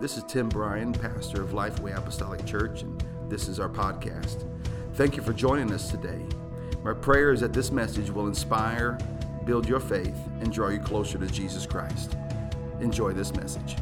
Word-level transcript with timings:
This 0.00 0.16
is 0.16 0.24
Tim 0.24 0.48
Bryan, 0.48 0.92
pastor 0.92 1.40
of 1.40 1.50
Lifeway 1.50 1.96
Apostolic 1.96 2.44
Church, 2.44 2.82
and 2.82 3.02
this 3.28 3.46
is 3.46 3.60
our 3.60 3.68
podcast. 3.68 4.44
Thank 4.94 5.16
you 5.16 5.22
for 5.22 5.32
joining 5.32 5.72
us 5.72 5.88
today. 5.88 6.20
My 6.82 6.92
prayer 6.92 7.30
is 7.30 7.40
that 7.40 7.52
this 7.52 7.70
message 7.70 8.10
will 8.10 8.26
inspire, 8.26 8.98
build 9.44 9.68
your 9.68 9.78
faith, 9.78 10.16
and 10.40 10.52
draw 10.52 10.68
you 10.70 10.80
closer 10.80 11.16
to 11.16 11.28
Jesus 11.28 11.64
Christ. 11.64 12.16
Enjoy 12.80 13.12
this 13.12 13.32
message. 13.36 13.76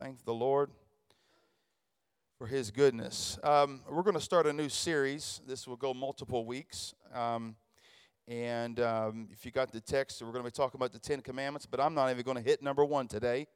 Thank 0.00 0.24
the 0.24 0.34
Lord 0.34 0.70
for 2.38 2.46
his 2.46 2.70
goodness. 2.70 3.38
Um, 3.44 3.82
we're 3.88 4.02
going 4.02 4.14
to 4.14 4.20
start 4.20 4.46
a 4.46 4.52
new 4.52 4.70
series. 4.70 5.42
This 5.46 5.68
will 5.68 5.76
go 5.76 5.92
multiple 5.92 6.46
weeks. 6.46 6.94
Um, 7.12 7.56
and 8.26 8.80
um, 8.80 9.28
if 9.32 9.44
you 9.44 9.50
got 9.50 9.70
the 9.70 9.80
text, 9.80 10.22
we're 10.22 10.32
going 10.32 10.44
to 10.44 10.50
be 10.50 10.54
talking 10.54 10.78
about 10.78 10.92
the 10.92 10.98
Ten 10.98 11.20
Commandments, 11.20 11.66
but 11.66 11.78
I'm 11.78 11.94
not 11.94 12.10
even 12.10 12.22
going 12.24 12.38
to 12.38 12.42
hit 12.42 12.62
number 12.62 12.84
one 12.84 13.06
today. 13.06 13.46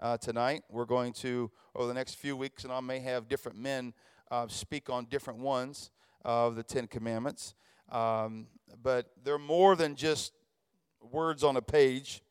Uh, 0.00 0.16
tonight, 0.16 0.62
we're 0.70 0.86
going 0.86 1.12
to, 1.12 1.50
over 1.74 1.86
the 1.86 1.94
next 1.94 2.14
few 2.14 2.36
weeks, 2.36 2.64
and 2.64 2.72
I 2.72 2.80
may 2.80 3.00
have 3.00 3.28
different 3.28 3.58
men 3.58 3.92
uh, 4.30 4.48
speak 4.48 4.88
on 4.88 5.04
different 5.06 5.40
ones 5.40 5.90
of 6.24 6.56
the 6.56 6.62
Ten 6.62 6.86
Commandments. 6.86 7.54
Um, 7.92 8.46
but 8.82 9.10
they're 9.22 9.38
more 9.38 9.76
than 9.76 9.94
just 9.94 10.32
words 11.02 11.44
on 11.44 11.56
a 11.56 11.62
page. 11.62 12.22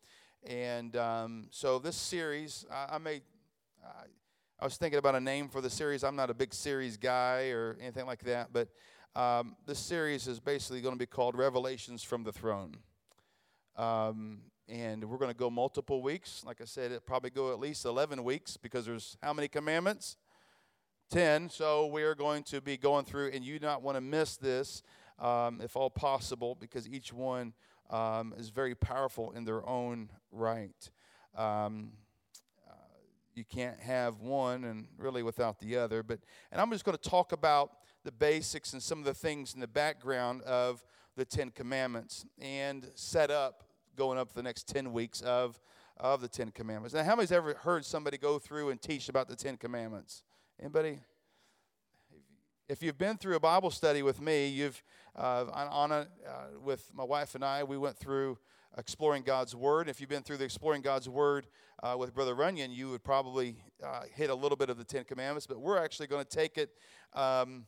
And 0.46 0.96
um, 0.96 1.48
so 1.52 1.78
this 1.78 1.96
series, 1.96 2.66
I, 2.72 2.96
I 2.96 2.98
may, 2.98 3.22
I, 3.86 4.06
I 4.60 4.66
was 4.66 4.78
thinking 4.78 4.98
about 4.98 5.14
a 5.16 5.22
name 5.22 5.48
for 5.48 5.62
the 5.62 5.70
series. 5.70 6.04
I'm 6.04 6.16
not 6.16 6.32
a 6.32 6.34
big 6.34 6.56
series 6.56 6.98
guy 6.98 7.50
or 7.50 7.78
anything 7.80 8.08
like 8.08 8.24
that, 8.24 8.52
but 8.52 8.68
um, 9.16 9.56
this 9.68 9.80
series 9.80 10.28
is 10.28 10.40
basically 10.40 10.82
going 10.82 10.96
to 10.96 11.00
be 11.00 11.06
called 11.06 11.38
Revelations 11.38 12.04
from 12.04 12.24
the 12.24 12.32
Throne. 12.32 12.78
Um, 13.76 14.40
and 14.68 15.04
we're 15.04 15.18
going 15.18 15.32
to 15.32 15.38
go 15.38 15.50
multiple 15.50 16.02
weeks. 16.02 16.44
Like 16.46 16.62
I 16.62 16.66
said, 16.66 16.92
it 16.92 17.06
probably 17.06 17.30
go 17.30 17.52
at 17.52 17.60
least 17.60 17.86
11 17.86 18.24
weeks 18.24 18.58
because 18.58 18.86
there's 18.86 19.18
how 19.22 19.34
many 19.34 19.48
commandments? 19.48 20.18
10. 21.12 21.50
So 21.50 21.86
we 21.88 22.02
are 22.04 22.16
going 22.16 22.44
to 22.44 22.60
be 22.60 22.76
going 22.76 23.06
through, 23.06 23.30
and 23.34 23.44
you 23.44 23.60
do 23.60 23.66
not 23.66 23.84
want 23.84 23.98
to 23.98 24.02
miss 24.02 24.36
this 24.38 24.82
um, 25.20 25.62
if 25.64 25.76
all 25.76 25.92
possible 25.92 26.56
because 26.60 26.88
each 26.88 27.14
one 27.14 27.54
um, 27.92 28.34
is 28.38 28.50
very 28.50 28.74
powerful 28.74 29.32
in 29.32 29.46
their 29.46 29.68
own 29.68 30.10
right. 30.32 30.90
Um, 31.38 31.92
uh, 32.68 32.74
you 33.36 33.44
can't 33.44 33.80
have 33.80 34.22
one 34.22 34.64
and 34.64 34.88
really 34.98 35.22
without 35.22 35.60
the 35.60 35.78
other. 35.78 36.02
But 36.02 36.20
and 36.52 36.60
I'm 36.60 36.72
just 36.72 36.84
going 36.84 36.98
to 36.98 37.10
talk 37.10 37.32
about 37.32 37.72
the 38.04 38.12
basics 38.12 38.74
and 38.74 38.82
some 38.82 39.00
of 39.00 39.06
the 39.06 39.14
things 39.14 39.54
in 39.54 39.60
the 39.60 39.68
background 39.68 40.42
of 40.44 40.84
the 41.16 41.26
Ten 41.26 41.50
Commandments 41.50 42.26
and 42.40 42.90
set 42.96 43.32
up 43.32 43.64
going 43.96 44.18
up 44.18 44.34
the 44.34 44.44
next 44.44 44.68
10 44.68 44.92
weeks 44.92 45.22
of, 45.22 45.60
of 45.98 46.22
the 46.22 46.28
Ten 46.28 46.50
Commandments. 46.50 46.94
Now, 46.94 47.04
how 47.04 47.16
many's 47.16 47.32
ever 47.32 47.54
heard 47.54 47.86
somebody 47.86 48.18
go 48.18 48.40
through 48.40 48.72
and 48.72 48.82
teach 48.82 49.10
about 49.10 49.28
the 49.28 49.36
Ten 49.36 49.58
Commandments? 49.58 50.24
Anybody? 50.60 51.00
If 52.68 52.82
you've 52.82 52.98
been 52.98 53.18
through 53.18 53.36
a 53.36 53.40
Bible 53.40 53.70
study 53.70 54.02
with 54.02 54.20
me, 54.20 54.48
you've 54.48 54.82
uh, 55.16 55.46
on 55.54 55.92
a, 55.92 55.96
uh, 55.96 56.08
with 56.64 56.90
my 56.94 57.04
wife 57.04 57.36
and 57.36 57.46
I, 57.46 57.64
we 57.64 57.78
went 57.78 57.98
through 57.98 58.40
exploring 58.78 59.24
God's 59.24 59.56
Word. 59.56 59.88
If 59.88 60.02
you've 60.02 60.10
been 60.10 60.24
through 60.24 60.38
the 60.38 60.46
exploring 60.46 60.82
God's 60.82 61.08
Word 61.08 61.48
uh, 61.84 61.96
with 61.98 62.14
Brother 62.16 62.34
Runyon, 62.34 62.72
you 62.72 62.90
would 62.90 63.04
probably 63.04 63.58
uh, 63.84 64.04
hit 64.14 64.30
a 64.30 64.36
little 64.36 64.56
bit 64.56 64.70
of 64.70 64.78
the 64.78 64.84
Ten 64.84 65.04
Commandments. 65.04 65.46
But 65.46 65.60
we're 65.60 65.78
actually 65.78 66.08
going 66.08 66.24
to 66.24 66.30
take 66.30 66.58
it 66.58 66.72
um, 67.14 67.66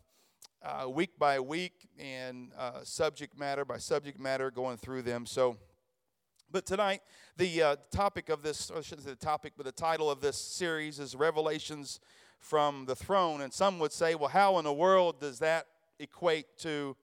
uh, 0.65 0.89
week 0.89 1.11
by 1.19 1.39
week 1.39 1.87
and 1.99 2.51
uh, 2.57 2.83
subject 2.83 3.37
matter 3.37 3.63
by 3.63 3.77
subject 3.77 4.19
matter 4.19 4.49
going 4.49 4.77
through 4.77 5.03
them. 5.03 5.25
So, 5.25 5.57
but 6.51 6.65
tonight, 6.65 7.01
the 7.37 7.61
uh, 7.61 7.75
topic 7.91 8.29
of 8.29 8.41
this, 8.41 8.71
I 8.71 8.81
shouldn't 8.81 9.05
say 9.05 9.11
the 9.11 9.17
topic, 9.17 9.53
but 9.55 9.65
the 9.65 9.71
title 9.71 10.09
of 10.09 10.21
this 10.21 10.37
series 10.37 10.99
is 10.99 11.15
Revelations 11.15 11.99
from 12.39 12.85
the 12.85 12.95
Throne. 12.95 13.41
And 13.41 13.53
some 13.53 13.77
would 13.79 13.91
say, 13.91 14.15
well, 14.15 14.29
how 14.29 14.57
in 14.57 14.65
the 14.65 14.73
world 14.73 15.19
does 15.19 15.39
that 15.39 15.67
equate 15.99 16.57
to 16.59 16.95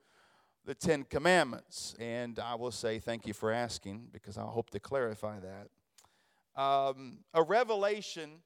the 0.64 0.74
Ten 0.74 1.04
Commandments? 1.04 1.94
And 2.00 2.38
I 2.38 2.56
will 2.56 2.70
say, 2.72 2.98
thank 2.98 3.26
you 3.26 3.34
for 3.34 3.52
asking, 3.52 4.08
because 4.12 4.38
I 4.38 4.42
hope 4.42 4.70
to 4.70 4.80
clarify 4.80 5.36
that. 5.40 6.60
Um, 6.60 7.18
a 7.32 7.42
revelation 7.42 8.42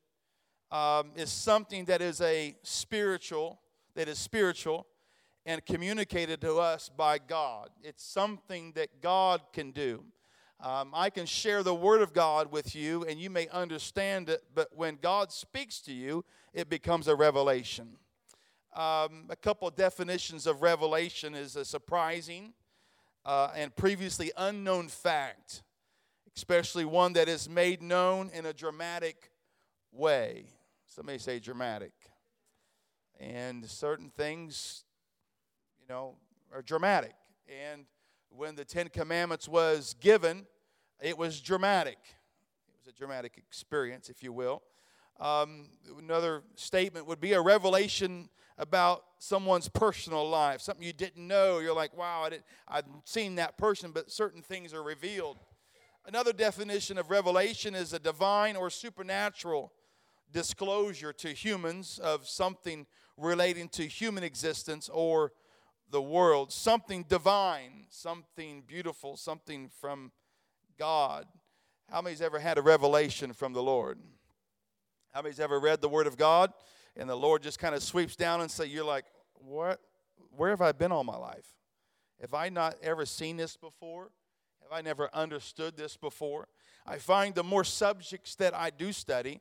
um, 0.71 1.13
is 1.17 1.31
something 1.31 1.87
that 1.87 2.03
is 2.03 2.21
a 2.21 2.55
spiritual, 2.63 3.61
that 3.95 4.09
is 4.09 4.19
spiritual 4.19 4.87
and 5.47 5.65
communicated 5.65 6.41
to 6.41 6.57
us 6.57 6.91
by 6.95 7.19
God. 7.19 7.71
It's 7.83 8.05
something 8.05 8.73
that 8.73 9.01
God 9.01 9.41
can 9.53 9.71
do. 9.71 10.03
Um, 10.61 10.91
I 10.93 11.09
can 11.09 11.25
share 11.25 11.63
the 11.63 11.75
Word 11.75 12.03
of 12.03 12.13
God 12.13 12.51
with 12.51 12.75
you, 12.75 13.05
and 13.05 13.21
you 13.21 13.31
may 13.31 13.47
understand 13.49 14.29
it, 14.29 14.43
but 14.55 14.69
when 14.75 14.99
God 15.01 15.31
speaks 15.31 15.81
to 15.83 15.93
you, 15.93 16.25
it 16.53 16.69
becomes 16.69 17.07
a 17.07 17.15
revelation. 17.15 17.97
Um, 18.75 19.27
a 19.31 19.37
couple 19.37 19.69
of 19.69 19.77
definitions 19.77 20.47
of 20.47 20.63
revelation 20.63 21.35
is 21.35 21.55
a 21.55 21.65
surprising 21.65 22.53
uh, 23.25 23.51
and 23.55 23.75
previously 23.77 24.33
unknown 24.37 24.89
fact, 24.89 25.63
especially 26.37 26.85
one 26.85 27.13
that 27.13 27.29
is 27.29 27.49
made 27.49 27.83
known 27.83 28.31
in 28.35 28.47
a 28.47 28.53
dramatic 28.53 29.31
way. 29.93 30.47
Somebody 30.87 31.19
say 31.19 31.39
dramatic. 31.39 31.93
And 33.21 33.65
certain 33.65 34.11
things 34.11 34.86
you 35.87 35.95
know, 35.95 36.15
are 36.53 36.63
dramatic. 36.63 37.15
And 37.49 37.85
when 38.31 38.55
the 38.57 38.65
Ten 38.65 38.89
Commandments 38.89 39.49
was 39.49 39.95
given, 40.01 40.47
it 41.01 41.17
was 41.17 41.41
dramatic. 41.41 41.99
It 42.69 42.75
was 42.79 42.93
a 42.93 42.97
dramatic 42.97 43.35
experience, 43.37 44.09
if 44.09 44.23
you 44.23 44.33
will. 44.33 44.63
Um, 45.21 45.69
another 45.99 46.43
statement 46.57 47.07
would 47.07 47.21
be 47.21 47.35
a 47.35 47.41
revelation 47.41 48.29
about 48.59 49.05
someone's 49.19 49.69
personal 49.69 50.29
life, 50.29 50.61
something 50.61 50.85
you 50.85 50.93
didn't 50.93 51.27
know. 51.27 51.59
You're 51.59 51.75
like, 51.75 51.97
wow, 51.97 52.23
I 52.25 52.31
didn't, 52.31 52.45
I've 52.67 52.85
seen 53.05 53.37
that 53.37 53.57
person, 53.57 53.93
but 53.93 54.11
certain 54.11 54.43
things 54.43 54.75
are 54.75 54.83
revealed. 54.83 55.39
Another 56.07 56.33
definition 56.33 56.99
of 56.99 57.11
revelation 57.11 57.75
is 57.75 57.93
a 57.93 57.99
divine 57.99 58.57
or 58.57 58.71
supernatural 58.71 59.73
disclosure 60.33 61.13
to 61.13 61.29
humans 61.29 61.99
of 62.03 62.29
something 62.29 62.87
relating 63.17 63.69
to 63.71 63.87
human 63.87 64.23
existence 64.23 64.91
or 64.93 65.33
the 65.91 66.03
world, 66.03 66.53
something 66.53 67.05
divine, 67.09 67.87
something 67.91 68.63
beautiful, 68.67 69.17
something 69.17 69.71
from 69.81 70.13
God. 70.79 71.27
How 71.91 72.03
many's 72.03 72.21
ever 72.21 72.39
had 72.39 72.59
a 72.59 72.63
revelation 72.63 73.33
from 73.33 73.53
the 73.53 73.63
Lord? 73.63 73.99
How 75.13 75.23
many's 75.23 75.41
ever 75.41 75.61
read 75.61 75.81
the 75.81 75.89
Word 75.89 76.07
of 76.07 76.17
God 76.17 76.53
and 76.97 77.09
the 77.09 77.17
Lord 77.17 77.43
just 77.43 77.59
kind 77.59 77.75
of 77.75 77.83
sweeps 77.83 78.17
down 78.17 78.41
and 78.41 78.51
say, 78.51 78.67
You're 78.67 78.85
like, 78.85 79.05
what? 79.35 79.81
Where 80.37 80.51
have 80.51 80.63
I 80.63 80.73
been 80.73 80.93
all 80.93 81.05
my 81.05 81.17
life? 81.17 81.47
Have 82.21 82.35
I 82.35 82.49
not 82.49 82.77
ever 82.83 83.07
seen 83.07 83.37
this 83.37 83.57
before? 83.57 84.11
Have 84.63 84.73
I 84.73 84.81
never 84.81 85.09
understood 85.15 85.77
this 85.77 85.97
before? 85.97 86.49
I 86.87 86.99
find 86.99 87.35
the 87.35 87.45
more 87.45 87.65
subjects 87.65 88.35
that 88.37 88.55
I 88.55 88.71
do 88.71 88.93
study, 88.93 89.41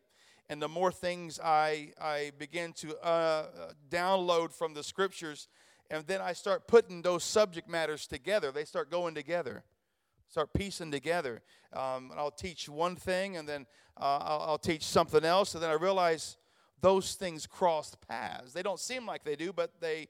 and 0.49 0.61
the 0.61 0.67
more 0.67 0.91
things 0.91 1.39
I, 1.43 1.93
I 1.99 2.31
begin 2.37 2.73
to 2.73 2.97
uh, 2.99 3.45
download 3.89 4.51
from 4.51 4.73
the 4.73 4.83
scriptures, 4.83 5.47
and 5.89 6.05
then 6.07 6.21
I 6.21 6.33
start 6.33 6.67
putting 6.67 7.01
those 7.01 7.23
subject 7.23 7.69
matters 7.69 8.07
together. 8.07 8.51
They 8.51 8.65
start 8.65 8.89
going 8.89 9.15
together, 9.15 9.63
start 10.29 10.53
piecing 10.53 10.91
together. 10.91 11.41
Um, 11.73 12.11
and 12.11 12.19
I'll 12.19 12.31
teach 12.31 12.67
one 12.69 12.95
thing, 12.95 13.37
and 13.37 13.47
then 13.47 13.65
uh, 13.99 14.19
I'll, 14.21 14.41
I'll 14.41 14.57
teach 14.57 14.83
something 14.83 15.23
else, 15.23 15.53
and 15.53 15.63
then 15.63 15.69
I 15.69 15.73
realize 15.73 16.37
those 16.81 17.15
things 17.15 17.47
cross 17.47 17.95
paths. 18.07 18.53
They 18.53 18.63
don't 18.63 18.79
seem 18.79 19.05
like 19.05 19.23
they 19.23 19.35
do, 19.35 19.53
but 19.53 19.79
they 19.79 20.07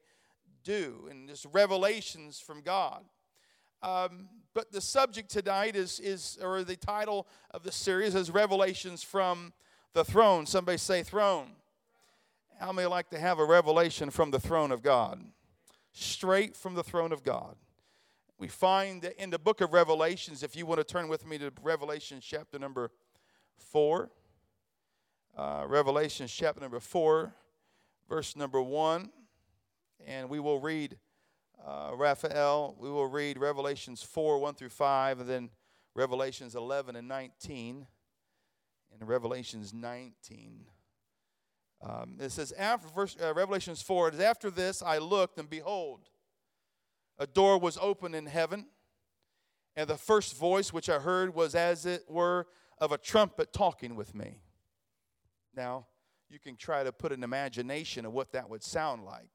do. 0.64 1.08
And 1.09 1.28
just 1.30 1.46
revelations 1.52 2.40
from 2.40 2.62
God. 2.62 3.03
Um, 3.81 4.30
but 4.53 4.72
the 4.72 4.81
subject 4.81 5.30
tonight 5.30 5.76
is, 5.76 5.99
is, 5.99 6.38
or 6.41 6.64
the 6.64 6.76
title 6.76 7.28
of 7.52 7.64
the 7.64 7.72
series 7.72 8.16
is 8.16 8.32
Revelations 8.32 9.03
from 9.03 9.53
the 9.94 10.03
Throne. 10.03 10.46
Somebody 10.46 10.78
say 10.78 11.03
throne. 11.03 11.52
How 12.59 12.72
many 12.72 12.88
like 12.88 13.09
to 13.09 13.20
have 13.20 13.38
a 13.38 13.46
revelation 13.46 14.09
from 14.09 14.32
the 14.32 14.40
throne 14.40 14.72
of 14.72 14.82
God? 14.82 15.22
Straight 15.96 16.58
from 16.58 16.76
the 16.76 16.84
throne 16.84 17.12
of 17.14 17.24
God. 17.24 17.56
We 18.38 18.50
find 18.50 19.02
that 19.03 19.22
in 19.22 19.30
the 19.30 19.40
book 19.40 19.62
of 19.62 19.72
Revelations, 19.72 20.44
if 20.44 20.56
you 20.56 20.66
want 20.66 20.80
to 20.80 20.84
turn 20.84 21.08
with 21.08 21.26
me 21.26 21.38
to 21.38 21.53
Revelation 21.64 22.20
chapter 22.22 22.59
number 22.59 22.92
4, 23.58 24.09
uh, 25.38 25.64
Revelation 25.66 26.28
chapter 26.28 26.59
number 26.59 26.82
4, 26.82 27.34
verse 28.09 28.36
number 28.36 28.62
1, 28.62 29.09
and 30.06 30.30
we 30.30 30.42
will 30.42 30.59
read, 30.59 30.97
uh, 31.66 31.92
Raphael, 31.96 32.76
we 32.78 32.90
will 32.90 33.08
read 33.08 33.38
Revelations 33.38 34.03
4, 34.03 34.40
1 34.40 34.53
through 34.56 34.70
5, 34.70 35.22
and 35.22 35.30
then 35.30 35.50
Revelations 35.94 36.56
11 36.56 36.97
and 36.97 37.08
19, 37.08 37.88
and 38.92 39.08
Revelations 39.08 39.74
19. 39.74 40.66
Um, 41.81 42.17
it 42.19 42.31
says, 42.31 42.51
after 42.53 42.87
verse, 42.87 43.16
uh, 43.22 43.33
Revelations 43.33 43.81
4, 43.81 44.09
it 44.09 44.13
is 44.16 44.19
after 44.19 44.49
this 44.49 44.81
I 44.81 44.97
looked, 44.97 45.37
and 45.37 45.49
behold, 45.49 46.09
a 47.17 47.27
door 47.27 47.59
was 47.59 47.77
open 47.81 48.16
in 48.16 48.25
heaven. 48.25 48.67
And 49.75 49.89
the 49.89 49.97
first 49.97 50.37
voice 50.37 50.72
which 50.72 50.89
I 50.89 50.99
heard 50.99 51.35
was 51.35 51.53
as 51.53 51.85
it 51.85 52.05
were 52.09 52.47
of 52.79 52.91
a 52.91 52.97
trumpet 52.97 53.51
talking 53.51 53.95
with 53.95 54.16
me. 54.16 54.39
Now, 55.55 55.87
you 56.29 56.39
can 56.39 56.55
try 56.55 56.83
to 56.83 56.91
put 56.91 57.11
an 57.11 57.23
imagination 57.23 58.05
of 58.05 58.13
what 58.13 58.31
that 58.31 58.49
would 58.49 58.63
sound 58.63 59.03
like. 59.03 59.29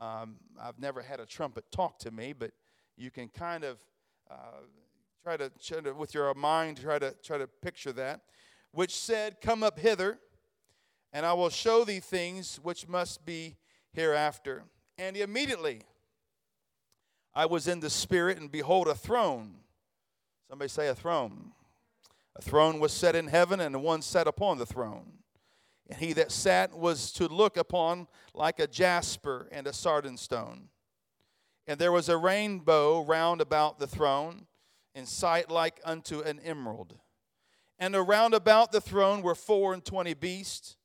Um, 0.00 0.36
I've 0.60 0.78
never 0.78 1.02
had 1.02 1.20
a 1.20 1.26
trumpet 1.26 1.64
talk 1.70 1.98
to 2.00 2.10
me, 2.10 2.32
but 2.32 2.52
you 2.96 3.10
can 3.10 3.28
kind 3.28 3.64
of 3.64 3.78
uh, 4.30 4.62
try, 5.22 5.36
to, 5.36 5.50
try 5.62 5.80
to, 5.80 5.92
with 5.92 6.14
your 6.14 6.32
mind, 6.34 6.80
try 6.80 6.98
to 6.98 7.14
try 7.22 7.38
to 7.38 7.46
picture 7.46 7.92
that. 7.92 8.22
Which 8.72 8.94
said, 8.94 9.40
"Come 9.40 9.62
up 9.62 9.78
hither, 9.78 10.20
and 11.12 11.26
I 11.26 11.32
will 11.32 11.50
show 11.50 11.84
thee 11.84 12.00
things 12.00 12.56
which 12.62 12.88
must 12.88 13.24
be 13.24 13.56
hereafter." 13.92 14.64
And 14.98 15.16
immediately 15.16 15.82
I 17.34 17.46
was 17.46 17.68
in 17.68 17.80
the 17.80 17.90
spirit, 17.90 18.38
and 18.38 18.50
behold, 18.50 18.88
a 18.88 18.94
throne. 18.94 19.64
Somebody 20.48 20.68
say 20.68 20.88
a 20.88 20.94
throne. 20.94 21.52
A 22.36 22.42
throne 22.42 22.80
was 22.80 22.92
set 22.92 23.14
in 23.14 23.28
heaven, 23.28 23.60
and 23.60 23.82
one 23.82 24.02
sat 24.02 24.26
upon 24.26 24.58
the 24.58 24.66
throne. 24.66 25.22
And 25.88 25.98
he 25.98 26.12
that 26.12 26.30
sat 26.30 26.72
was 26.72 27.12
to 27.12 27.26
look 27.28 27.56
upon 27.56 28.08
like 28.34 28.60
a 28.60 28.66
jasper 28.66 29.48
and 29.50 29.66
a 29.66 29.72
sardine 29.72 30.16
stone. 30.16 30.70
And 31.66 31.78
there 31.78 31.92
was 31.92 32.08
a 32.08 32.16
rainbow 32.16 33.04
round 33.04 33.40
about 33.40 33.78
the 33.78 33.86
throne, 33.86 34.46
in 34.94 35.06
sight 35.06 35.50
like 35.50 35.80
unto 35.84 36.20
an 36.20 36.40
emerald. 36.40 36.98
And 37.78 37.94
around 37.94 38.34
about 38.34 38.72
the 38.72 38.80
throne 38.80 39.22
were 39.22 39.34
four 39.34 39.72
and 39.72 39.84
twenty 39.84 40.14
beasts, 40.14 40.76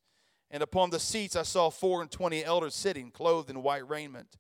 and 0.56 0.64
upon 0.64 0.90
the 0.90 1.02
seats 1.02 1.36
I 1.36 1.44
saw 1.44 1.70
four 1.70 2.02
and 2.02 2.10
twenty 2.10 2.42
elders 2.42 2.76
sitting, 2.76 3.12
clothed 3.12 3.50
in 3.50 3.62
white 3.62 3.90
raiment 3.90 4.38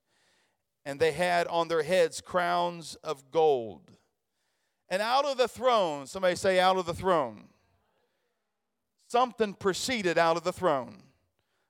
and 0.85 0.97
they 0.97 1.11
had 1.11 1.45
on 1.47 1.67
their 1.67 1.83
heads 1.83 2.21
crowns 2.21 2.95
of 3.03 3.31
gold. 3.31 3.91
And 4.87 5.01
out 5.01 5.25
of 5.25 5.37
the 5.37 5.49
throne, 5.49 6.07
somebody 6.07 6.37
say, 6.37 6.57
out 6.57 6.77
of 6.77 6.85
the 6.85 6.93
throne, 6.93 7.49
something 9.07 9.55
proceeded 9.55 10.17
out 10.17 10.37
of 10.37 10.45
the 10.45 10.53
throne 10.53 11.03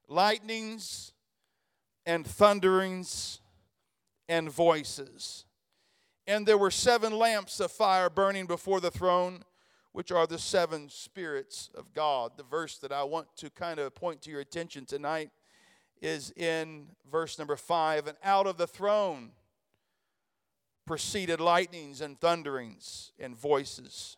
lightnings 0.07 1.11
and 2.05 2.23
thunderings 2.27 3.41
and 4.29 4.51
voices. 4.51 5.45
And 6.27 6.45
there 6.45 6.59
were 6.59 6.69
seven 6.69 7.17
lamps 7.17 7.59
of 7.59 7.71
fire 7.71 8.11
burning 8.11 8.45
before 8.45 8.79
the 8.79 8.91
throne, 8.91 9.43
which 9.95 10.11
are 10.11 10.27
the 10.27 10.37
seven 10.37 10.89
spirits 10.89 11.69
of 11.73 11.93
God. 11.93 12.33
The 12.35 12.43
verse 12.43 12.77
that 12.79 12.91
I 12.91 13.03
want 13.03 13.27
to 13.37 13.49
kind 13.49 13.79
of 13.79 13.95
point 13.95 14.21
to 14.23 14.29
your 14.29 14.41
attention 14.41 14.85
tonight 14.85 15.29
is 16.01 16.31
in 16.31 16.87
verse 17.09 17.39
number 17.39 17.55
five. 17.55 18.05
And 18.05 18.17
out 18.21 18.45
of 18.45 18.57
the 18.57 18.67
throne 18.67 19.31
proceeded 20.85 21.39
lightnings 21.39 22.01
and 22.01 22.19
thunderings 22.19 23.13
and 23.17 23.37
voices. 23.37 24.17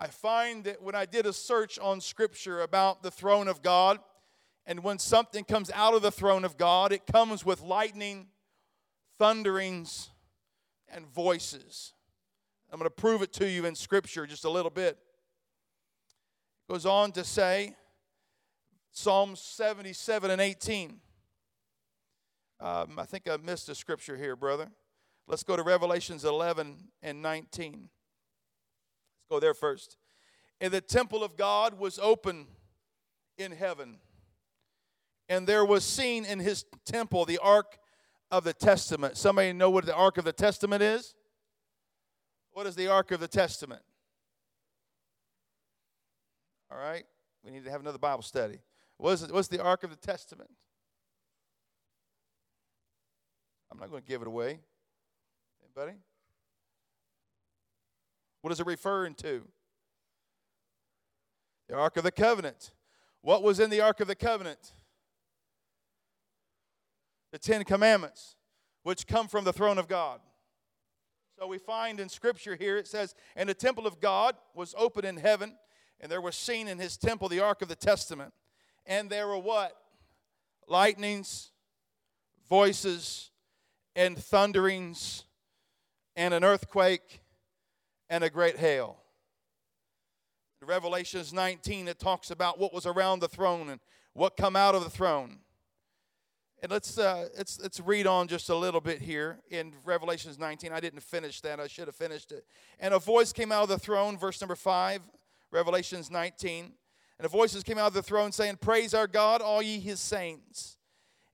I 0.00 0.08
find 0.08 0.64
that 0.64 0.82
when 0.82 0.96
I 0.96 1.06
did 1.06 1.26
a 1.26 1.32
search 1.32 1.78
on 1.78 2.00
Scripture 2.00 2.62
about 2.62 3.04
the 3.04 3.10
throne 3.12 3.46
of 3.46 3.62
God, 3.62 4.00
and 4.66 4.82
when 4.82 4.98
something 4.98 5.44
comes 5.44 5.70
out 5.70 5.94
of 5.94 6.02
the 6.02 6.10
throne 6.10 6.44
of 6.44 6.56
God, 6.56 6.90
it 6.90 7.06
comes 7.06 7.44
with 7.44 7.60
lightning, 7.60 8.26
thunderings, 9.16 10.10
and 10.88 11.06
voices. 11.06 11.92
I'm 12.72 12.78
going 12.78 12.88
to 12.88 12.94
prove 12.94 13.22
it 13.22 13.32
to 13.34 13.50
you 13.50 13.66
in 13.66 13.74
Scripture 13.74 14.26
just 14.26 14.44
a 14.44 14.50
little 14.50 14.70
bit. 14.70 14.96
It 16.68 16.72
goes 16.72 16.86
on 16.86 17.10
to 17.12 17.24
say, 17.24 17.74
Psalm 18.92 19.34
77 19.34 20.30
and 20.30 20.40
18. 20.40 21.00
Um, 22.60 22.98
I 22.98 23.04
think 23.06 23.28
I 23.28 23.36
missed 23.38 23.68
a 23.68 23.74
scripture 23.74 24.16
here, 24.16 24.36
brother. 24.36 24.68
Let's 25.26 25.42
go 25.42 25.56
to 25.56 25.62
Revelations 25.62 26.24
11 26.24 26.76
and 27.02 27.22
19. 27.22 27.72
Let's 27.72 27.88
go 29.30 29.40
there 29.40 29.54
first. 29.54 29.96
And 30.60 30.72
the 30.72 30.80
temple 30.80 31.24
of 31.24 31.36
God 31.36 31.78
was 31.78 31.98
open 31.98 32.46
in 33.38 33.52
heaven, 33.52 33.96
and 35.28 35.46
there 35.46 35.64
was 35.64 35.84
seen 35.84 36.24
in 36.24 36.38
his 36.38 36.64
temple 36.84 37.24
the 37.24 37.38
ark 37.38 37.78
of 38.30 38.44
the 38.44 38.52
testament. 38.52 39.16
Somebody 39.16 39.52
know 39.54 39.70
what 39.70 39.86
the 39.86 39.94
ark 39.94 40.18
of 40.18 40.24
the 40.24 40.32
testament 40.32 40.82
is? 40.82 41.14
What 42.52 42.66
is 42.66 42.74
the 42.74 42.88
ark 42.88 43.10
of 43.12 43.20
the 43.20 43.28
testament? 43.28 43.82
All 46.70 46.78
right, 46.78 47.04
we 47.44 47.50
need 47.50 47.64
to 47.64 47.70
have 47.70 47.80
another 47.80 47.98
Bible 47.98 48.22
study. 48.22 48.60
What's, 49.00 49.26
what's 49.28 49.48
the 49.48 49.62
Ark 49.62 49.82
of 49.82 49.90
the 49.90 49.96
Testament? 49.96 50.50
I'm 53.72 53.78
not 53.78 53.90
going 53.90 54.02
to 54.02 54.08
give 54.08 54.20
it 54.20 54.28
away. 54.28 54.60
Anybody? 55.64 55.96
What 58.42 58.52
is 58.52 58.60
it 58.60 58.66
referring 58.66 59.14
to? 59.14 59.42
The 61.68 61.76
Ark 61.76 61.96
of 61.96 62.04
the 62.04 62.12
Covenant. 62.12 62.72
What 63.22 63.42
was 63.42 63.58
in 63.58 63.70
the 63.70 63.80
Ark 63.80 64.00
of 64.00 64.06
the 64.06 64.14
Covenant? 64.14 64.72
The 67.32 67.38
Ten 67.38 67.64
Commandments, 67.64 68.36
which 68.82 69.06
come 69.06 69.28
from 69.28 69.44
the 69.44 69.52
throne 69.52 69.78
of 69.78 69.88
God. 69.88 70.20
So 71.40 71.46
we 71.46 71.58
find 71.58 72.00
in 72.00 72.10
Scripture 72.10 72.54
here 72.54 72.76
it 72.76 72.86
says, 72.86 73.14
And 73.34 73.48
the 73.48 73.54
temple 73.54 73.86
of 73.86 73.98
God 73.98 74.36
was 74.54 74.74
open 74.76 75.06
in 75.06 75.16
heaven, 75.16 75.54
and 75.98 76.12
there 76.12 76.20
was 76.20 76.36
seen 76.36 76.68
in 76.68 76.78
his 76.78 76.98
temple 76.98 77.28
the 77.28 77.40
Ark 77.40 77.62
of 77.62 77.68
the 77.68 77.76
Testament 77.76 78.34
and 78.90 79.08
there 79.08 79.28
were 79.28 79.38
what? 79.38 79.72
Lightnings, 80.66 81.50
voices, 82.48 83.30
and 83.94 84.18
thunderings, 84.18 85.24
and 86.16 86.34
an 86.34 86.44
earthquake, 86.44 87.20
and 88.08 88.24
a 88.24 88.30
great 88.30 88.56
hail. 88.56 88.96
Revelations 90.62 91.32
19, 91.32 91.88
it 91.88 91.98
talks 91.98 92.30
about 92.30 92.58
what 92.58 92.74
was 92.74 92.84
around 92.84 93.20
the 93.20 93.28
throne 93.28 93.70
and 93.70 93.80
what 94.12 94.36
come 94.36 94.56
out 94.56 94.74
of 94.74 94.84
the 94.84 94.90
throne. 94.90 95.38
And 96.62 96.70
let's, 96.70 96.98
uh, 96.98 97.28
let's, 97.38 97.58
let's 97.58 97.80
read 97.80 98.06
on 98.06 98.28
just 98.28 98.50
a 98.50 98.54
little 98.54 98.82
bit 98.82 99.00
here 99.00 99.38
in 99.50 99.72
Revelations 99.84 100.38
19. 100.38 100.72
I 100.72 100.80
didn't 100.80 101.00
finish 101.00 101.40
that, 101.40 101.58
I 101.58 101.66
should 101.66 101.86
have 101.86 101.96
finished 101.96 102.32
it. 102.32 102.44
And 102.78 102.92
a 102.92 102.98
voice 102.98 103.32
came 103.32 103.50
out 103.50 103.62
of 103.62 103.68
the 103.70 103.78
throne, 103.78 104.18
verse 104.18 104.40
number 104.42 104.54
5, 104.54 105.00
Revelations 105.50 106.10
19. 106.10 106.64
And 106.64 107.24
the 107.24 107.28
voices 107.28 107.62
came 107.62 107.78
out 107.78 107.86
of 107.86 107.94
the 107.94 108.02
throne 108.02 108.30
saying, 108.30 108.56
Praise 108.60 108.92
our 108.92 109.06
God, 109.06 109.40
all 109.40 109.62
ye 109.62 109.80
his 109.80 110.00
saints, 110.00 110.76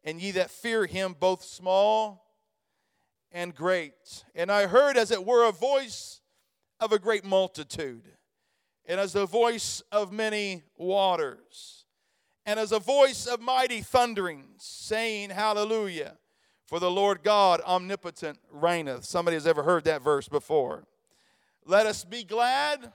and 0.04 0.20
ye 0.20 0.30
that 0.32 0.50
fear 0.50 0.86
him, 0.86 1.16
both 1.18 1.42
small 1.42 2.26
and 3.32 3.52
great. 3.52 4.24
And 4.34 4.50
I 4.50 4.66
heard, 4.66 4.96
as 4.96 5.10
it 5.10 5.24
were, 5.24 5.48
a 5.48 5.52
voice 5.52 6.20
of 6.78 6.92
a 6.92 6.98
great 7.00 7.24
multitude, 7.24 8.04
and 8.84 9.00
as 9.00 9.12
the 9.12 9.26
voice 9.26 9.82
of 9.90 10.12
many 10.12 10.62
waters, 10.76 11.85
and 12.46 12.60
as 12.60 12.70
a 12.70 12.78
voice 12.78 13.26
of 13.26 13.40
mighty 13.40 13.80
thundering, 13.80 14.44
saying, 14.56 15.30
Hallelujah, 15.30 16.16
for 16.64 16.78
the 16.78 16.90
Lord 16.90 17.24
God 17.24 17.60
omnipotent 17.66 18.38
reigneth. 18.52 19.04
Somebody 19.04 19.34
has 19.34 19.46
ever 19.46 19.64
heard 19.64 19.84
that 19.84 20.00
verse 20.00 20.28
before. 20.28 20.86
Let 21.64 21.86
us 21.86 22.04
be 22.04 22.22
glad 22.22 22.92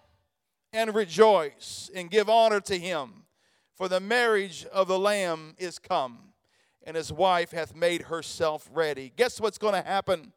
and 0.72 0.96
rejoice 0.96 1.91
and 1.93 2.10
give 2.10 2.29
honor 2.29 2.62
to 2.62 2.79
him. 2.79 3.24
For 3.75 3.89
the 3.89 4.00
marriage 4.00 4.65
of 4.72 4.88
the 4.88 5.00
Lamb 5.00 5.55
is 5.58 5.79
come, 5.79 6.20
and 6.84 6.96
his 6.96 7.12
wife 7.12 7.51
hath 7.51 7.75
made 7.75 8.03
herself 8.03 8.70
ready. 8.72 9.12
Guess 9.17 9.41
what's 9.41 9.58
going 9.58 9.74
to 9.74 9.81
happen 9.81 10.31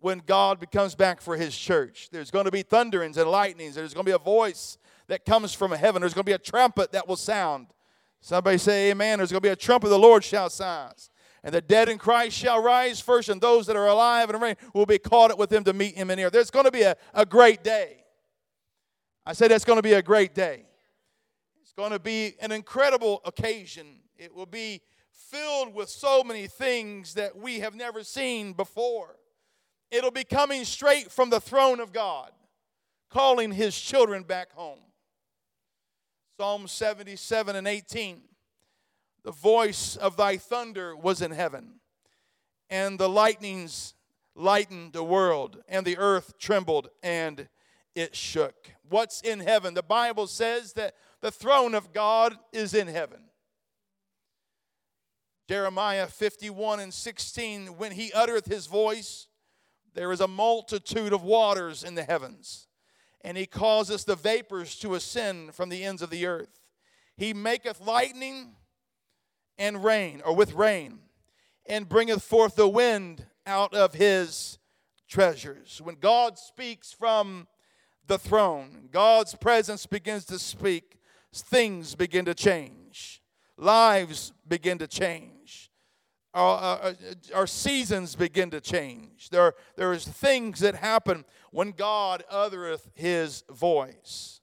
when 0.00 0.22
God 0.24 0.64
comes 0.70 0.94
back 0.94 1.20
for 1.20 1.36
his 1.36 1.56
church? 1.56 2.08
There's 2.10 2.30
going 2.30 2.44
to 2.46 2.50
be 2.50 2.62
thunderings 2.62 3.18
and 3.18 3.30
lightnings. 3.30 3.74
There's 3.74 3.92
going 3.92 4.06
to 4.06 4.10
be 4.10 4.14
a 4.14 4.18
voice 4.18 4.78
that 5.08 5.26
comes 5.26 5.52
from 5.52 5.72
heaven. 5.72 6.00
There's 6.00 6.14
going 6.14 6.24
to 6.24 6.30
be 6.30 6.34
a 6.34 6.38
trumpet 6.38 6.92
that 6.92 7.08
will 7.08 7.16
sound. 7.16 7.66
Somebody 8.20 8.58
say, 8.58 8.90
Amen. 8.90 9.18
There's 9.18 9.30
going 9.30 9.42
to 9.42 9.48
be 9.48 9.52
a 9.52 9.56
trumpet 9.56 9.88
the 9.88 9.98
Lord 9.98 10.24
shall 10.24 10.50
sound. 10.50 10.94
And 11.44 11.54
the 11.54 11.60
dead 11.60 11.88
in 11.88 11.98
Christ 11.98 12.36
shall 12.36 12.62
rise 12.62 13.00
first, 13.00 13.28
and 13.28 13.40
those 13.40 13.66
that 13.68 13.76
are 13.76 13.86
alive 13.86 14.28
and 14.28 14.42
reign 14.42 14.56
will 14.74 14.86
be 14.86 14.98
caught 14.98 15.30
up 15.30 15.38
with 15.38 15.52
him 15.52 15.64
to 15.64 15.72
meet 15.72 15.94
him 15.94 16.10
in 16.10 16.18
air. 16.18 16.30
There's 16.30 16.50
going 16.50 16.64
to 16.64 16.72
be 16.72 16.82
a, 16.82 16.96
a 17.14 17.24
great 17.24 17.62
day. 17.62 18.04
I 19.24 19.34
said 19.34 19.52
it's 19.52 19.64
going 19.64 19.78
to 19.78 19.82
be 19.82 19.92
a 19.92 20.02
great 20.02 20.34
day. 20.34 20.64
It's 21.62 21.72
going 21.72 21.92
to 21.92 21.98
be 21.98 22.34
an 22.40 22.50
incredible 22.50 23.20
occasion. 23.24 24.00
It 24.16 24.34
will 24.34 24.46
be 24.46 24.80
filled 25.12 25.74
with 25.74 25.88
so 25.88 26.24
many 26.24 26.46
things 26.46 27.14
that 27.14 27.36
we 27.36 27.60
have 27.60 27.74
never 27.74 28.02
seen 28.02 28.52
before. 28.52 29.16
It'll 29.90 30.10
be 30.10 30.24
coming 30.24 30.64
straight 30.64 31.12
from 31.12 31.30
the 31.30 31.40
throne 31.40 31.80
of 31.80 31.92
God, 31.92 32.30
calling 33.10 33.52
his 33.52 33.78
children 33.78 34.22
back 34.22 34.52
home. 34.52 34.80
Psalm 36.38 36.68
77 36.68 37.56
and 37.56 37.66
18 37.66 38.20
The 39.24 39.32
voice 39.32 39.96
of 39.96 40.16
thy 40.16 40.36
thunder 40.36 40.94
was 40.94 41.20
in 41.20 41.32
heaven, 41.32 41.80
and 42.70 42.96
the 42.96 43.08
lightnings 43.08 43.94
lightened 44.36 44.92
the 44.92 45.02
world, 45.02 45.60
and 45.68 45.84
the 45.84 45.98
earth 45.98 46.38
trembled 46.38 46.90
and 47.02 47.48
it 47.96 48.14
shook. 48.14 48.70
What's 48.88 49.20
in 49.20 49.40
heaven? 49.40 49.74
The 49.74 49.82
Bible 49.82 50.28
says 50.28 50.74
that 50.74 50.94
the 51.22 51.32
throne 51.32 51.74
of 51.74 51.92
God 51.92 52.36
is 52.52 52.72
in 52.72 52.86
heaven. 52.86 53.24
Jeremiah 55.48 56.06
51 56.06 56.78
and 56.78 56.94
16, 56.94 57.66
when 57.78 57.90
he 57.90 58.12
uttereth 58.12 58.46
his 58.46 58.68
voice, 58.68 59.26
there 59.92 60.12
is 60.12 60.20
a 60.20 60.28
multitude 60.28 61.12
of 61.12 61.24
waters 61.24 61.82
in 61.82 61.96
the 61.96 62.04
heavens, 62.04 62.67
and 63.22 63.36
he 63.36 63.46
causeth 63.46 64.04
the 64.04 64.16
vapors 64.16 64.76
to 64.76 64.94
ascend 64.94 65.54
from 65.54 65.68
the 65.68 65.84
ends 65.84 66.02
of 66.02 66.10
the 66.10 66.26
earth. 66.26 66.60
He 67.16 67.34
maketh 67.34 67.80
lightning 67.80 68.52
and 69.58 69.82
rain, 69.82 70.22
or 70.24 70.34
with 70.34 70.54
rain, 70.54 71.00
and 71.66 71.88
bringeth 71.88 72.22
forth 72.22 72.54
the 72.54 72.68
wind 72.68 73.26
out 73.46 73.74
of 73.74 73.94
his 73.94 74.58
treasures. 75.08 75.80
When 75.82 75.96
God 75.96 76.38
speaks 76.38 76.92
from 76.92 77.48
the 78.06 78.18
throne, 78.18 78.88
God's 78.90 79.34
presence 79.34 79.84
begins 79.84 80.24
to 80.26 80.38
speak, 80.38 80.98
things 81.34 81.94
begin 81.94 82.24
to 82.26 82.34
change, 82.34 83.20
lives 83.56 84.32
begin 84.46 84.78
to 84.78 84.86
change. 84.86 85.37
Our, 86.34 86.58
our, 86.58 86.94
our, 87.34 87.46
seasons 87.46 88.14
begin 88.14 88.50
to 88.50 88.60
change. 88.60 89.30
There, 89.30 89.54
there 89.76 89.94
is 89.94 90.06
things 90.06 90.60
that 90.60 90.74
happen 90.74 91.24
when 91.52 91.70
God 91.70 92.22
uttereth 92.30 92.90
his 92.94 93.44
voice. 93.50 94.40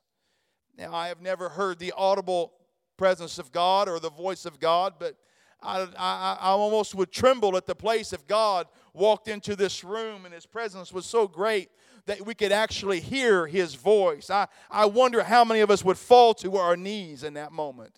Now, 0.77 0.95
I 0.95 1.09
have 1.09 1.21
never 1.21 1.47
heard 1.47 1.77
the 1.77 1.93
audible 1.95 2.53
presence 2.97 3.37
of 3.37 3.51
God 3.51 3.87
or 3.87 3.99
the 3.99 4.09
voice 4.09 4.45
of 4.45 4.59
God, 4.59 4.95
but 4.99 5.15
I, 5.61 5.87
I, 5.97 6.37
I 6.41 6.49
almost 6.49 6.95
would 6.95 7.11
tremble 7.11 7.55
at 7.55 7.65
the 7.65 7.75
place 7.75 8.13
if 8.13 8.25
God 8.27 8.67
walked 8.93 9.27
into 9.27 9.55
this 9.55 9.83
room 9.83 10.25
and 10.25 10.33
his 10.33 10.45
presence 10.45 10.91
was 10.91 11.05
so 11.05 11.27
great 11.27 11.69
that 12.05 12.25
we 12.25 12.35
could 12.35 12.51
actually 12.51 12.99
hear 12.99 13.47
his 13.47 13.75
voice. 13.75 14.29
I, 14.29 14.47
I 14.69 14.85
wonder 14.85 15.23
how 15.23 15.43
many 15.43 15.61
of 15.61 15.71
us 15.71 15.83
would 15.83 15.97
fall 15.97 16.33
to 16.35 16.57
our 16.57 16.77
knees 16.77 17.23
in 17.23 17.33
that 17.33 17.51
moment. 17.51 17.95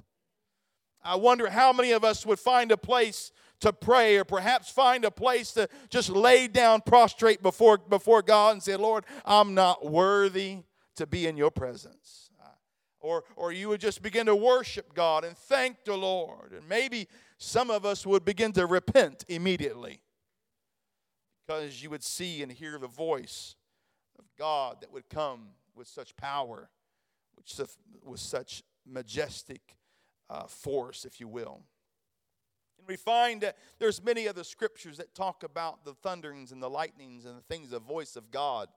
I 1.03 1.15
wonder 1.15 1.50
how 1.50 1.72
many 1.74 1.91
of 1.91 2.03
us 2.03 2.25
would 2.25 2.39
find 2.39 2.72
a 2.72 2.77
place 2.77 3.32
to 3.62 3.74
pray 3.74 4.18
or 4.18 4.24
perhaps 4.24 4.70
find 4.70 5.06
a 5.06 5.12
place 5.12 5.52
to 5.54 5.68
just 5.90 6.10
lay 6.10 6.48
down 6.48 6.82
prostrate 6.82 7.42
before, 7.42 7.78
before 7.78 8.22
God 8.22 8.54
and 8.54 8.64
say, 8.64 8.76
Lord, 8.76 9.06
I'm 9.26 9.54
not 9.54 9.90
worthy 9.90 10.60
to 10.96 11.08
be 11.08 11.28
in 11.28 11.38
your 11.38 11.52
presence. 11.52 12.30
Or, 13.00 13.24
or 13.36 13.52
you 13.52 13.70
would 13.70 13.80
just 13.80 14.02
begin 14.02 14.26
to 14.26 14.36
worship 14.36 14.94
God 14.94 15.24
and 15.24 15.38
thank 15.38 15.86
the 15.86 15.96
Lord. 15.96 16.52
And 16.52 16.68
maybe 16.68 17.08
some 17.38 17.70
of 17.70 17.86
us 17.86 18.06
would 18.06 18.26
begin 18.26 18.52
to 18.54 18.66
repent 18.66 19.24
immediately 19.28 20.02
because 21.46 21.82
you 21.82 21.90
would 21.90 22.04
see 22.04 22.42
and 22.42 22.52
hear 22.52 22.78
the 22.78 22.88
voice 22.88 23.56
of 24.18 24.26
God 24.38 24.78
that 24.82 24.92
would 24.92 25.10
come 25.10 25.50
with 25.76 25.88
such 25.88 26.18
power, 26.18 26.70
with 28.04 28.20
such 28.20 28.64
majestic 28.86 29.78
uh, 30.30 30.48
force, 30.48 31.06
if 31.06 31.20
you 31.20 31.28
will. 31.28 31.62
We 32.88 32.96
find 32.96 33.41
that 33.41 33.58
there's 33.79 34.03
many 34.03 34.27
other 34.27 34.44
scriptures 34.44 34.98
that 34.98 35.13
talk 35.13 35.44
about 35.44 35.84
the 35.84 35.94
thunderings 35.94 36.51
and 36.51 36.62
the 36.62 36.70
lightnings 36.70 37.25
and 37.25 37.38
the 37.38 37.41
things, 37.41 37.70
the 37.70 37.79
voice 37.79 38.15
of 38.15 38.32
God. 38.32 38.70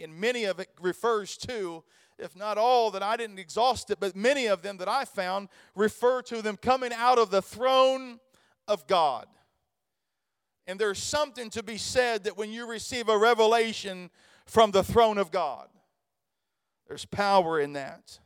And 0.00 0.18
many 0.18 0.44
of 0.44 0.58
it 0.58 0.68
refers 0.80 1.36
to, 1.38 1.84
if 2.18 2.34
not 2.34 2.56
all 2.56 2.90
that 2.92 3.02
I 3.02 3.16
didn't 3.16 3.38
exhaust 3.38 3.90
it, 3.90 4.00
but 4.00 4.16
many 4.16 4.46
of 4.46 4.62
them 4.62 4.78
that 4.78 4.88
I 4.88 5.04
found 5.04 5.48
refer 5.74 6.22
to 6.22 6.40
them 6.40 6.56
coming 6.56 6.92
out 6.92 7.18
of 7.18 7.30
the 7.30 7.42
throne 7.42 8.18
of 8.66 8.86
God. 8.86 9.26
And 10.66 10.78
there's 10.78 11.02
something 11.02 11.50
to 11.50 11.62
be 11.62 11.76
said 11.76 12.24
that 12.24 12.38
when 12.38 12.52
you 12.52 12.66
receive 12.66 13.08
a 13.08 13.18
revelation 13.18 14.10
from 14.46 14.70
the 14.70 14.82
throne 14.84 15.18
of 15.18 15.30
God, 15.30 15.68
there's 16.88 17.04
power 17.04 17.60
in 17.60 17.74
that. 17.74 18.18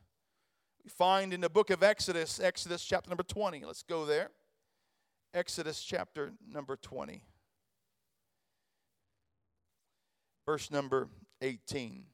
We 0.85 0.91
find 0.91 1.33
in 1.33 1.41
the 1.41 1.51
book 1.51 1.71
of 1.71 1.83
Exodus, 1.83 2.39
Exodus 2.39 2.85
chapter 2.85 3.11
number 3.11 3.23
20. 3.25 3.65
Let's 3.65 3.83
go 3.83 4.05
there. 4.05 4.31
Exodus 5.37 5.85
chapter 5.85 6.33
number 6.51 6.77
20, 6.77 7.23
verse 10.47 10.71
number 10.71 11.09
18. 11.43 12.05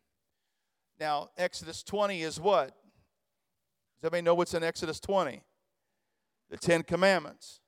Now, 0.98 1.30
Exodus 1.38 1.84
20 1.84 2.22
is 2.22 2.40
what? 2.40 2.70
Does 4.00 4.02
anybody 4.02 4.22
know 4.22 4.34
what's 4.34 4.54
in 4.54 4.64
Exodus 4.64 4.98
20? 4.98 5.40
The 6.50 6.56
Ten 6.56 6.82
Commandments. 6.82 7.60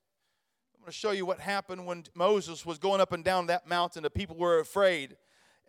I'm 0.75 0.81
going 0.81 0.91
to 0.91 0.93
show 0.93 1.13
you 1.13 1.25
what 1.25 1.39
happened 1.39 1.87
when 1.87 2.03
Moses 2.17 2.67
was 2.67 2.79
going 2.79 3.01
up 3.01 3.13
and 3.13 3.23
down 3.23 3.47
that 3.47 3.69
mountain. 3.69 4.03
The 4.03 4.11
people 4.11 4.35
were 4.35 4.59
afraid. 4.59 5.17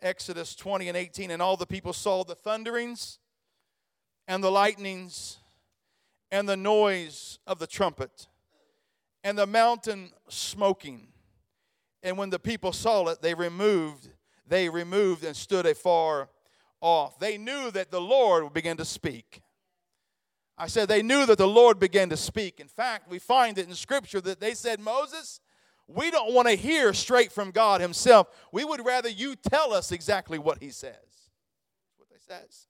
Exodus 0.02 0.56
20 0.56 0.88
and 0.88 0.96
18. 0.96 1.30
And 1.30 1.40
all 1.40 1.56
the 1.56 1.64
people 1.64 1.92
saw 1.92 2.24
the 2.24 2.34
thunderings 2.34 3.20
and 4.26 4.42
the 4.42 4.50
lightnings 4.50 5.38
and 6.32 6.48
the 6.48 6.56
noise 6.56 7.38
of 7.46 7.60
the 7.60 7.68
trumpet 7.68 8.26
and 9.26 9.36
the 9.36 9.46
mountain 9.46 10.12
smoking. 10.28 11.08
And 12.04 12.16
when 12.16 12.30
the 12.30 12.38
people 12.38 12.72
saw 12.72 13.08
it, 13.08 13.22
they 13.22 13.34
removed, 13.34 14.08
they 14.46 14.68
removed 14.68 15.24
and 15.24 15.34
stood 15.34 15.66
afar 15.66 16.28
off. 16.80 17.18
They 17.18 17.36
knew 17.36 17.72
that 17.72 17.90
the 17.90 18.00
Lord 18.00 18.44
would 18.44 18.52
begin 18.52 18.76
to 18.76 18.84
speak. 18.84 19.42
I 20.56 20.68
said 20.68 20.88
they 20.88 21.02
knew 21.02 21.26
that 21.26 21.38
the 21.38 21.48
Lord 21.48 21.80
began 21.80 22.08
to 22.10 22.16
speak. 22.16 22.60
In 22.60 22.68
fact, 22.68 23.10
we 23.10 23.18
find 23.18 23.58
it 23.58 23.66
in 23.66 23.74
Scripture 23.74 24.20
that 24.20 24.38
they 24.38 24.54
said, 24.54 24.78
Moses, 24.78 25.40
we 25.88 26.12
don't 26.12 26.32
want 26.32 26.46
to 26.46 26.54
hear 26.54 26.94
straight 26.94 27.32
from 27.32 27.50
God 27.50 27.80
Himself. 27.80 28.28
We 28.52 28.64
would 28.64 28.86
rather 28.86 29.08
you 29.08 29.34
tell 29.34 29.74
us 29.74 29.90
exactly 29.90 30.38
what 30.38 30.62
He 30.62 30.70
says. 30.70 30.94
What 31.96 32.08
they 32.10 32.32
says. 32.32 32.68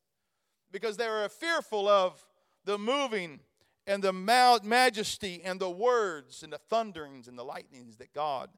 Because 0.72 0.96
they 0.96 1.06
were 1.06 1.28
fearful 1.28 1.86
of 1.86 2.25
the 2.64 2.78
moving 2.78 3.40
and 3.87 4.02
the 4.02 4.12
majesty 4.12 5.43
and 5.45 5.61
the 5.61 5.71
words 5.71 6.43
and 6.43 6.52
the 6.52 6.59
thunderings 6.59 7.28
and 7.28 7.38
the 7.38 7.45
lightnings 7.45 7.97
that 7.97 8.12
God 8.12 8.50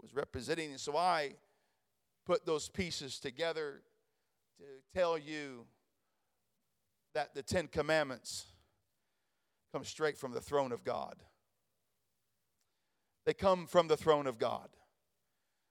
was 0.00 0.14
representing. 0.14 0.70
And 0.70 0.80
so 0.80 0.96
I 0.96 1.34
put 2.26 2.44
those 2.44 2.68
pieces 2.68 3.18
together 3.18 3.82
to 4.58 4.98
tell 4.98 5.16
you 5.16 5.66
that 7.14 7.34
the 7.34 7.42
Ten 7.42 7.66
Commandments 7.66 8.46
come 9.72 9.84
straight 9.84 10.18
from 10.18 10.32
the 10.32 10.40
throne 10.40 10.72
of 10.72 10.84
God. 10.84 11.16
They 13.24 13.34
come 13.34 13.66
from 13.66 13.88
the 13.88 13.96
throne 13.96 14.26
of 14.26 14.38
God. 14.38 14.68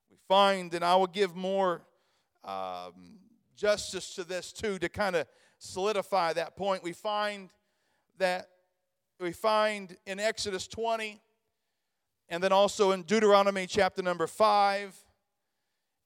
We 0.09 0.17
find, 0.27 0.73
and 0.73 0.83
I 0.83 0.95
will 0.95 1.07
give 1.07 1.35
more 1.35 1.83
um, 2.43 3.19
justice 3.55 4.15
to 4.15 4.23
this 4.23 4.51
too 4.51 4.79
to 4.79 4.89
kind 4.89 5.15
of 5.15 5.27
solidify 5.59 6.33
that 6.33 6.55
point. 6.55 6.83
We 6.83 6.93
find 6.93 7.49
that 8.17 8.49
we 9.19 9.33
find 9.33 9.97
in 10.05 10.19
Exodus 10.19 10.67
20 10.67 11.21
and 12.29 12.41
then 12.41 12.51
also 12.51 12.91
in 12.91 13.03
Deuteronomy 13.03 13.67
chapter 13.67 14.01
number 14.01 14.27
5 14.27 14.95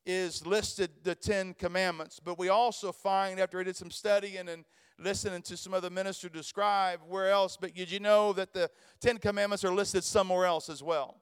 is 0.05 0.45
listed 0.45 0.89
the 1.03 1.15
Ten 1.15 1.53
Commandments. 1.53 2.19
But 2.19 2.39
we 2.39 2.49
also 2.49 2.91
find, 2.91 3.39
after 3.39 3.59
I 3.59 3.63
did 3.63 3.75
some 3.75 3.91
studying 3.91 4.49
and 4.49 4.65
listening 4.99 5.41
to 5.43 5.57
some 5.57 5.73
other 5.73 5.89
minister 5.89 6.27
describe 6.27 7.01
where 7.07 7.29
else, 7.29 7.57
but 7.59 7.73
did 7.73 7.91
you 7.91 7.99
know 7.99 8.33
that 8.33 8.53
the 8.53 8.69
Ten 8.99 9.17
Commandments 9.17 9.63
are 9.63 9.71
listed 9.71 10.03
somewhere 10.03 10.45
else 10.45 10.69
as 10.69 10.81
well? 10.81 11.17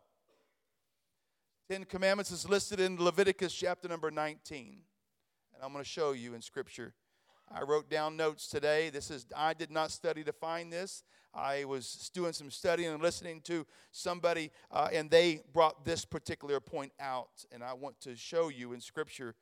Ten 1.69 1.83
Commandments 1.83 2.31
is 2.31 2.48
listed 2.48 2.79
in 2.79 3.03
Leviticus 3.03 3.53
chapter 3.53 3.88
number 3.88 4.12
19. 4.12 4.81
And 5.53 5.63
I'm 5.63 5.74
going 5.74 5.83
to 5.83 5.89
show 5.89 6.13
you 6.13 6.33
in 6.36 6.41
Scripture. 6.41 6.93
I 7.53 7.63
wrote 7.63 7.89
down 7.89 8.15
notes 8.15 8.48
today. 8.48 8.89
This 8.89 9.12
is 9.12 9.25
I 9.36 9.53
did 9.53 9.71
not 9.71 9.91
study 9.91 10.24
to 10.24 10.31
find 10.31 10.71
this. 10.71 11.03
I 11.33 11.65
was 11.65 12.11
doing 12.13 12.33
some 12.33 12.51
studying 12.51 12.91
and 12.91 13.01
listening 13.01 13.41
to 13.41 13.65
somebody, 13.91 14.51
uh, 14.71 14.89
and 14.91 15.09
they 15.09 15.41
brought 15.53 15.85
this 15.85 16.05
particular 16.05 16.59
point 16.59 16.91
out. 17.00 17.45
And 17.51 17.63
I 17.63 17.73
want 17.73 18.00
to 18.01 18.15
show 18.15 18.50
you 18.50 18.73
in 18.73 18.81
Scripture 18.81 19.35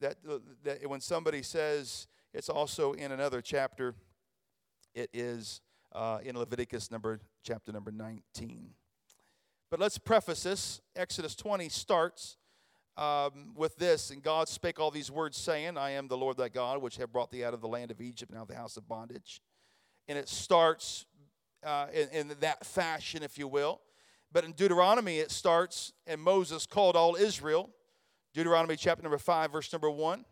that, 0.00 0.16
uh, 0.28 0.38
that 0.64 0.86
when 0.88 1.00
somebody 1.00 1.42
says 1.42 2.06
it's 2.34 2.48
also 2.48 2.92
in 2.92 3.12
another 3.12 3.40
chapter, 3.40 3.94
it 4.94 5.10
is 5.12 5.60
uh, 5.92 6.18
in 6.24 6.36
Leviticus 6.36 6.90
number 6.90 7.20
chapter 7.42 7.72
number 7.72 7.90
19. 7.90 8.70
But 9.70 9.80
let's 9.80 9.98
preface 9.98 10.42
this. 10.42 10.80
Exodus 10.96 11.34
20 11.34 11.68
starts 11.68 12.36
um, 12.96 13.52
with 13.54 13.76
this, 13.76 14.10
and 14.10 14.22
God 14.22 14.48
spake 14.48 14.80
all 14.80 14.90
these 14.90 15.10
words, 15.10 15.36
saying, 15.36 15.78
I 15.78 15.90
am 15.90 16.08
the 16.08 16.16
Lord 16.16 16.36
thy 16.36 16.48
God, 16.48 16.82
which 16.82 16.96
have 16.96 17.12
brought 17.12 17.30
thee 17.30 17.44
out 17.44 17.54
of 17.54 17.60
the 17.60 17.68
land 17.68 17.90
of 17.90 18.00
Egypt 18.00 18.32
out 18.34 18.42
of 18.42 18.48
the 18.48 18.56
house 18.56 18.76
of 18.76 18.88
bondage. 18.88 19.40
And 20.08 20.18
it 20.18 20.28
starts 20.28 21.06
uh, 21.64 21.86
in, 21.92 22.08
in 22.30 22.36
that 22.40 22.64
fashion, 22.64 23.22
if 23.22 23.38
you 23.38 23.48
will. 23.48 23.80
But 24.30 24.44
in 24.44 24.52
Deuteronomy, 24.52 25.18
it 25.18 25.30
starts, 25.30 25.92
and 26.06 26.20
Moses 26.20 26.66
called 26.66 26.96
all 26.96 27.16
Israel. 27.16 27.70
Deuteronomy 28.34 28.76
chapter 28.76 29.02
number 29.02 29.18
5, 29.18 29.52
verse 29.52 29.72
number 29.72 29.90
1. 29.90 30.24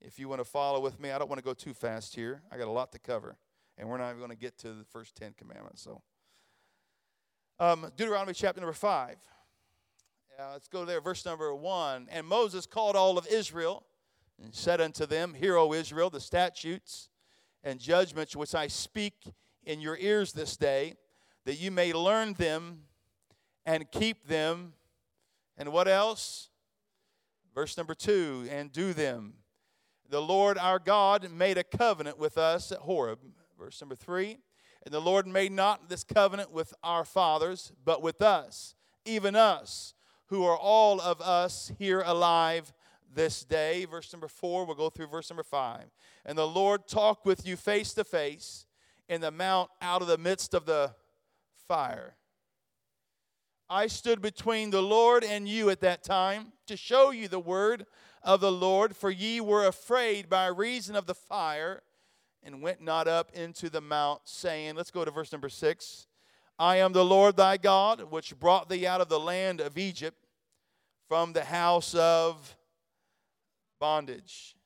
If 0.00 0.18
you 0.18 0.28
want 0.28 0.40
to 0.40 0.44
follow 0.44 0.80
with 0.80 1.00
me, 1.00 1.10
I 1.10 1.18
don't 1.18 1.28
want 1.28 1.38
to 1.38 1.44
go 1.44 1.54
too 1.54 1.74
fast 1.74 2.14
here. 2.14 2.42
I 2.52 2.58
got 2.58 2.68
a 2.68 2.72
lot 2.72 2.92
to 2.92 2.98
cover, 2.98 3.36
and 3.76 3.88
we're 3.88 3.98
not 3.98 4.10
even 4.10 4.18
going 4.18 4.30
to 4.30 4.36
get 4.36 4.58
to 4.58 4.72
the 4.72 4.84
first 4.84 5.16
10 5.16 5.34
commandments. 5.36 5.82
So, 5.82 6.02
um, 7.60 7.90
Deuteronomy 7.96 8.34
chapter 8.34 8.60
number 8.60 8.72
5. 8.72 9.16
Uh, 10.38 10.42
let's 10.52 10.68
go 10.68 10.84
there, 10.84 11.00
verse 11.00 11.24
number 11.24 11.52
1. 11.52 12.08
And 12.10 12.26
Moses 12.26 12.66
called 12.66 12.94
all 12.94 13.18
of 13.18 13.26
Israel 13.26 13.84
and 14.42 14.54
said 14.54 14.80
unto 14.80 15.04
them, 15.04 15.34
Hear, 15.34 15.56
O 15.56 15.72
Israel, 15.72 16.10
the 16.10 16.20
statutes 16.20 17.08
and 17.64 17.80
judgments 17.80 18.36
which 18.36 18.54
I 18.54 18.68
speak 18.68 19.14
in 19.64 19.80
your 19.80 19.96
ears 19.98 20.32
this 20.32 20.56
day, 20.56 20.94
that 21.44 21.60
you 21.60 21.70
may 21.70 21.92
learn 21.92 22.34
them 22.34 22.82
and 23.66 23.90
keep 23.90 24.26
them. 24.26 24.72
And 25.56 25.72
what 25.72 25.88
else? 25.88 26.50
Verse 27.54 27.76
number 27.76 27.94
two, 27.94 28.46
and 28.50 28.72
do 28.72 28.92
them. 28.92 29.34
The 30.08 30.22
Lord 30.22 30.56
our 30.56 30.78
God 30.78 31.30
made 31.30 31.58
a 31.58 31.64
covenant 31.64 32.18
with 32.18 32.38
us 32.38 32.72
at 32.72 32.78
Horeb. 32.78 33.18
Verse 33.58 33.80
number 33.80 33.96
three, 33.96 34.38
and 34.84 34.94
the 34.94 35.00
Lord 35.00 35.26
made 35.26 35.52
not 35.52 35.88
this 35.88 36.04
covenant 36.04 36.52
with 36.52 36.72
our 36.82 37.04
fathers, 37.04 37.72
but 37.84 38.00
with 38.00 38.22
us, 38.22 38.74
even 39.04 39.34
us, 39.34 39.94
who 40.26 40.44
are 40.44 40.56
all 40.56 41.00
of 41.00 41.20
us 41.20 41.72
here 41.78 42.02
alive 42.06 42.72
this 43.12 43.44
day. 43.44 43.84
Verse 43.84 44.12
number 44.12 44.28
four, 44.28 44.64
we'll 44.64 44.76
go 44.76 44.90
through 44.90 45.08
verse 45.08 45.28
number 45.28 45.42
five. 45.42 45.86
And 46.24 46.38
the 46.38 46.46
Lord 46.46 46.86
talked 46.86 47.26
with 47.26 47.46
you 47.46 47.56
face 47.56 47.92
to 47.94 48.04
face 48.04 48.66
in 49.08 49.20
the 49.20 49.30
mount 49.30 49.70
out 49.80 50.02
of 50.02 50.08
the 50.08 50.18
midst 50.18 50.54
of 50.54 50.66
the 50.66 50.94
fire. 51.66 52.16
I 53.70 53.86
stood 53.86 54.22
between 54.22 54.70
the 54.70 54.82
Lord 54.82 55.24
and 55.24 55.48
you 55.48 55.68
at 55.70 55.80
that 55.80 56.02
time 56.02 56.52
to 56.66 56.76
show 56.76 57.10
you 57.10 57.28
the 57.28 57.38
word 57.38 57.86
of 58.22 58.40
the 58.40 58.52
Lord, 58.52 58.96
for 58.96 59.10
ye 59.10 59.40
were 59.40 59.66
afraid 59.66 60.28
by 60.28 60.46
reason 60.46 60.96
of 60.96 61.06
the 61.06 61.14
fire, 61.14 61.82
and 62.42 62.62
went 62.62 62.80
not 62.80 63.06
up 63.06 63.30
into 63.32 63.68
the 63.68 63.80
mount, 63.80 64.22
saying, 64.24 64.74
Let's 64.74 64.90
go 64.90 65.04
to 65.04 65.10
verse 65.10 65.32
number 65.32 65.48
six. 65.48 66.06
I 66.58 66.76
am 66.76 66.92
the 66.92 67.04
Lord 67.04 67.36
thy 67.36 67.56
God, 67.56 68.10
which 68.10 68.38
brought 68.38 68.68
thee 68.68 68.86
out 68.86 69.00
of 69.00 69.08
the 69.08 69.20
land 69.20 69.60
of 69.60 69.76
Egypt 69.76 70.26
from 71.08 71.32
the 71.32 71.44
house 71.44 71.94
of 71.94 72.56
bondage. 73.78 74.56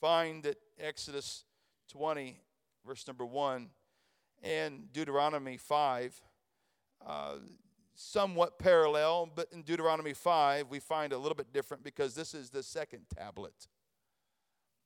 Find 0.00 0.42
that 0.44 0.58
Exodus 0.78 1.44
20, 1.92 2.40
verse 2.88 3.06
number 3.06 3.26
1, 3.26 3.68
and 4.42 4.90
Deuteronomy 4.94 5.58
5, 5.58 6.22
uh, 7.06 7.34
somewhat 7.94 8.58
parallel, 8.58 9.28
but 9.34 9.46
in 9.52 9.62
Deuteronomy 9.62 10.14
5, 10.14 10.68
we 10.70 10.78
find 10.78 11.12
a 11.12 11.18
little 11.18 11.34
bit 11.36 11.52
different 11.52 11.84
because 11.84 12.14
this 12.14 12.32
is 12.32 12.48
the 12.48 12.62
second 12.62 13.02
tablet 13.14 13.68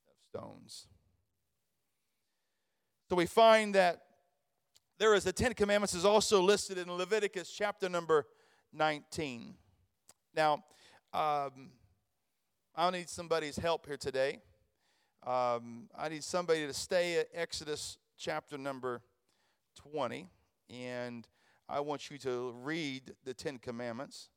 of 0.09 0.14
stones. 0.28 0.88
So 3.09 3.14
we 3.14 3.26
find 3.26 3.73
that 3.76 4.02
there 4.99 5.14
is 5.14 5.23
the 5.23 5.32
Ten 5.32 5.54
Commandments 5.54 5.94
is 5.94 6.04
also 6.04 6.42
listed 6.42 6.78
in 6.78 6.90
Leviticus 6.90 7.52
chapter 7.52 7.88
number 7.88 8.26
19. 8.73 9.54
Now, 10.35 10.64
um, 11.12 11.71
I 12.75 12.90
need 12.90 13.09
somebody's 13.09 13.56
help 13.56 13.87
here 13.87 13.97
today. 13.97 14.40
Um, 15.25 15.88
I 15.97 16.09
need 16.09 16.25
somebody 16.25 16.67
to 16.67 16.75
stay 16.75 17.19
at 17.19 17.29
Exodus 17.33 17.97
chapter 18.19 18.59
number 18.59 19.02
20, 19.93 20.29
and 20.69 21.29
I 21.69 21.79
want 21.79 22.11
you 22.11 22.19
to 22.19 22.52
read 22.61 23.12
the 23.25 23.33
Ten 23.33 23.59
Commandments, 23.59 24.31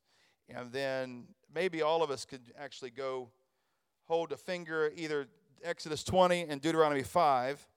and 0.48 0.72
then 0.72 1.25
maybe 1.51 1.82
all 1.82 2.04
of 2.04 2.12
us 2.12 2.24
could 2.24 2.54
actually 2.56 2.92
go 2.92 3.30
hold 4.04 4.32
a 4.32 4.38
finger 4.38 4.92
either 4.96 5.25
Exodus 5.63 6.04
20 6.04 6.44
and 6.44 6.62
Deuteronomy 6.62 7.01
5, 7.01 7.68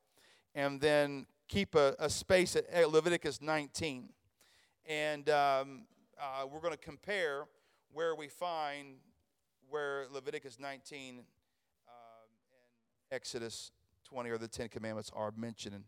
and 0.55 0.79
then 0.79 1.25
keep 1.49 1.75
a, 1.77 1.97
a 1.99 2.11
space 2.11 2.57
at 2.57 2.91
Leviticus 2.91 3.41
19. 3.41 4.11
And 4.85 5.31
um, 5.31 5.87
uh, 6.21 6.47
we're 6.47 6.61
going 6.61 6.75
to 6.75 6.79
compare 6.79 7.45
where 7.91 8.15
we 8.15 8.29
find 8.29 8.97
where 9.71 10.05
Leviticus 10.13 10.59
19 10.61 11.15
um, 11.15 11.25
and 11.25 11.25
Exodus 13.11 13.71
20 14.05 14.31
or 14.31 14.39
the 14.39 14.49
Ten 14.49 14.69
Commandments 14.69 15.11
are 15.15 15.33
mentioned. 15.37 15.85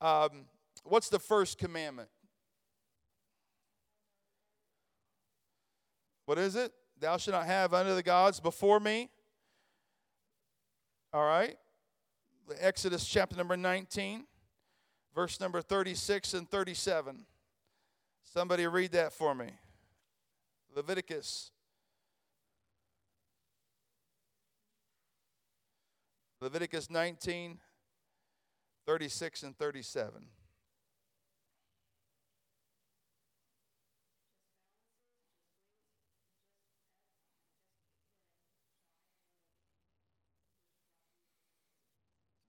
Um, 0.00 0.46
what's 0.84 1.08
the 1.08 1.18
first 1.18 1.58
commandment? 1.58 2.08
What 6.26 6.38
is 6.38 6.56
it? 6.56 6.72
Thou 6.98 7.16
shalt 7.18 7.36
not 7.36 7.46
have 7.46 7.72
under 7.72 7.94
the 7.94 8.02
gods 8.02 8.40
before 8.40 8.80
me. 8.80 9.10
All 11.12 11.24
right. 11.24 11.56
Exodus 12.60 13.06
chapter 13.06 13.36
number 13.36 13.56
19, 13.56 14.24
verse 15.14 15.40
number 15.40 15.60
36 15.60 16.34
and 16.34 16.48
37. 16.50 17.26
Somebody 18.22 18.66
read 18.66 18.92
that 18.92 19.12
for 19.12 19.34
me. 19.34 19.50
Leviticus 20.74 21.50
Leviticus 26.40 26.90
19, 26.90 27.58
36 28.86 29.42
and 29.42 29.56
37. 29.56 30.26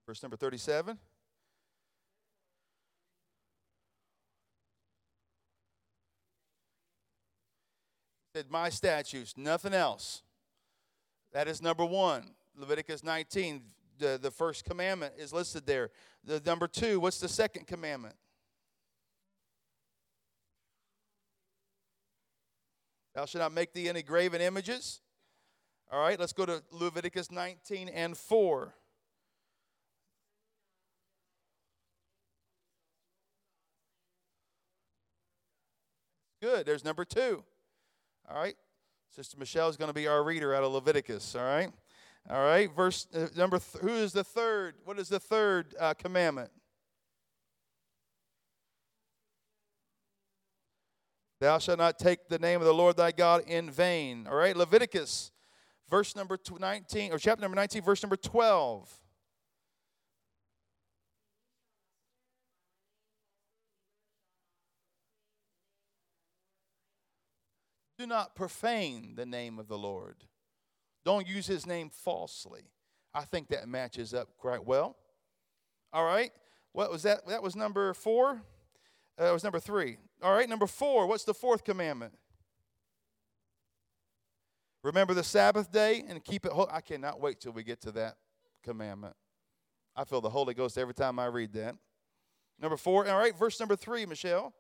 Verse 0.08 0.24
number 0.24 0.38
37. 0.38 0.98
Said, 8.34 8.46
My 8.50 8.70
statutes, 8.70 9.34
nothing 9.36 9.74
else. 9.74 10.22
That 11.34 11.48
is 11.50 11.62
number 11.62 11.86
one. 11.86 12.36
Leviticus 12.56 13.04
19, 13.04 13.64
the, 13.98 14.20
the 14.22 14.32
first 14.32 14.66
commandment 14.66 15.14
is 15.18 15.34
listed 15.34 15.66
there. 15.66 15.90
The 16.24 16.42
number 16.46 16.68
two, 16.68 17.00
what's 17.00 17.20
the 17.20 17.28
second 17.28 17.68
commandment? 17.68 18.16
Thou 23.16 23.26
shalt 23.26 23.42
not 23.42 23.52
make 23.52 23.74
thee 23.74 23.90
any 23.90 24.04
graven 24.04 24.42
images. 24.42 25.02
All 25.92 26.00
right, 26.00 26.20
let's 26.20 26.34
go 26.34 26.46
to 26.46 26.62
Leviticus 26.72 27.32
19 27.32 27.90
and 27.90 28.16
4. 28.16 28.74
Good, 36.42 36.66
there's 36.68 36.84
number 36.84 37.04
two. 37.04 37.44
All 38.30 38.40
right, 38.40 38.56
Sister 39.16 39.38
Michelle 39.40 39.70
is 39.70 39.78
going 39.78 39.90
to 39.90 39.94
be 39.94 40.06
our 40.06 40.24
reader 40.24 40.54
out 40.54 40.64
of 40.64 40.72
Leviticus. 40.72 41.34
All 41.36 41.42
right. 41.42 41.72
All 42.30 42.44
right, 42.44 42.70
verse 42.76 43.08
uh, 43.16 43.28
number. 43.38 43.58
Th- 43.58 43.82
who 43.82 43.90
is 43.90 44.12
the 44.12 44.24
third? 44.24 44.76
What 44.84 45.00
is 45.00 45.08
the 45.08 45.20
third 45.20 45.74
uh, 45.80 45.94
commandment? 45.94 46.52
Thou 51.40 51.60
shalt 51.60 51.78
not 51.78 52.00
take 52.00 52.28
the 52.28 52.40
name 52.40 52.60
of 52.60 52.66
the 52.66 52.74
Lord 52.74 52.98
thy 52.98 53.12
God 53.12 53.44
in 53.48 53.70
vain. 53.70 54.28
All 54.28 54.36
right, 54.36 54.58
Leviticus, 54.58 55.32
verse 55.90 56.16
number 56.16 56.38
19, 56.60 57.14
or 57.14 57.20
chapter 57.20 57.42
number 57.42 57.56
19, 57.56 57.82
verse 57.82 58.04
number 58.04 58.18
12. 58.18 58.92
Do 68.00 68.06
not 68.06 68.36
profane 68.36 69.14
the 69.16 69.26
name 69.26 69.60
of 69.60 69.68
the 69.68 69.78
Lord. 69.78 70.26
Don't 71.08 71.26
use 71.26 71.48
his 71.48 71.66
name 71.66 71.90
falsely. 71.90 72.64
I 73.14 73.24
think 73.24 73.48
that 73.48 73.66
matches 73.70 74.14
up 74.14 74.28
quite 74.38 74.66
well. 74.66 74.98
All 75.94 76.04
right. 76.04 76.32
What 76.74 76.92
was 76.92 77.04
that? 77.04 77.26
That 77.30 77.42
was 77.42 77.56
number 77.56 77.94
four. 77.94 78.42
Uh, 79.18 79.24
that 79.24 79.32
was 79.32 79.42
number 79.42 79.62
three. 79.62 79.96
All 80.22 80.36
right. 80.36 80.50
Number 80.50 80.68
four. 80.68 81.08
What's 81.08 81.24
the 81.24 81.34
fourth 81.34 81.64
commandment? 81.64 82.12
Remember 84.84 85.14
the 85.14 85.24
Sabbath 85.24 85.72
day 85.72 86.04
and 86.10 86.22
keep 86.26 86.46
it. 86.46 86.52
Ho- 86.52 86.68
I 86.70 86.82
cannot 86.82 87.22
wait 87.22 87.40
till 87.40 87.54
we 87.54 87.64
get 87.64 87.80
to 87.84 87.92
that 87.94 88.18
commandment. 88.62 89.16
I 89.96 90.04
feel 90.04 90.20
the 90.20 90.30
Holy 90.30 90.54
Ghost 90.54 90.78
every 90.78 90.94
time 90.94 91.20
I 91.20 91.28
read 91.28 91.54
that. 91.54 91.78
Number 92.60 92.76
four. 92.76 93.08
All 93.08 93.18
right. 93.18 93.34
Verse 93.34 93.62
number 93.62 93.78
three, 93.78 94.06
Michelle. 94.06 94.54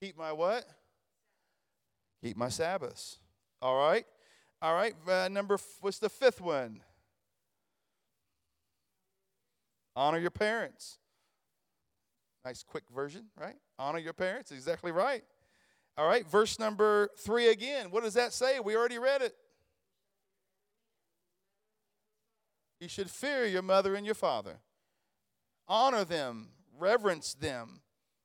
Keep 0.00 0.16
my 0.16 0.32
what? 0.32 0.64
Keep 2.22 2.36
my 2.36 2.48
Sabbaths. 2.48 3.18
All 3.60 3.76
right. 3.76 4.04
All 4.62 4.74
right. 4.74 4.94
Uh, 5.08 5.28
number, 5.28 5.58
what's 5.80 5.98
the 5.98 6.08
fifth 6.08 6.40
one? 6.40 6.80
Honor 9.96 10.18
your 10.18 10.30
parents. 10.30 10.98
Nice 12.44 12.62
quick 12.62 12.84
version, 12.94 13.26
right? 13.36 13.56
Honor 13.78 13.98
your 13.98 14.12
parents. 14.12 14.52
Exactly 14.52 14.92
right. 14.92 15.24
All 15.96 16.06
right. 16.06 16.26
Verse 16.26 16.58
number 16.58 17.10
three 17.18 17.48
again. 17.48 17.90
What 17.90 18.04
does 18.04 18.14
that 18.14 18.32
say? 18.32 18.60
We 18.60 18.76
already 18.76 18.98
read 18.98 19.22
it. 19.22 19.34
You 22.80 22.88
should 22.88 23.10
fear 23.10 23.44
your 23.44 23.62
mother 23.62 23.96
and 23.96 24.06
your 24.06 24.14
father. 24.14 24.60
Honor 25.66 26.04
them, 26.04 26.50
reverence 26.78 27.34
them. 27.34 27.80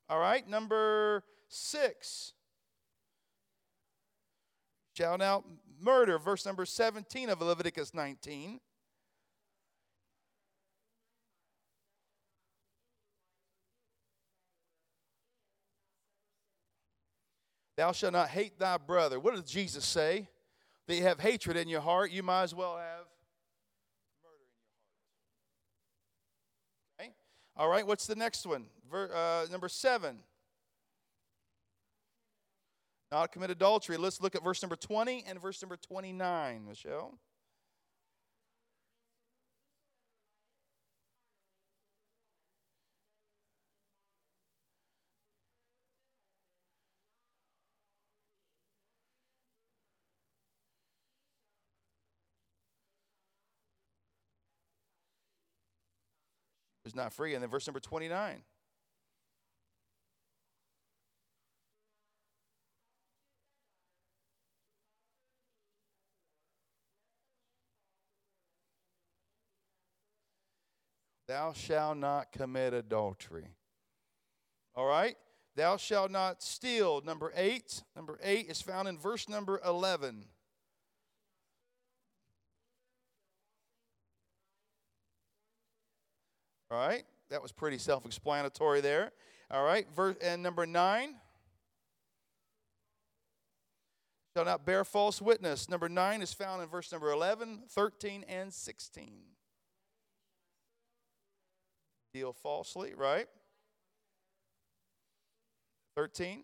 All 0.07 0.19
right. 0.19 0.47
Number 0.47 1.23
6. 1.53 2.33
Shout 4.97 5.21
out 5.21 5.43
murder, 5.81 6.19
verse 6.19 6.45
number 6.45 6.65
17 6.65 7.29
of 7.29 7.41
Leviticus 7.41 7.93
19. 7.93 8.59
Thou 17.75 17.91
shalt 17.91 18.13
not 18.13 18.29
hate 18.29 18.59
thy 18.59 18.77
brother. 18.77 19.19
What 19.19 19.33
does 19.33 19.43
Jesus 19.43 19.83
say? 19.83 20.27
That 20.87 20.95
you 20.95 21.03
have 21.03 21.19
hatred 21.19 21.57
in 21.57 21.67
your 21.67 21.81
heart, 21.81 22.11
you 22.11 22.21
might 22.21 22.43
as 22.43 22.53
well 22.53 22.77
have 22.77 23.05
murder 24.21 24.43
in 24.43 24.53
your 26.99 27.07
heart. 27.07 27.09
Okay? 27.09 27.13
All 27.57 27.69
right, 27.69 27.87
what's 27.87 28.05
the 28.05 28.15
next 28.15 28.45
one? 28.45 28.65
Ver, 28.91 29.09
uh, 29.13 29.51
number 29.51 29.69
seven. 29.69 30.19
Not 33.13 33.31
commit 33.31 33.51
adultery. 33.51 33.95
Let's 33.97 34.19
look 34.21 34.33
at 34.33 34.43
verse 34.43 34.63
number 34.63 34.75
20 34.75 35.25
and 35.27 35.39
verse 35.39 35.61
number 35.61 35.77
29, 35.77 36.65
Michelle. 36.67 37.13
was 56.83 56.95
not 56.95 57.13
free. 57.13 57.33
And 57.33 57.43
then 57.43 57.49
verse 57.49 57.67
number 57.67 57.79
29. 57.79 58.41
Thou 71.33 71.51
shalt 71.51 71.97
not 71.97 72.31
commit 72.31 72.75
adultery. 72.75 73.47
All 74.75 74.85
right? 74.85 75.15
Thou 75.55 75.77
shalt 75.77 76.11
not 76.11 76.43
steal. 76.43 77.01
Number 77.01 77.33
eight. 77.35 77.81
Number 77.95 78.19
eight 78.21 78.51
is 78.51 78.61
found 78.61 78.87
in 78.87 78.99
verse 78.99 79.27
number 79.27 79.59
11. 79.65 80.25
All 86.69 86.77
right, 86.77 87.03
that 87.31 87.41
was 87.41 87.51
pretty 87.51 87.79
self 87.79 88.05
explanatory 88.05 88.81
there. 88.81 89.11
All 89.49 89.63
right, 89.63 89.87
verse, 89.95 90.17
and 90.21 90.43
number 90.43 90.67
nine. 90.67 91.15
Shall 94.37 94.45
not 94.45 94.67
bear 94.67 94.85
false 94.85 95.19
witness. 95.19 95.67
Number 95.67 95.89
nine 95.89 96.21
is 96.21 96.31
found 96.31 96.61
in 96.61 96.69
verse 96.69 96.91
number 96.91 97.09
11, 97.09 97.63
13, 97.69 98.23
and 98.29 98.53
16. 98.53 99.33
Deal 102.13 102.31
falsely, 102.31 102.93
right? 102.95 103.27
13. 105.95 106.43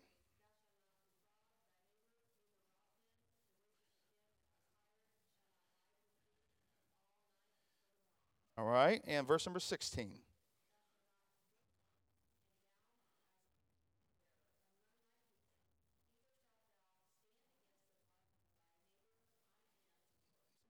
All 8.57 8.65
right, 8.65 9.01
and 9.07 9.25
verse 9.27 9.45
number 9.45 9.59
16. 9.59 10.09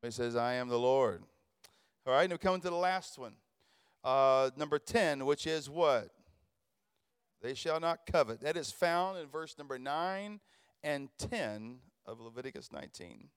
He 0.03 0.11
says, 0.11 0.35
I 0.35 0.53
am 0.53 0.69
the 0.69 0.77
Lord. 0.77 1.23
All 2.05 2.13
right, 2.13 2.23
and 2.23 2.31
we're 2.31 2.37
coming 2.37 2.61
to 2.61 2.69
the 2.69 2.75
last 2.75 3.17
one. 3.17 3.33
Uh, 4.03 4.49
number 4.55 4.79
10, 4.79 5.25
which 5.25 5.45
is 5.45 5.69
what? 5.69 6.09
They 7.41 7.53
shall 7.53 7.79
not 7.79 8.05
covet. 8.05 8.41
That 8.41 8.57
is 8.57 8.71
found 8.71 9.17
in 9.17 9.27
verse 9.27 9.57
number 9.57 9.77
9 9.77 10.39
and 10.83 11.09
10 11.17 11.79
of 12.05 12.19
Leviticus 12.19 12.71
19. 12.71 13.29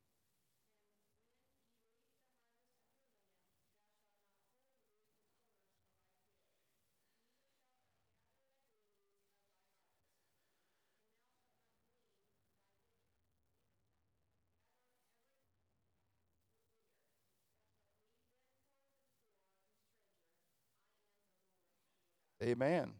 Amen. 22.42 22.92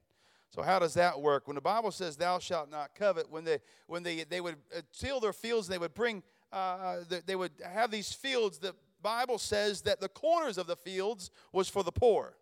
So 0.50 0.62
how 0.62 0.78
does 0.78 0.94
that 0.94 1.20
work? 1.20 1.48
When 1.48 1.54
the 1.54 1.62
Bible 1.62 1.90
says 1.90 2.16
"Thou 2.16 2.38
shalt 2.38 2.70
not 2.70 2.94
covet," 2.94 3.30
when 3.30 3.44
they 3.44 3.58
when 3.86 4.02
they 4.02 4.24
they 4.24 4.40
would 4.40 4.56
uh, 4.76 4.82
till 4.92 5.18
their 5.18 5.32
fields, 5.32 5.66
they 5.66 5.78
would 5.78 5.94
bring 5.94 6.22
uh, 6.52 6.98
they 7.26 7.36
would 7.36 7.52
have 7.64 7.90
these 7.90 8.12
fields. 8.12 8.58
The 8.58 8.74
Bible 9.02 9.38
says 9.38 9.82
that 9.82 10.00
the 10.00 10.08
corners 10.08 10.58
of 10.58 10.66
the 10.66 10.76
fields 10.76 11.30
was 11.52 11.68
for 11.68 11.82
the 11.82 11.92
poor. 11.92 12.36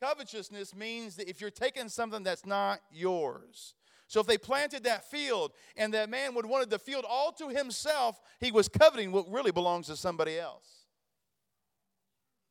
Covetousness 0.00 0.74
means 0.74 1.16
that 1.16 1.28
if 1.28 1.40
you're 1.40 1.50
taking 1.50 1.88
something 1.88 2.22
that's 2.22 2.46
not 2.46 2.80
yours. 2.90 3.74
So 4.08 4.20
if 4.20 4.26
they 4.26 4.36
planted 4.36 4.84
that 4.84 5.10
field 5.10 5.52
and 5.76 5.94
that 5.94 6.10
man 6.10 6.34
would 6.34 6.44
wanted 6.44 6.70
the 6.70 6.78
field 6.78 7.04
all 7.08 7.32
to 7.32 7.48
himself, 7.48 8.20
he 8.40 8.52
was 8.52 8.68
coveting 8.68 9.10
what 9.10 9.30
really 9.30 9.52
belongs 9.52 9.86
to 9.86 9.96
somebody 9.96 10.38
else. 10.38 10.86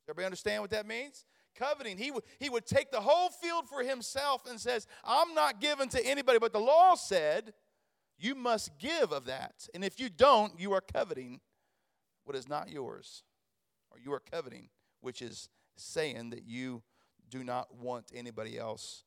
Everybody 0.08 0.24
understand 0.24 0.62
what 0.62 0.70
that 0.70 0.86
means? 0.86 1.24
Coveting. 1.58 1.98
He 1.98 2.10
would, 2.10 2.24
he 2.38 2.50
would 2.50 2.66
take 2.66 2.90
the 2.90 3.00
whole 3.00 3.30
field 3.30 3.68
for 3.68 3.82
himself 3.82 4.42
and 4.48 4.60
says, 4.60 4.86
I'm 5.04 5.34
not 5.34 5.60
giving 5.60 5.88
to 5.90 6.04
anybody. 6.04 6.38
But 6.38 6.52
the 6.52 6.60
law 6.60 6.94
said, 6.94 7.52
you 8.18 8.34
must 8.34 8.78
give 8.78 9.12
of 9.12 9.24
that. 9.26 9.68
And 9.74 9.84
if 9.84 9.98
you 9.98 10.08
don't, 10.08 10.58
you 10.58 10.72
are 10.72 10.80
coveting 10.80 11.40
what 12.24 12.36
is 12.36 12.48
not 12.48 12.70
yours. 12.70 13.24
Or 13.90 13.98
you 13.98 14.12
are 14.12 14.22
coveting, 14.30 14.68
which 15.00 15.20
is 15.22 15.48
saying 15.76 16.30
that 16.30 16.44
you 16.44 16.82
do 17.28 17.42
not 17.42 17.74
want 17.74 18.06
anybody 18.14 18.58
else. 18.58 19.04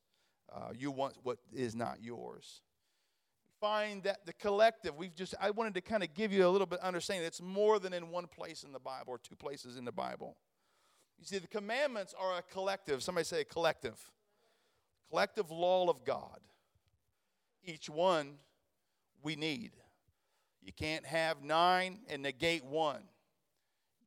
Uh, 0.54 0.72
you 0.78 0.92
want 0.92 1.16
what 1.24 1.38
is 1.54 1.76
not 1.76 2.02
yours. 2.02 2.62
Find 3.62 4.04
that 4.04 4.26
the 4.26 4.34
collective, 4.34 4.96
we've 4.96 5.16
just, 5.16 5.34
I 5.40 5.52
wanted 5.52 5.74
to 5.76 5.82
kind 5.82 6.04
of 6.04 6.14
give 6.14 6.34
you 6.34 6.46
a 6.46 6.50
little 6.50 6.68
bit 6.68 6.80
understanding. 6.82 7.26
It's 7.26 7.42
more 7.42 7.80
than 7.80 7.94
in 7.94 8.10
one 8.10 8.28
place 8.28 8.64
in 8.64 8.74
the 8.74 8.80
Bible 8.80 9.14
or 9.14 9.18
two 9.18 9.36
places 9.36 9.78
in 9.78 9.86
the 9.86 9.92
Bible. 9.92 10.36
You 11.18 11.26
see, 11.26 11.38
the 11.38 11.48
commandments 11.48 12.14
are 12.20 12.38
a 12.38 12.42
collective. 12.42 13.02
Somebody 13.02 13.26
say 13.26 13.44
collective. 13.44 14.00
Collective 15.10 15.52
law 15.52 15.90
of 15.90 16.04
God. 16.04 16.40
Each 17.64 17.90
one 17.90 18.36
we 19.24 19.36
need. 19.36 19.72
You 20.62 20.74
can't 20.74 21.06
have 21.06 21.44
nine 21.44 22.00
and 22.10 22.24
negate 22.24 22.66
one. 22.66 23.02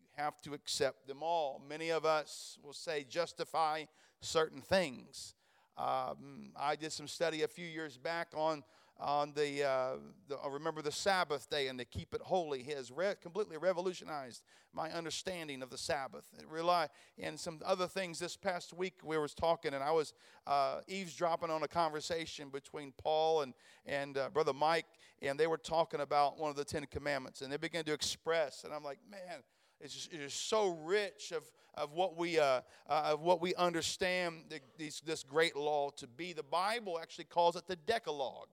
You 0.01 0.07
have 0.17 0.41
to 0.43 0.55
accept 0.55 1.07
them 1.07 1.23
all. 1.23 1.63
Many 1.69 1.91
of 1.91 2.05
us 2.05 2.59
will 2.63 2.73
say 2.73 3.05
justify 3.09 3.85
certain 4.21 4.61
things. 4.61 5.35
Um, 5.77 6.51
I 6.57 6.75
did 6.75 6.93
some 6.93 7.07
study 7.07 7.43
a 7.43 7.49
few 7.49 7.67
years 7.67 7.97
back 7.97 8.29
on 8.35 8.65
on 9.01 9.33
the, 9.35 9.65
uh, 9.65 9.97
the 10.29 10.37
remember 10.51 10.83
the 10.83 10.93
Sabbath 10.93 11.49
day 11.49 11.69
and 11.69 11.79
to 11.79 11.85
keep 11.85 12.15
it 12.15 12.21
holy 12.21 12.65
has 12.65 12.91
re- 12.91 13.15
completely 13.21 13.57
revolutionized 13.57 14.43
my 14.73 14.91
understanding 14.91 15.63
of 15.63 15.71
the 15.71 15.79
Sabbath. 15.79 16.27
It 16.39 16.49
rely 16.49 16.89
and 17.19 17.39
some 17.39 17.61
other 17.65 17.87
things. 17.87 18.19
This 18.19 18.37
past 18.37 18.73
week 18.73 18.95
we 19.05 19.17
was 19.17 19.35
talking 19.35 19.73
and 19.73 19.85
I 19.85 19.93
was 19.93 20.15
uh, 20.47 20.81
eavesdropping 20.89 21.51
on 21.51 21.63
a 21.63 21.69
conversation 21.69 22.49
between 22.49 22.93
Paul 22.99 23.43
and 23.43 23.55
and 23.87 24.19
uh, 24.19 24.31
brother 24.31 24.53
Mike 24.53 24.87
and 25.23 25.39
they 25.39 25.47
were 25.47 25.59
talking 25.59 26.01
about 26.01 26.39
one 26.39 26.51
of 26.51 26.57
the 26.57 26.65
Ten 26.65 26.87
Commandments 26.87 27.41
and 27.41 27.53
they 27.53 27.57
began 27.57 27.85
to 27.85 27.93
express 27.93 28.65
and 28.65 28.75
I'm 28.75 28.83
like, 28.83 28.99
man, 29.09 29.43
it's 29.81 29.95
just, 29.95 30.13
it 30.13 30.21
is 30.21 30.35
so 30.35 30.77
rich 30.85 31.33
of 31.33 31.45
of 31.75 31.93
what 31.93 32.17
we 32.17 32.41
uh, 32.41 32.63
uh, 32.89 33.11
of 33.13 33.21
what 33.21 33.41
we 33.41 33.55
understand 33.55 34.47
the, 34.49 34.59
these, 34.77 35.01
this 35.07 35.23
great 35.23 35.55
law 35.55 35.91
to 35.91 36.09
be. 36.09 36.33
The 36.33 36.43
Bible 36.43 36.99
actually 37.01 37.27
calls 37.27 37.55
it 37.55 37.69
the 37.69 37.77
Decalogue. 37.77 38.49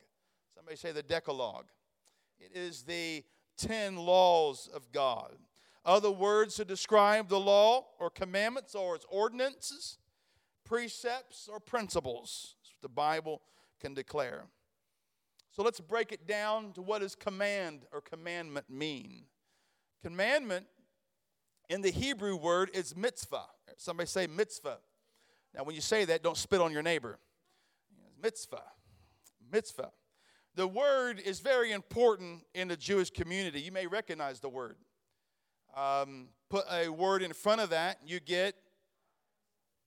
Somebody 0.55 0.77
say 0.77 0.91
the 0.91 1.03
Decalogue. 1.03 1.67
It 2.39 2.51
is 2.55 2.83
the 2.83 3.23
10 3.57 3.97
laws 3.97 4.69
of 4.73 4.91
God. 4.91 5.35
Other 5.85 6.11
words 6.11 6.55
to 6.55 6.65
describe 6.65 7.29
the 7.29 7.39
law 7.39 7.85
or 7.99 8.09
commandments 8.09 8.73
or 8.73 8.95
its 8.95 9.05
ordinances, 9.09 9.97
precepts 10.63 11.47
or 11.51 11.59
principles. 11.59 12.55
The 12.81 12.89
Bible 12.89 13.41
can 13.79 13.93
declare. 13.93 14.45
So 15.51 15.61
let's 15.61 15.79
break 15.79 16.11
it 16.11 16.27
down 16.27 16.73
to 16.73 16.81
what 16.81 17.01
does 17.01 17.15
command 17.15 17.81
or 17.91 18.01
commandment 18.01 18.69
mean? 18.69 19.25
Commandment 20.01 20.65
in 21.69 21.81
the 21.81 21.91
Hebrew 21.91 22.35
word 22.35 22.71
is 22.73 22.95
mitzvah. 22.95 23.45
Somebody 23.77 24.07
say 24.07 24.27
mitzvah. 24.27 24.77
Now, 25.53 25.63
when 25.63 25.75
you 25.75 25.81
say 25.81 26.05
that, 26.05 26.23
don't 26.23 26.37
spit 26.37 26.61
on 26.61 26.71
your 26.71 26.83
neighbor. 26.83 27.19
Mitzvah. 28.21 28.63
Mitzvah. 29.51 29.91
The 30.55 30.67
word 30.67 31.19
is 31.19 31.41
very 31.41 31.73
important 31.73 32.45
in 32.53 32.69
the 32.69 32.77
Jewish 32.77 33.09
community. 33.09 33.59
You 33.59 33.73
may 33.73 33.87
recognize 33.87 34.39
the 34.39 34.47
word. 34.47 34.77
Um, 35.75 36.29
put 36.49 36.63
a 36.71 36.87
word 36.87 37.21
in 37.21 37.33
front 37.33 37.59
of 37.59 37.71
that, 37.71 37.99
you 38.05 38.21
get 38.21 38.55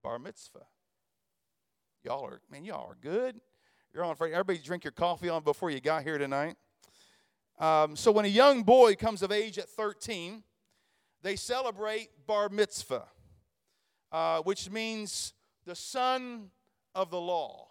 bar 0.02 0.18
mitzvah. 0.18 0.66
Y'all 2.04 2.22
are, 2.26 2.42
man, 2.50 2.66
y'all 2.66 2.90
are 2.90 2.98
good. 3.00 3.40
You're 3.94 4.04
on 4.04 4.14
Friday. 4.14 4.35
Everybody 4.35 4.59
drink 4.59 4.85
your 4.85 4.92
coffee 4.92 5.31
on 5.31 5.42
before 5.42 5.70
you 5.70 5.81
got 5.81 6.02
here 6.02 6.18
tonight. 6.18 6.57
Um, 7.59 7.96
so 7.96 8.12
when 8.12 8.26
a 8.26 8.28
young 8.28 8.62
boy 8.62 8.94
comes 8.94 9.22
of 9.22 9.33
age 9.33 9.59
at 9.59 9.70
13, 9.70 10.42
they 11.22 11.35
celebrate 11.35 12.11
bar 12.26 12.50
mitzvah, 12.50 13.07
uh, 14.12 14.42
which 14.42 14.70
means 14.70 15.33
the 15.64 15.74
son 15.74 16.50
of 16.94 17.11
the 17.11 17.20
law. 17.20 17.67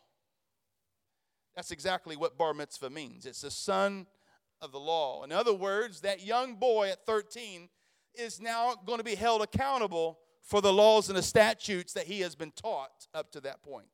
That's 1.58 1.72
exactly 1.72 2.16
what 2.16 2.38
bar 2.38 2.54
mitzvah 2.54 2.92
means. 2.92 3.26
It's 3.26 3.42
the 3.42 3.50
son 3.50 4.06
of 4.62 4.72
the 4.72 4.80
law. 4.80 5.24
In 5.24 5.32
other 5.32 5.56
words, 5.56 6.02
that 6.02 6.24
young 6.24 6.54
boy 6.54 6.90
at 6.92 7.04
13 7.08 7.68
is 8.14 8.40
now 8.40 8.76
going 8.86 9.00
to 9.00 9.04
be 9.04 9.16
held 9.16 9.42
accountable 9.42 10.20
for 10.44 10.62
the 10.62 10.72
laws 10.72 11.10
and 11.10 11.18
the 11.18 11.24
statutes 11.24 11.94
that 11.94 12.06
he 12.06 12.20
has 12.20 12.36
been 12.36 12.52
taught 12.52 13.08
up 13.16 13.32
to 13.32 13.42
that 13.42 13.64
point. 13.64 13.88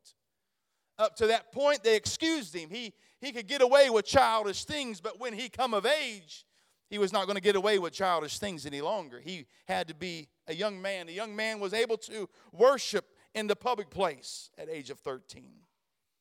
Up 1.00 1.16
to 1.16 1.28
that 1.28 1.54
point, 1.54 1.86
they 1.86 1.96
excused 1.96 2.54
him. 2.54 2.70
He, 2.70 2.92
he 3.22 3.32
could 3.32 3.48
get 3.48 3.62
away 3.62 3.90
with 3.90 4.04
childish 4.04 4.66
things, 4.66 5.00
but 5.00 5.18
when 5.22 5.32
he 5.32 5.48
come 5.48 5.74
of 5.74 5.86
age, 5.86 6.46
he 6.90 6.98
was 6.98 7.14
not 7.14 7.28
going 7.28 7.38
to 7.38 7.42
get 7.42 7.56
away 7.56 7.80
with 7.80 7.94
childish 7.94 8.40
things 8.40 8.66
any 8.66 8.82
longer. 8.82 9.22
He 9.22 9.46
had 9.70 9.88
to 9.88 9.96
be 9.96 10.28
a 10.48 10.54
young 10.54 10.82
man. 10.82 11.08
A 11.08 11.14
young 11.14 11.34
man 11.34 11.62
was 11.62 11.74
able 11.74 11.98
to 12.00 12.28
worship 12.52 13.06
in 13.34 13.48
the 13.48 13.56
public 13.56 13.90
place 13.90 14.50
at 14.58 14.70
age 14.70 14.90
of 14.90 15.00
13. 15.00 15.46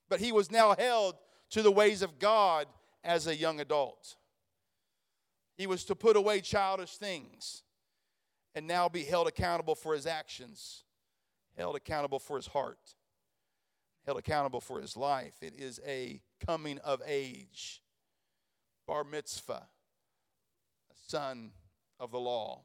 But 0.08 0.20
he 0.20 0.30
was 0.30 0.48
now 0.48 0.76
held 0.78 1.16
to 1.52 1.62
the 1.62 1.70
ways 1.70 2.02
of 2.02 2.18
God 2.18 2.66
as 3.04 3.26
a 3.26 3.36
young 3.36 3.60
adult. 3.60 4.16
He 5.56 5.66
was 5.66 5.84
to 5.84 5.94
put 5.94 6.16
away 6.16 6.40
childish 6.40 6.96
things 6.96 7.62
and 8.54 8.66
now 8.66 8.88
be 8.88 9.04
held 9.04 9.28
accountable 9.28 9.74
for 9.74 9.94
his 9.94 10.06
actions, 10.06 10.84
held 11.56 11.76
accountable 11.76 12.18
for 12.18 12.36
his 12.36 12.46
heart, 12.48 12.94
held 14.04 14.18
accountable 14.18 14.60
for 14.60 14.80
his 14.80 14.96
life. 14.96 15.34
It 15.42 15.54
is 15.58 15.78
a 15.86 16.22
coming 16.44 16.78
of 16.78 17.02
age, 17.06 17.82
bar 18.86 19.04
mitzvah, 19.04 19.66
a 20.90 21.10
son 21.10 21.52
of 22.00 22.10
the 22.10 22.20
law. 22.20 22.62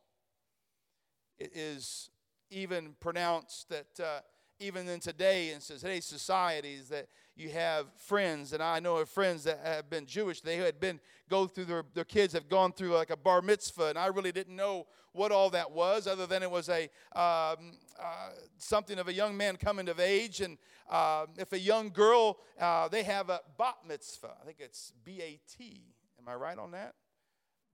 It 1.37 1.51
is 1.53 2.09
even 2.49 2.95
pronounced 3.01 3.67
that 3.69 3.99
uh, 3.99 4.19
even 4.59 4.87
in 4.87 4.99
today, 4.99 5.51
in 5.51 5.59
today's 5.59 6.05
societies, 6.05 6.89
that 6.89 7.07
you 7.35 7.49
have 7.49 7.85
friends, 7.95 8.53
and 8.53 8.63
I 8.63 8.79
know 8.79 8.97
of 8.97 9.09
friends 9.09 9.43
that 9.43 9.59
have 9.63 9.89
been 9.89 10.05
Jewish. 10.05 10.41
They 10.41 10.57
had 10.57 10.79
been 10.79 10.99
go 11.29 11.47
through 11.47 11.65
their 11.65 11.83
their 11.93 12.03
kids 12.03 12.33
have 12.33 12.49
gone 12.49 12.71
through 12.71 12.93
like 12.93 13.09
a 13.09 13.17
bar 13.17 13.41
mitzvah, 13.41 13.87
and 13.87 13.97
I 13.97 14.07
really 14.07 14.31
didn't 14.31 14.55
know 14.55 14.87
what 15.13 15.31
all 15.31 15.49
that 15.51 15.71
was, 15.71 16.07
other 16.07 16.25
than 16.25 16.43
it 16.43 16.49
was 16.49 16.69
a 16.69 16.83
um, 17.15 17.77
uh, 17.99 18.29
something 18.57 18.97
of 18.97 19.07
a 19.07 19.13
young 19.13 19.37
man 19.37 19.55
coming 19.57 19.89
of 19.89 19.99
age, 19.99 20.41
and 20.41 20.57
uh, 20.89 21.27
if 21.37 21.53
a 21.53 21.59
young 21.59 21.89
girl, 21.89 22.37
uh, 22.59 22.87
they 22.87 23.03
have 23.03 23.29
a 23.29 23.41
bat 23.57 23.77
mitzvah. 23.87 24.33
I 24.41 24.45
think 24.45 24.57
it's 24.59 24.91
B 25.03 25.21
A 25.21 25.39
T. 25.57 25.93
Am 26.19 26.27
I 26.27 26.35
right 26.35 26.57
on 26.57 26.71
that? 26.71 26.95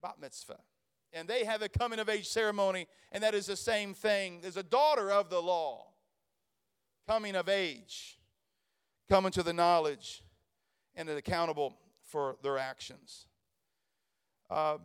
Bat 0.02 0.16
mitzvah 0.20 0.60
and 1.16 1.28
they 1.28 1.46
have 1.46 1.62
a 1.62 1.70
coming 1.70 2.00
of 2.00 2.10
age 2.10 2.28
ceremony, 2.28 2.88
and 3.12 3.24
that 3.24 3.36
is 3.36 3.46
the 3.46 3.56
same 3.56 3.94
thing. 3.94 4.40
There's 4.42 4.58
a 4.58 4.64
daughter 4.64 5.12
of 5.12 5.30
the 5.30 5.40
law 5.40 5.93
coming 7.08 7.36
of 7.36 7.50
age, 7.50 8.18
coming 9.10 9.32
to 9.32 9.44
the 9.44 9.54
knowledge 9.54 10.24
and 10.96 11.10
accountable 11.10 11.76
for 12.04 12.38
their 12.44 12.58
actions. 12.58 13.28
Um, 14.50 14.80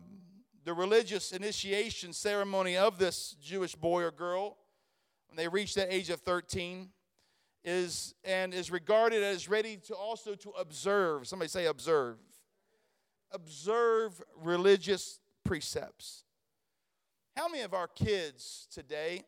the 0.64 0.74
religious 0.74 1.32
initiation 1.32 2.12
ceremony 2.12 2.76
of 2.76 2.98
this 2.98 3.36
Jewish 3.42 3.74
boy 3.74 4.02
or 4.02 4.10
girl, 4.10 4.56
when 5.28 5.36
they 5.36 5.48
reach 5.48 5.74
that 5.74 5.92
age 5.92 6.10
of 6.10 6.20
13, 6.20 6.90
is 7.64 8.14
and 8.24 8.54
is 8.54 8.70
regarded 8.70 9.22
as 9.22 9.48
ready 9.48 9.76
to 9.76 9.94
also 9.94 10.34
to 10.34 10.50
observe. 10.50 11.26
Somebody 11.26 11.48
say 11.48 11.66
observe. 11.66 12.16
Observe 13.32 14.22
religious 14.36 15.20
precepts. 15.44 16.24
How 17.36 17.48
many 17.48 17.62
of 17.62 17.74
our 17.74 17.88
kids 17.88 18.66
today 18.72 19.22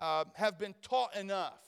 uh, 0.00 0.24
have 0.34 0.58
been 0.58 0.74
taught 0.82 1.14
enough 1.16 1.60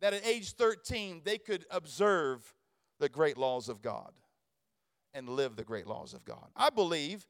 that 0.00 0.12
at 0.12 0.26
age 0.26 0.52
13 0.52 1.22
they 1.24 1.38
could 1.38 1.64
observe 1.70 2.54
the 2.98 3.08
great 3.08 3.38
laws 3.38 3.68
of 3.68 3.82
God 3.82 4.12
and 5.14 5.28
live 5.28 5.56
the 5.56 5.64
great 5.64 5.86
laws 5.86 6.12
of 6.14 6.24
God. 6.24 6.48
I 6.54 6.70
believe 6.70 7.26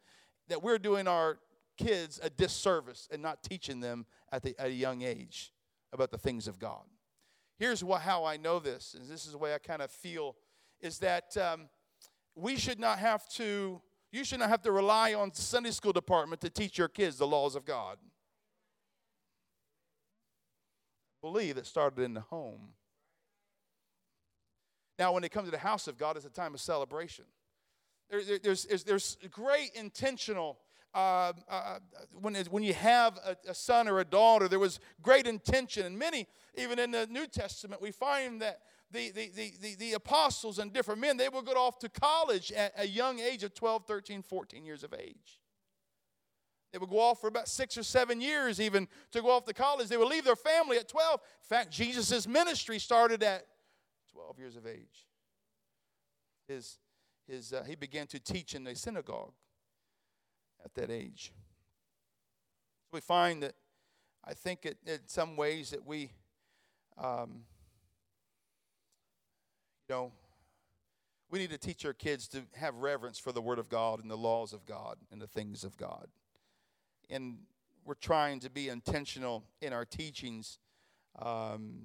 that 0.48 0.62
we're 0.62 0.79
doing 0.79 1.07
our 1.07 1.38
kids 1.76 2.18
a 2.22 2.31
disservice 2.31 3.09
and 3.12 3.22
not 3.22 3.42
teaching 3.42 3.81
them 3.81 4.07
at, 4.33 4.42
the, 4.42 4.55
at 4.59 4.68
a 4.68 4.72
young 4.72 5.02
age 5.02 5.52
about 5.92 6.11
the 6.11 6.18
things 6.18 6.48
of 6.48 6.59
God. 6.59 6.85
Here's 7.59 7.83
what, 7.83 8.02
how 8.02 8.24
I 8.24 8.37
know 8.37 8.59
this, 8.59 8.94
and 8.94 9.09
this 9.09 9.24
is 9.24 9.33
the 9.33 9.38
way 9.38 9.55
I 9.55 9.59
kind 9.59 9.83
of 9.83 9.90
feel, 9.90 10.37
is 10.81 10.98
that 10.98 11.37
um, 11.37 11.68
we 12.35 12.57
should 12.57 12.79
not 12.79 12.98
have 12.98 13.29
to, 13.31 13.81
you 14.12 14.24
should 14.24 14.40
not 14.40 14.50
have 14.50 14.62
to 14.62 14.72
rely 14.72 15.14
on 15.14 15.33
Sunday 15.33 15.70
school 15.70 15.92
department 15.92 16.40
to 16.42 16.50
teach 16.50 16.76
your 16.76 16.88
kids 16.88 17.16
the 17.16 17.26
laws 17.26 17.55
of 17.55 17.64
God 17.64 17.98
believe 21.20 21.57
it 21.57 21.66
started 21.66 22.02
in 22.02 22.14
the 22.14 22.20
home. 22.20 22.68
Now, 24.98 25.12
when 25.12 25.24
it 25.24 25.31
comes 25.31 25.46
to 25.46 25.50
the 25.50 25.59
house 25.59 25.88
of 25.88 25.98
God, 25.98 26.16
it's 26.16 26.26
a 26.26 26.31
time 26.31 26.55
of 26.55 26.61
celebration. 26.61 27.26
There, 28.11 28.22
there, 28.22 28.38
there's, 28.38 28.85
there's 28.85 29.18
great 29.31 29.70
intentional, 29.74 30.59
uh, 30.94 31.33
uh, 31.48 31.79
when, 32.12 32.35
when 32.50 32.62
you 32.62 32.72
have 32.72 33.18
a, 33.24 33.37
a, 33.50 33.55
son 33.55 33.88
or 33.88 33.98
a 34.00 34.05
daughter, 34.05 34.48
there 34.48 34.59
was 34.59 34.81
great 35.02 35.26
intention. 35.26 35.85
And 35.85 35.98
many, 35.98 36.26
even 36.57 36.79
in 36.79 36.92
the 36.92 37.07
New 37.09 37.26
Testament, 37.26 37.83
we 37.83 37.90
find 37.90 38.40
that 38.40 38.61
the, 38.90 39.11
the, 39.11 39.31
the, 39.31 39.52
the, 39.61 39.74
the 39.74 39.92
apostles 39.94 40.59
and 40.59 40.72
different 40.72 41.00
men, 41.00 41.16
they 41.16 41.29
would 41.29 41.44
go 41.44 41.52
off 41.52 41.79
to 41.81 41.88
college 41.88 42.52
at 42.52 42.72
a 42.79 42.87
young 42.87 43.18
age 43.18 43.42
of 43.42 43.52
12, 43.55 43.85
13, 43.87 44.22
14 44.22 44.64
years 44.64 44.85
of 44.85 44.94
age. 44.94 45.40
They 46.72 46.79
would 46.79 46.90
go 46.90 46.98
off 46.98 47.20
for 47.20 47.29
about 47.29 47.48
six 47.48 47.79
or 47.79 47.83
seven 47.83 48.20
years, 48.20 48.61
even 48.61 48.88
to 49.12 49.22
go 49.22 49.31
off 49.31 49.44
to 49.46 49.55
college. 49.55 49.88
They 49.88 49.96
would 49.96 50.09
leave 50.09 50.24
their 50.24 50.37
family 50.37 50.76
at 50.76 50.88
12. 50.88 51.20
In 51.20 51.48
fact, 51.48 51.70
Jesus' 51.70 52.26
ministry 52.26 52.79
started 52.79 53.22
at 53.22 53.46
12 54.12 54.38
years 54.38 54.57
of 54.57 54.66
age. 54.66 55.07
His, 56.48 56.79
his, 57.26 57.52
uh, 57.52 57.64
he 57.66 57.74
began 57.76 58.07
to 58.09 58.20
teach 58.20 58.55
in 58.55 58.66
a 58.66 58.74
synagogue 58.74 59.33
at 60.64 60.74
that 60.74 60.90
age. 60.90 61.33
So 62.87 62.90
we 62.92 63.00
find 63.00 63.42
that 63.42 63.55
I 64.24 64.35
think 64.35 64.66
it, 64.66 64.79
in 64.87 64.98
some 65.07 65.37
ways 65.37 65.70
that 65.70 65.87
we, 65.87 66.11
um, 66.98 67.44
you 69.88 69.94
know, 69.94 70.12
we 71.31 71.38
need 71.38 71.50
to 71.50 71.59
teach 71.59 71.85
our 71.85 71.92
kids 71.92 72.29
to 72.29 72.42
have 72.55 72.74
reverence 72.76 73.18
for 73.18 73.33
the 73.33 73.40
Word 73.40 73.59
of 73.59 73.68
God 73.68 74.00
and 74.00 74.11
the 74.11 74.16
laws 74.16 74.52
of 74.52 74.66
God 74.66 74.96
and 75.11 75.20
the 75.20 75.26
things 75.26 75.64
of 75.64 75.76
God 75.76 76.09
and 77.11 77.38
we're 77.85 77.95
trying 77.95 78.40
to 78.40 78.51
be 78.51 78.69
intentional 78.69 79.45
in 79.61 79.73
our 79.73 79.85
teachings, 79.85 80.59
um, 81.23 81.83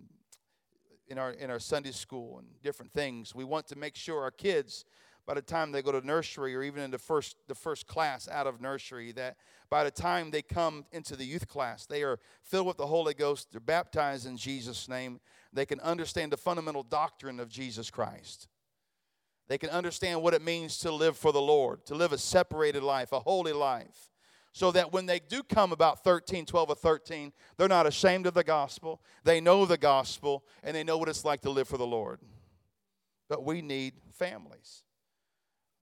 in 1.08 1.18
our 1.18 1.32
in 1.32 1.52
our 1.52 1.60
Sunday 1.60 1.92
school 1.92 2.40
and 2.40 2.48
different 2.64 2.92
things. 2.92 3.36
We 3.36 3.44
want 3.44 3.68
to 3.68 3.78
make 3.78 3.96
sure 3.96 4.22
our 4.22 4.32
kids, 4.32 4.86
by 5.28 5.36
the 5.36 5.42
time 5.42 5.72
they 5.72 5.82
go 5.82 5.92
to 5.92 6.06
nursery 6.06 6.56
or 6.56 6.64
even 6.64 6.82
in 6.82 6.92
the 6.92 6.98
first 6.98 7.36
the 7.48 7.56
first 7.56 7.86
class 7.86 8.28
out 8.28 8.48
of 8.48 8.62
nursery, 8.62 9.12
that 9.14 9.38
by 9.70 9.84
the 9.84 9.92
time 9.92 10.32
they 10.32 10.42
come 10.42 10.86
into 10.92 11.16
the 11.16 11.26
youth 11.26 11.48
class, 11.48 11.86
they 11.86 12.04
are 12.04 12.20
filled 12.42 12.68
with 12.68 12.78
the 12.78 12.88
Holy 12.88 13.14
Ghost. 13.14 13.52
They're 13.52 13.62
baptized 13.62 14.26
in 14.26 14.38
Jesus' 14.38 14.90
name. 14.90 15.20
They 15.54 15.66
can 15.66 15.80
understand 15.82 16.32
the 16.32 16.38
fundamental 16.38 16.84
doctrine 16.84 17.40
of 17.40 17.50
Jesus 17.50 17.92
Christ. 17.92 18.48
They 19.48 19.58
can 19.58 19.70
understand 19.70 20.22
what 20.22 20.34
it 20.34 20.42
means 20.42 20.78
to 20.80 20.92
live 20.94 21.18
for 21.18 21.34
the 21.34 21.42
Lord, 21.42 21.86
to 21.88 21.96
live 21.96 22.14
a 22.14 22.18
separated 22.18 22.84
life, 22.84 23.12
a 23.12 23.20
holy 23.20 23.52
life 23.52 24.11
so 24.54 24.72
that 24.72 24.92
when 24.92 25.06
they 25.06 25.20
do 25.20 25.44
come 25.44 25.72
about 25.72 26.04
13, 26.04 26.46
12, 26.46 26.70
or 26.70 26.76
13, 26.76 27.32
they're 27.58 27.68
not 27.68 27.88
ashamed 27.88 28.28
of 28.28 28.34
the 28.34 28.44
gospel. 28.44 29.02
They 29.24 29.40
know 29.40 29.66
the 29.66 29.78
gospel 29.78 30.44
and 30.64 30.76
they 30.76 30.84
know 30.84 30.98
what 30.98 31.10
it's 31.10 31.24
like 31.24 31.42
to 31.42 31.50
live 31.50 31.68
for 31.68 31.78
the 31.78 31.88
Lord. 31.88 32.20
But 33.30 33.46
we 33.46 33.62
need 33.62 33.94
families 34.14 34.84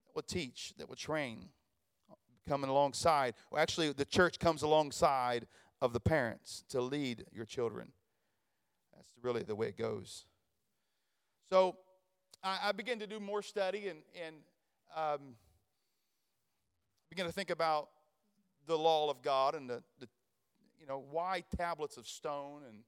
that 0.06 0.14
will 0.14 0.22
teach, 0.22 0.72
that 0.78 0.88
will 0.88 0.96
train, 0.96 1.48
coming 2.48 2.70
alongside. 2.70 3.34
Well, 3.50 3.60
actually, 3.60 3.92
the 3.92 4.04
church 4.04 4.38
comes 4.38 4.62
alongside 4.62 5.46
of 5.80 5.92
the 5.92 6.00
parents 6.00 6.64
to 6.68 6.80
lead 6.80 7.24
your 7.32 7.44
children. 7.44 7.92
That's 8.94 9.08
really 9.22 9.42
the 9.42 9.56
way 9.56 9.68
it 9.68 9.76
goes. 9.76 10.26
So 11.50 11.76
I, 12.44 12.58
I 12.64 12.72
began 12.72 13.00
to 13.00 13.06
do 13.06 13.18
more 13.18 13.42
study 13.42 13.88
and, 13.88 14.00
and 14.24 14.36
um, 14.96 15.34
begin 17.08 17.26
to 17.26 17.32
think 17.32 17.50
about 17.50 17.88
the 18.70 18.78
law 18.78 19.10
of 19.10 19.20
God 19.20 19.54
and 19.54 19.68
the, 19.68 19.82
the 19.98 20.08
you 20.80 20.86
know, 20.86 21.04
why 21.10 21.42
tablets 21.56 21.96
of 21.96 22.06
stone 22.06 22.62
and 22.66 22.78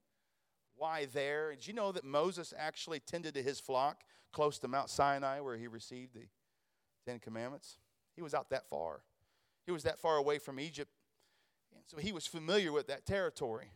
why 0.77 1.07
there? 1.13 1.51
Did 1.51 1.67
you 1.67 1.75
know 1.75 1.93
that 1.93 2.05
Moses 2.05 2.55
actually 2.57 3.01
tended 3.01 3.35
to 3.35 3.43
his 3.43 3.61
flock 3.61 4.03
close 4.33 4.59
to 4.61 4.69
Mount 4.69 4.89
Sinai 4.89 5.41
where 5.41 5.57
he 5.57 5.67
received 5.67 6.15
the 6.15 6.27
Ten 7.05 7.19
Commandments? 7.19 7.79
He 8.15 8.23
was 8.23 8.33
out 8.33 8.49
that 8.51 8.69
far. 8.69 9.01
He 9.67 9.73
was 9.73 9.83
that 9.83 9.99
far 9.99 10.17
away 10.17 10.39
from 10.39 10.59
Egypt. 10.59 10.91
And 11.75 11.83
so 11.87 11.97
he 11.99 12.13
was 12.13 12.27
familiar 12.27 12.73
with 12.73 12.87
that 12.87 13.05
territory. 13.05 13.73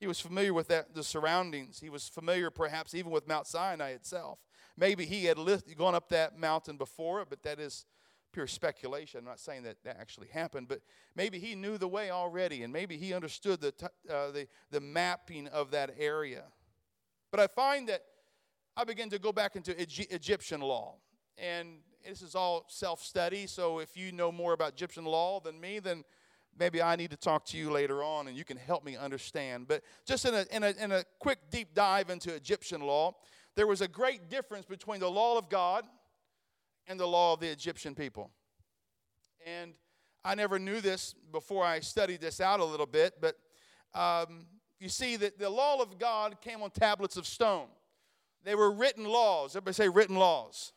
He 0.00 0.06
was 0.06 0.20
familiar 0.20 0.52
with 0.52 0.68
that, 0.68 0.94
the 0.94 1.04
surroundings. 1.04 1.80
He 1.80 1.90
was 1.90 2.08
familiar 2.08 2.50
perhaps 2.50 2.94
even 2.94 3.10
with 3.10 3.28
Mount 3.28 3.46
Sinai 3.46 3.90
itself. 3.90 4.40
maybe 4.76 5.06
he 5.06 5.26
had 5.26 5.38
gone 5.78 5.94
up 5.94 6.08
that 6.08 6.38
mountain 6.38 6.76
before, 6.76 7.24
but 7.24 7.42
that 7.44 7.60
is 7.60 7.86
pure 8.34 8.46
speculation. 8.48 9.20
I'm 9.20 9.24
not 9.24 9.38
saying 9.38 9.62
that 9.62 9.76
that 9.84 9.96
actually 10.00 10.26
happened, 10.26 10.66
but 10.66 10.80
maybe 11.14 11.38
he 11.38 11.54
knew 11.54 11.78
the 11.78 11.86
way 11.86 12.10
already, 12.10 12.64
and 12.64 12.72
maybe 12.72 12.96
he 12.96 13.14
understood 13.14 13.60
the, 13.60 13.72
uh, 14.10 14.32
the, 14.32 14.48
the 14.72 14.80
mapping 14.80 15.46
of 15.48 15.70
that 15.70 15.94
area. 15.96 16.42
But 17.30 17.38
I 17.38 17.46
find 17.46 17.88
that 17.88 18.02
I 18.76 18.82
begin 18.82 19.08
to 19.10 19.20
go 19.20 19.30
back 19.32 19.54
into 19.54 19.80
Egyptian 19.80 20.60
law. 20.60 20.96
And 21.38 21.78
this 22.06 22.22
is 22.22 22.34
all 22.34 22.64
self 22.68 23.02
study, 23.02 23.46
so 23.46 23.78
if 23.78 23.96
you 23.96 24.10
know 24.10 24.32
more 24.32 24.52
about 24.52 24.72
Egyptian 24.72 25.04
law 25.04 25.38
than 25.38 25.60
me, 25.60 25.78
then 25.78 26.04
maybe 26.58 26.82
I 26.82 26.96
need 26.96 27.10
to 27.10 27.16
talk 27.16 27.44
to 27.46 27.56
you 27.56 27.70
later 27.70 28.02
on 28.02 28.28
and 28.28 28.36
you 28.36 28.44
can 28.44 28.56
help 28.56 28.84
me 28.84 28.96
understand. 28.96 29.68
But 29.68 29.82
just 30.04 30.24
in 30.24 30.34
a, 30.34 30.44
in 30.50 30.62
a, 30.64 30.70
in 30.82 30.92
a 30.92 31.04
quick 31.20 31.38
deep 31.50 31.74
dive 31.74 32.10
into 32.10 32.34
Egyptian 32.34 32.80
law, 32.80 33.14
there 33.56 33.66
was 33.66 33.80
a 33.80 33.88
great 33.88 34.28
difference 34.28 34.66
between 34.66 35.00
the 35.00 35.10
law 35.10 35.38
of 35.38 35.48
God 35.48 35.84
and 36.86 36.98
the 36.98 37.06
law 37.06 37.34
of 37.34 37.40
the 37.40 37.48
Egyptian 37.48 37.94
people. 37.94 38.30
And 39.46 39.74
I 40.24 40.34
never 40.34 40.58
knew 40.58 40.80
this 40.80 41.14
before 41.32 41.64
I 41.64 41.80
studied 41.80 42.20
this 42.20 42.40
out 42.40 42.60
a 42.60 42.64
little 42.64 42.86
bit, 42.86 43.14
but 43.20 43.36
um, 43.94 44.46
you 44.80 44.88
see 44.88 45.16
that 45.16 45.38
the 45.38 45.50
law 45.50 45.80
of 45.80 45.98
God 45.98 46.40
came 46.40 46.62
on 46.62 46.70
tablets 46.70 47.16
of 47.16 47.26
stone. 47.26 47.66
They 48.42 48.54
were 48.54 48.70
written 48.70 49.04
laws. 49.04 49.56
Everybody 49.56 49.74
say 49.74 49.88
written 49.88 50.16
laws. 50.16 50.72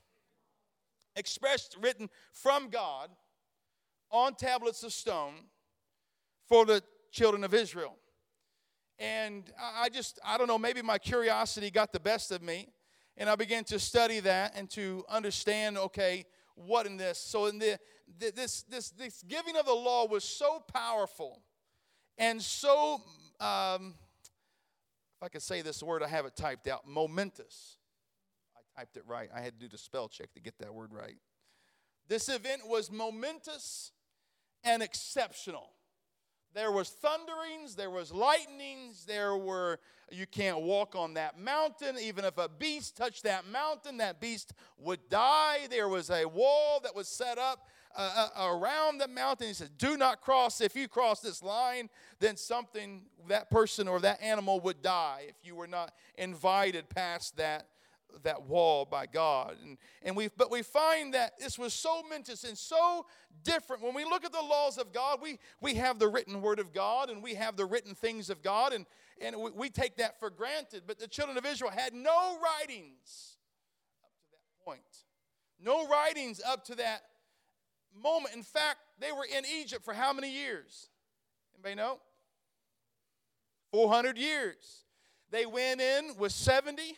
Expressed, 1.16 1.78
written 1.82 2.10
from 2.32 2.70
God 2.70 3.10
on 4.12 4.36
tablets 4.36 4.84
of 4.84 4.94
stone 4.94 5.34
for 6.48 6.66
the 6.66 6.82
children 7.12 7.44
of 7.44 7.54
Israel. 7.54 7.96
And 9.00 9.52
I 9.62 9.90
just, 9.90 10.20
I 10.26 10.38
don't 10.38 10.48
know, 10.48 10.58
maybe 10.58 10.82
my 10.82 10.98
curiosity 10.98 11.70
got 11.70 11.92
the 11.92 12.00
best 12.00 12.32
of 12.32 12.42
me. 12.42 12.70
And 13.18 13.30
I 13.30 13.36
began 13.36 13.64
to 13.66 13.80
study 13.80 14.20
that 14.22 14.54
and 14.56 14.70
to 14.72 15.04
understand, 15.10 15.78
okay, 15.78 16.26
what 16.56 16.86
in 16.86 16.98
this. 16.98 17.18
So 17.18 17.48
in 17.48 17.60
the, 17.60 17.80
this, 18.20 18.64
this, 18.64 18.92
this 18.92 19.24
giving 19.28 19.56
of 19.56 19.66
the 19.66 19.74
law 19.74 20.08
was 20.08 20.24
so 20.24 20.64
powerful 20.72 21.42
and 22.18 22.42
so, 22.42 23.02
um, 23.40 23.94
if 25.18 25.24
I 25.24 25.30
could 25.30 25.44
say 25.44 25.62
this 25.62 25.84
word, 25.84 26.02
I 26.02 26.08
have 26.08 26.26
it 26.26 26.36
typed 26.36 26.68
out, 26.68 26.88
momentous. 26.88 27.78
I 28.56 28.80
typed 28.80 28.98
it 28.98 29.04
right. 29.06 29.30
I 29.34 29.42
had 29.42 29.54
to 29.54 29.60
do 29.60 29.70
the 29.70 29.78
spell 29.78 30.08
check 30.08 30.34
to 30.34 30.40
get 30.40 30.58
that 30.60 30.74
word 30.74 30.92
right. 30.92 31.18
This 32.08 32.30
event 32.30 32.68
was 32.68 32.92
momentous 32.92 33.92
and 34.64 34.82
exceptional. 34.82 35.70
There 36.58 36.72
was 36.72 36.90
thunderings, 36.90 37.76
there 37.76 37.92
was 37.92 38.12
lightnings, 38.12 39.06
there 39.06 39.38
were 39.38 39.78
you 40.10 40.26
can't 40.26 40.62
walk 40.62 40.96
on 40.96 41.14
that 41.14 41.40
mountain. 41.40 41.98
Even 42.02 42.26
if 42.26 42.40
a 42.40 42.50
beast 42.50 42.98
touched 42.98 43.26
that 43.26 43.46
mountain, 43.46 43.98
that 43.98 44.20
beast 44.20 44.54
would 44.80 45.08
die. 45.08 45.68
There 45.70 45.88
was 45.88 46.10
a 46.10 46.26
wall 46.26 46.80
that 46.82 46.96
was 46.96 47.08
set 47.08 47.38
up 47.38 47.68
uh, 47.96 48.30
uh, 48.36 48.56
around 48.56 48.98
the 48.98 49.08
mountain. 49.08 49.50
He 49.50 49.54
said, 49.54 49.70
Do 49.78 49.98
not 49.98 50.22
cross. 50.22 50.60
If 50.60 50.76
you 50.76 50.88
cross 50.88 51.20
this 51.20 51.44
line, 51.44 51.90
then 52.20 52.36
something, 52.36 53.04
that 53.28 53.52
person 53.52 53.88
or 53.88 54.00
that 54.00 54.20
animal 54.20 54.60
would 54.62 54.82
die 54.82 55.26
if 55.28 55.36
you 55.44 55.54
were 55.54 55.68
not 55.68 55.94
invited 56.18 56.90
past 56.90 57.38
that 57.38 57.68
that 58.24 58.44
wall 58.44 58.86
by 58.86 59.06
God. 59.06 59.58
And, 59.64 59.78
and 60.04 60.16
we 60.16 60.30
but 60.36 60.52
we 60.52 60.62
find 60.62 61.14
that 61.14 61.40
this 61.40 61.58
was 61.58 61.74
so 61.74 62.02
momentous 62.04 62.44
and 62.44 62.58
so 62.58 63.06
different. 63.44 63.84
When 63.84 63.94
we 63.94 64.04
look 64.04 64.26
at 64.26 64.32
the 64.32 64.42
laws 64.42 64.78
of 64.78 64.94
God, 64.94 65.20
we, 65.22 65.40
we 65.62 65.76
have 65.76 66.00
the 66.00 66.08
written 66.08 66.42
word 66.42 66.60
of 66.60 66.74
God 66.74 67.10
and 67.10 67.22
we 67.22 67.36
have 67.36 67.56
the 67.56 67.66
written 67.66 67.96
things 67.96 68.30
of 68.30 68.42
God, 68.42 68.74
and, 68.74 68.86
and 69.22 69.36
we, 69.38 69.52
we 69.52 69.70
take 69.70 69.98
that 69.98 70.20
for 70.20 70.30
granted. 70.30 70.84
But 70.88 71.00
the 71.00 71.08
children 71.08 71.38
of 71.38 71.46
Israel 71.46 71.72
had 71.72 71.94
no 71.94 72.38
writings 72.42 73.38
up 74.04 74.12
to 74.20 74.32
that 74.32 74.66
point. 74.66 74.82
No 75.60 75.88
writings 75.88 76.42
up 76.46 76.66
to 76.66 76.76
that 76.76 77.02
moment. 77.96 78.36
In 78.36 78.44
fact, 78.44 78.78
they 79.00 79.12
were 79.12 79.26
in 79.26 79.44
Egypt 79.46 79.84
for 79.84 79.94
how 79.94 80.14
many 80.14 80.32
years? 80.32 80.90
Anybody 81.56 81.76
know? 81.76 82.00
400 83.72 84.18
years. 84.18 84.86
They 85.30 85.46
went 85.46 85.82
in 85.82 86.12
with 86.18 86.32
70 86.32 86.96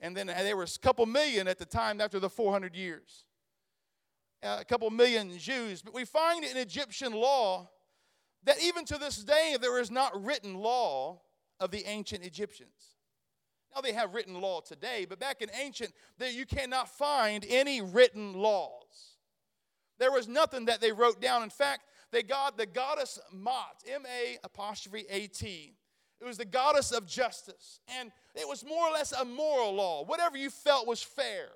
and 0.00 0.16
then 0.16 0.26
there 0.26 0.56
was 0.56 0.76
a 0.76 0.78
couple 0.78 1.06
million 1.06 1.48
at 1.48 1.58
the 1.58 1.64
time 1.64 2.00
after 2.00 2.20
the 2.20 2.28
400 2.28 2.74
years. 2.74 3.24
Uh, 4.42 4.58
a 4.60 4.64
couple 4.64 4.88
million 4.90 5.36
Jews. 5.38 5.82
But 5.82 5.94
we 5.94 6.04
find 6.04 6.44
in 6.44 6.56
Egyptian 6.56 7.12
law 7.12 7.70
that 8.44 8.62
even 8.62 8.84
to 8.86 8.98
this 8.98 9.16
day 9.24 9.56
there 9.60 9.80
is 9.80 9.90
not 9.90 10.22
written 10.22 10.54
law 10.54 11.20
of 11.58 11.70
the 11.70 11.84
ancient 11.86 12.24
Egyptians. 12.24 12.96
Now 13.74 13.80
they 13.80 13.92
have 13.92 14.14
written 14.14 14.40
law 14.40 14.60
today, 14.60 15.06
but 15.08 15.18
back 15.18 15.42
in 15.42 15.50
ancient, 15.54 15.92
there 16.18 16.30
you 16.30 16.46
cannot 16.46 16.88
find 16.88 17.44
any 17.48 17.80
written 17.80 18.34
laws. 18.34 19.16
There 19.98 20.12
was 20.12 20.28
nothing 20.28 20.66
that 20.66 20.80
they 20.80 20.92
wrote 20.92 21.20
down. 21.20 21.42
In 21.42 21.50
fact, 21.50 21.82
they 22.12 22.22
got 22.22 22.56
the 22.56 22.66
goddess 22.66 23.18
Ma'at, 23.34 23.90
M 23.90 24.04
A 24.06 24.38
apostrophe 24.44 25.06
A 25.10 25.26
T. 25.26 25.74
It 26.20 26.24
was 26.24 26.38
the 26.38 26.44
goddess 26.44 26.92
of 26.92 27.06
justice. 27.06 27.80
And 28.00 28.10
it 28.34 28.48
was 28.48 28.64
more 28.64 28.88
or 28.88 28.92
less 28.92 29.12
a 29.12 29.24
moral 29.24 29.74
law. 29.74 30.04
Whatever 30.04 30.36
you 30.36 30.50
felt 30.50 30.86
was 30.86 31.02
fair. 31.02 31.48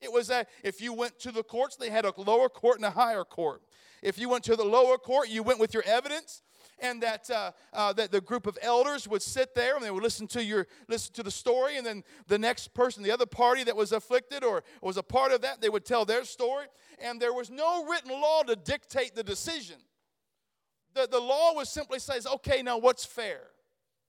It 0.00 0.10
was 0.10 0.30
a, 0.30 0.46
if 0.64 0.80
you 0.80 0.92
went 0.92 1.18
to 1.20 1.32
the 1.32 1.42
courts, 1.42 1.76
they 1.76 1.90
had 1.90 2.04
a 2.04 2.12
lower 2.16 2.48
court 2.48 2.76
and 2.76 2.86
a 2.86 2.90
higher 2.90 3.24
court. 3.24 3.62
If 4.02 4.18
you 4.18 4.30
went 4.30 4.44
to 4.44 4.56
the 4.56 4.64
lower 4.64 4.96
court, 4.96 5.28
you 5.28 5.42
went 5.42 5.60
with 5.60 5.74
your 5.74 5.82
evidence, 5.86 6.40
and 6.78 7.02
that 7.02 7.30
uh, 7.30 7.52
uh, 7.74 7.92
that 7.92 8.10
the 8.10 8.22
group 8.22 8.46
of 8.46 8.56
elders 8.62 9.06
would 9.06 9.20
sit 9.20 9.54
there 9.54 9.76
and 9.76 9.84
they 9.84 9.90
would 9.90 10.02
listen 10.02 10.26
to 10.28 10.42
your 10.42 10.66
listen 10.88 11.12
to 11.14 11.22
the 11.22 11.30
story, 11.30 11.76
and 11.76 11.86
then 11.86 12.02
the 12.26 12.38
next 12.38 12.72
person, 12.72 13.02
the 13.02 13.10
other 13.10 13.26
party 13.26 13.62
that 13.64 13.76
was 13.76 13.92
afflicted 13.92 14.42
or 14.42 14.62
was 14.80 14.96
a 14.96 15.02
part 15.02 15.32
of 15.32 15.42
that, 15.42 15.60
they 15.60 15.68
would 15.68 15.84
tell 15.84 16.06
their 16.06 16.24
story, 16.24 16.64
and 16.98 17.20
there 17.20 17.34
was 17.34 17.50
no 17.50 17.84
written 17.84 18.10
law 18.10 18.42
to 18.42 18.56
dictate 18.56 19.14
the 19.14 19.22
decision. 19.22 19.76
The, 20.94 21.06
the 21.10 21.20
law 21.20 21.54
was 21.54 21.68
simply 21.68 21.98
says, 21.98 22.26
okay, 22.26 22.62
now 22.62 22.78
what's 22.78 23.04
fair? 23.04 23.42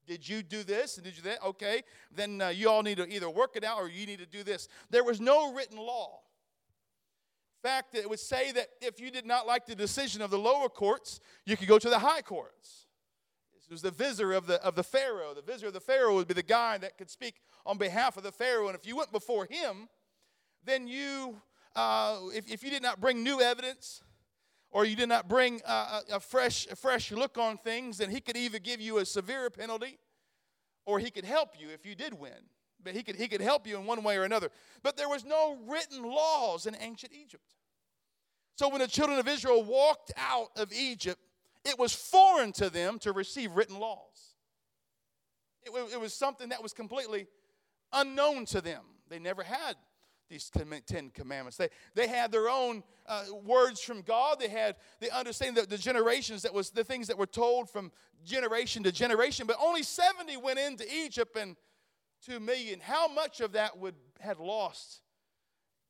Did 0.08 0.28
you 0.28 0.42
do 0.42 0.64
this 0.64 0.98
and 0.98 1.06
did 1.06 1.16
you 1.16 1.24
that? 1.24 1.44
Okay, 1.44 1.84
then 2.14 2.42
uh, 2.42 2.50
you 2.50 2.70
all 2.70 2.84
need 2.84 2.98
to 2.98 3.08
either 3.08 3.30
work 3.30 3.56
it 3.56 3.64
out 3.64 3.78
or 3.78 3.88
you 3.88 4.06
need 4.06 4.20
to 4.20 4.26
do 4.26 4.44
this. 4.44 4.68
There 4.90 5.04
was 5.04 5.22
no 5.22 5.54
written 5.54 5.78
law. 5.78 6.20
In 7.64 7.70
fact, 7.70 7.94
it 7.94 8.10
would 8.10 8.20
say 8.20 8.52
that 8.54 8.70
if 8.82 9.00
you 9.00 9.12
did 9.12 9.26
not 9.26 9.46
like 9.46 9.68
the 9.68 9.76
decision 9.76 10.24
of 10.24 10.32
the 10.32 10.40
lower 10.40 10.68
courts, 10.68 11.20
you 11.46 11.56
could 11.56 11.68
go 11.68 11.78
to 11.78 11.90
the 11.90 12.00
high 12.00 12.22
courts. 12.22 12.88
This 13.54 13.70
was 13.70 13.84
the 13.84 13.92
vizier 13.92 14.34
of 14.34 14.48
the, 14.48 14.62
of 14.64 14.76
the 14.76 14.84
Pharaoh. 14.84 15.36
The 15.36 15.44
vizier 15.44 15.68
of 15.68 15.76
the 15.76 15.80
Pharaoh 15.80 16.16
would 16.16 16.28
be 16.28 16.34
the 16.34 16.42
guy 16.42 16.80
that 16.80 16.98
could 16.98 17.12
speak 17.12 17.36
on 17.66 17.78
behalf 17.78 18.18
of 18.18 18.24
the 18.24 18.32
Pharaoh. 18.32 18.68
And 18.68 18.76
if 18.76 18.88
you 18.88 18.96
went 18.96 19.12
before 19.12 19.46
him, 19.46 19.88
then 20.66 20.88
you, 20.88 21.40
uh, 21.76 22.18
if, 22.34 22.52
if 22.52 22.64
you 22.64 22.72
did 22.72 22.82
not 22.82 23.00
bring 23.00 23.24
new 23.24 23.40
evidence, 23.40 24.02
or 24.72 24.86
you 24.86 24.96
did 24.96 25.10
not 25.10 25.28
bring 25.28 25.62
a, 25.68 26.02
a, 26.14 26.20
fresh, 26.20 26.68
a 26.68 26.76
fresh 26.76 27.12
look 27.12 27.38
on 27.38 27.58
things, 27.58 27.98
then 27.98 28.10
he 28.10 28.22
could 28.22 28.38
either 28.38 28.60
give 28.60 28.80
you 28.80 28.98
a 28.98 29.06
severe 29.06 29.50
penalty 29.50 30.00
or 30.86 31.00
he 31.00 31.12
could 31.12 31.26
help 31.26 31.60
you 31.60 31.70
if 31.70 31.86
you 31.86 31.94
did 31.94 32.14
win. 32.14 32.32
But 32.84 32.96
he 32.96 33.04
could, 33.04 33.16
he 33.16 33.28
could 33.28 33.42
help 33.42 33.68
you 33.68 33.78
in 33.78 33.86
one 33.86 34.02
way 34.02 34.18
or 34.18 34.24
another. 34.24 34.50
But 34.82 34.98
there 34.98 35.10
was 35.10 35.24
no 35.24 35.58
written 35.68 36.04
laws 36.04 36.66
in 36.66 36.76
ancient 36.80 37.14
Egypt. 37.14 37.44
So 38.56 38.70
when 38.70 38.80
the 38.80 38.88
children 38.88 39.20
of 39.20 39.28
Israel 39.28 39.64
walked 39.64 40.12
out 40.18 40.50
of 40.56 40.72
Egypt, 40.74 41.20
it 41.64 41.78
was 41.78 41.94
foreign 41.94 42.52
to 42.54 42.70
them 42.70 42.98
to 43.00 43.12
receive 43.12 43.56
written 43.56 43.80
laws. 43.80 44.36
It, 45.64 45.72
it 45.94 46.00
was 46.00 46.14
something 46.14 46.50
that 46.50 46.64
was 46.64 46.74
completely 46.74 47.28
unknown 47.94 48.46
to 48.48 48.62
them. 48.62 48.82
They 49.10 49.20
never 49.20 49.44
had 49.44 49.76
these 50.32 50.50
Ten 50.50 51.12
Commandments. 51.12 51.58
They, 51.58 51.70
they 51.94 52.08
had 52.08 52.32
their 52.32 52.50
own 52.50 52.84
uh, 53.06 53.26
words 53.44 53.82
from 53.82 54.02
God. 54.02 54.40
They 54.40 54.48
had 54.48 54.78
the 55.00 55.16
understanding 55.16 55.56
that 55.56 55.70
the 55.70 55.78
generations 55.78 56.42
that 56.44 56.54
was 56.54 56.70
the 56.72 56.84
things 56.84 57.08
that 57.08 57.18
were 57.18 57.28
told 57.28 57.70
from 57.70 57.92
generation 58.26 58.82
to 58.84 58.92
generation. 58.92 59.46
But 59.46 59.58
only 59.62 59.84
70 59.84 60.38
went 60.38 60.58
into 60.58 60.86
Egypt 60.92 61.38
and 61.38 61.58
2 62.26 62.40
million. 62.40 62.80
How 62.80 63.08
much 63.08 63.42
of 63.42 63.52
that 63.52 63.78
would 63.78 63.96
had 64.20 64.40
lost 64.40 65.02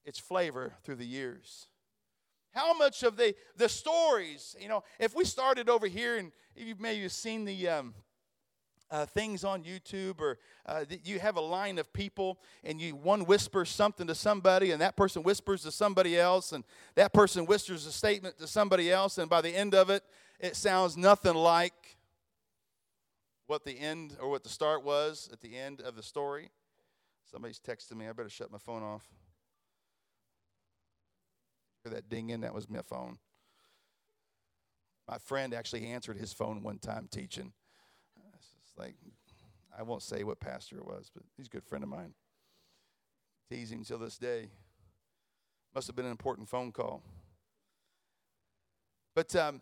its 0.04 0.18
flavor 0.18 0.74
through 0.84 0.96
the 0.96 1.06
years? 1.06 1.68
How 2.54 2.74
much 2.74 3.04
of 3.04 3.16
the, 3.16 3.36
the 3.56 3.70
stories, 3.70 4.56
you 4.60 4.68
know, 4.68 4.84
if 5.00 5.16
we 5.16 5.24
started 5.24 5.70
over 5.70 5.88
here 5.88 6.18
and 6.18 6.32
you 6.56 6.76
maybe 6.80 7.04
have 7.04 7.12
seen 7.14 7.46
the 7.46 7.70
um, 7.70 7.94
uh, 8.92 9.06
things 9.06 9.44
on 9.44 9.64
YouTube 9.64 10.20
or 10.20 10.38
uh, 10.66 10.84
you 11.04 11.18
have 11.20 11.38
a 11.38 11.42
line 11.42 11.80
of 11.80 11.92
people 11.94 12.38
and 12.64 12.80
you 12.80 12.94
one 12.94 13.26
whispers 13.26 13.70
something 13.70 14.06
to 14.06 14.14
somebody 14.14 14.72
and 14.72 14.82
that 14.82 14.98
person 14.98 15.24
whispers 15.24 15.64
to 15.64 15.72
somebody 15.72 16.20
else 16.20 16.52
and 16.52 16.66
that 16.96 17.14
person 17.14 17.46
whispers 17.46 17.86
a 17.86 17.92
statement 17.92 18.38
to 18.38 18.48
somebody 18.48 18.92
else 18.92 19.18
and 19.18 19.30
by 19.30 19.42
the 19.42 19.50
end 19.50 19.74
of 19.74 19.90
it 19.90 20.04
it 20.40 20.56
sounds 20.56 20.98
nothing 20.98 21.36
like 21.36 21.98
what 23.48 23.64
the 23.64 23.80
end 23.80 24.18
or 24.22 24.30
what 24.30 24.44
the 24.44 24.50
start 24.50 24.84
was 24.84 25.30
at 25.32 25.40
the 25.42 25.58
end 25.58 25.82
of 25.82 25.96
the 25.96 26.04
story. 26.04 26.50
Somebody's 27.32 27.60
texting 27.60 27.96
me 27.96 28.08
i 28.08 28.12
better 28.12 28.30
shut 28.30 28.52
my 28.52 28.58
phone 28.58 28.84
off. 28.84 29.08
Hear 31.84 31.94
that 31.94 32.10
dinging? 32.10 32.42
That 32.42 32.54
was 32.54 32.70
my 32.70 32.82
phone. 32.82 33.18
My 35.08 35.18
friend 35.18 35.54
actually 35.54 35.86
answered 35.88 36.18
his 36.18 36.34
phone 36.34 36.62
one 36.62 36.78
time 36.78 37.08
teaching 37.10 37.54
like, 38.78 38.96
I 39.78 39.84
won't 39.84 40.04
say 40.04 40.24
what 40.24 40.40
pastor 40.40 40.78
it 40.78 40.86
was, 40.86 41.10
but 41.14 41.24
he's 41.38 41.48
a 41.48 41.50
good 41.50 41.64
friend 41.64 41.84
of 41.84 41.90
mine. 41.90 42.14
tease 43.50 43.72
him 43.72 43.84
till 43.84 44.00
this 44.00 44.18
day. 44.18 44.50
Must 45.74 45.88
have 45.88 45.96
been 45.96 46.06
an 46.06 46.12
important 46.12 46.50
phone 46.50 46.72
call. 46.72 47.02
But, 49.16 49.36
um, 49.36 49.62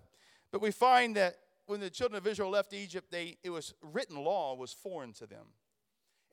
but 0.52 0.62
we 0.62 0.72
find 0.72 1.16
that 1.16 1.38
when 1.66 1.80
the 1.80 1.90
children 1.90 2.18
of 2.18 2.26
Israel 2.26 2.50
left 2.50 2.74
Egypt, 2.74 3.12
they, 3.12 3.38
it 3.44 3.52
was 3.52 3.74
written 3.82 4.18
law 4.18 4.56
was 4.56 4.74
foreign 4.74 5.14
to 5.14 5.28
them. 5.28 5.46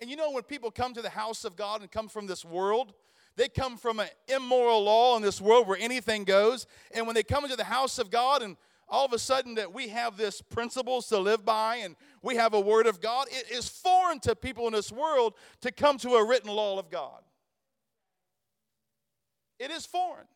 And 0.01 0.11
you 0.11 0.17
know, 0.17 0.31
when 0.31 0.43
people 0.43 0.71
come 0.71 0.95
to 0.95 1.03
the 1.03 1.11
house 1.11 1.45
of 1.45 1.57
God 1.57 1.81
and 1.81 1.91
come 1.91 2.09
from 2.09 2.27
this 2.27 2.45
world, 2.45 2.93
they 3.37 3.49
come 3.49 3.77
from 3.77 4.01
an 4.01 4.09
immoral 4.29 4.83
law 4.83 5.17
in 5.17 5.23
this 5.23 5.41
world 5.41 5.69
where 5.69 5.79
anything 5.79 6.25
goes. 6.25 6.67
And 6.95 7.07
when 7.07 7.15
they 7.15 7.23
come 7.23 7.45
into 7.45 7.57
the 7.57 7.65
house 7.65 7.99
of 7.99 8.11
God 8.11 8.43
and 8.43 8.57
all 8.89 9.05
of 9.05 9.13
a 9.13 9.19
sudden 9.19 9.57
that 9.57 9.73
we 9.73 9.89
have 9.89 10.17
this 10.17 10.41
principles 10.41 11.09
to 11.09 11.19
live 11.19 11.45
by 11.45 11.77
and 11.77 11.97
we 12.23 12.37
have 12.37 12.55
a 12.55 12.61
word 12.61 12.87
of 12.87 13.01
God, 13.01 13.27
it 13.31 13.51
is 13.51 13.69
foreign 13.69 14.21
to 14.21 14.37
people 14.37 14.67
in 14.67 14.73
this 14.73 14.93
world 14.93 15.35
to 15.63 15.73
come 15.73 15.99
to 15.99 16.11
a 16.11 16.27
written 16.27 16.51
law 16.51 16.79
of 16.79 16.91
God. 16.91 17.23
It 19.59 19.71
is 19.71 19.87
foreign. 19.87 20.27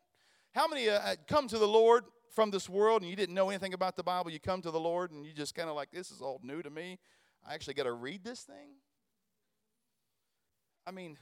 How 0.55 0.67
many 0.67 0.89
uh, 0.89 1.17
come 1.29 1.47
to 1.49 1.59
the 1.59 1.69
Lord 1.69 2.05
from 2.35 2.51
this 2.51 2.69
world 2.69 3.03
and 3.03 3.11
you 3.11 3.17
didn't 3.17 3.35
know 3.35 3.51
anything 3.51 3.75
about 3.75 3.97
the 3.97 4.03
Bible? 4.03 4.31
You 4.31 4.41
come 4.41 4.63
to 4.63 4.71
the 4.71 4.81
Lord 4.81 5.13
and 5.13 5.25
you 5.25 5.33
just 5.33 5.55
kind 5.55 5.69
of 5.69 5.77
like, 5.77 5.91
this 5.93 6.11
is 6.11 6.21
all 6.21 6.41
new 6.43 6.63
to 6.63 6.71
me. 6.71 6.99
I 7.47 7.55
actually 7.55 7.75
got 7.75 7.85
to 7.85 7.93
read 7.93 8.25
this 8.25 8.41
thing? 8.41 8.75
I 10.87 10.91
mean, 10.91 11.19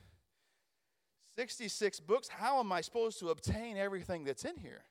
66 1.36 2.00
books. 2.00 2.28
How 2.28 2.58
am 2.58 2.72
I 2.72 2.80
supposed 2.80 3.18
to 3.20 3.28
obtain 3.28 3.76
everything 3.76 4.24
that's 4.24 4.44
in 4.44 4.56
here? 4.56 4.82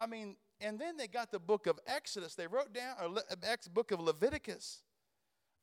I 0.00 0.06
mean, 0.06 0.36
and 0.60 0.78
then 0.78 0.96
they 0.96 1.06
got 1.06 1.30
the 1.30 1.38
book 1.38 1.66
of 1.66 1.78
Exodus. 1.86 2.34
They 2.34 2.46
wrote 2.46 2.72
down, 2.72 2.96
or 3.00 3.18
uh, 3.18 3.34
ex 3.42 3.68
book 3.68 3.90
of 3.90 4.00
Leviticus. 4.00 4.82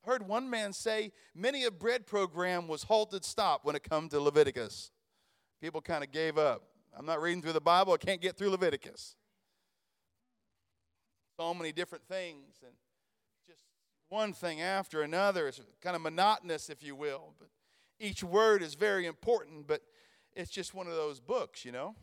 Heard 0.06 0.28
one 0.28 0.50
man 0.50 0.74
say, 0.74 1.12
many 1.34 1.64
a 1.64 1.72
bread 1.72 2.06
program 2.06 2.68
was 2.68 2.84
halted 2.84 3.24
stop 3.24 3.64
when 3.64 3.76
it 3.76 3.84
come 3.84 4.10
to 4.10 4.20
Leviticus. 4.20 4.91
People 5.62 5.82
kind 5.82 6.04
of 6.04 6.12
gave 6.12 6.38
up. 6.38 6.64
I'm 6.96 7.06
not 7.06 7.22
reading 7.22 7.41
through 7.41 7.54
the 7.54 7.62
Bible. 7.62 7.94
I 7.94 7.98
can't 7.98 8.22
get 8.22 8.38
through 8.38 8.50
Leviticus. 8.50 9.16
So 11.39 11.54
many 11.54 11.72
different 11.72 12.06
things 12.08 12.60
and 12.64 12.74
just 13.48 13.64
one 14.10 14.34
thing 14.34 14.62
after 14.62 15.02
another. 15.02 15.48
It's 15.48 15.62
kind 15.82 15.96
of 15.96 16.02
monotonous, 16.02 16.70
if 16.70 16.84
you 16.84 16.96
will. 16.96 17.34
But 17.39 17.48
each 18.00 18.24
word 18.24 18.62
is 18.62 18.76
very 18.76 19.06
important, 19.06 19.68
but 19.68 19.82
it's 20.36 20.52
just 20.52 20.74
one 20.74 20.88
of 20.88 20.94
those 20.94 21.20
books, 21.20 21.66
you 21.66 21.72
know. 21.72 21.96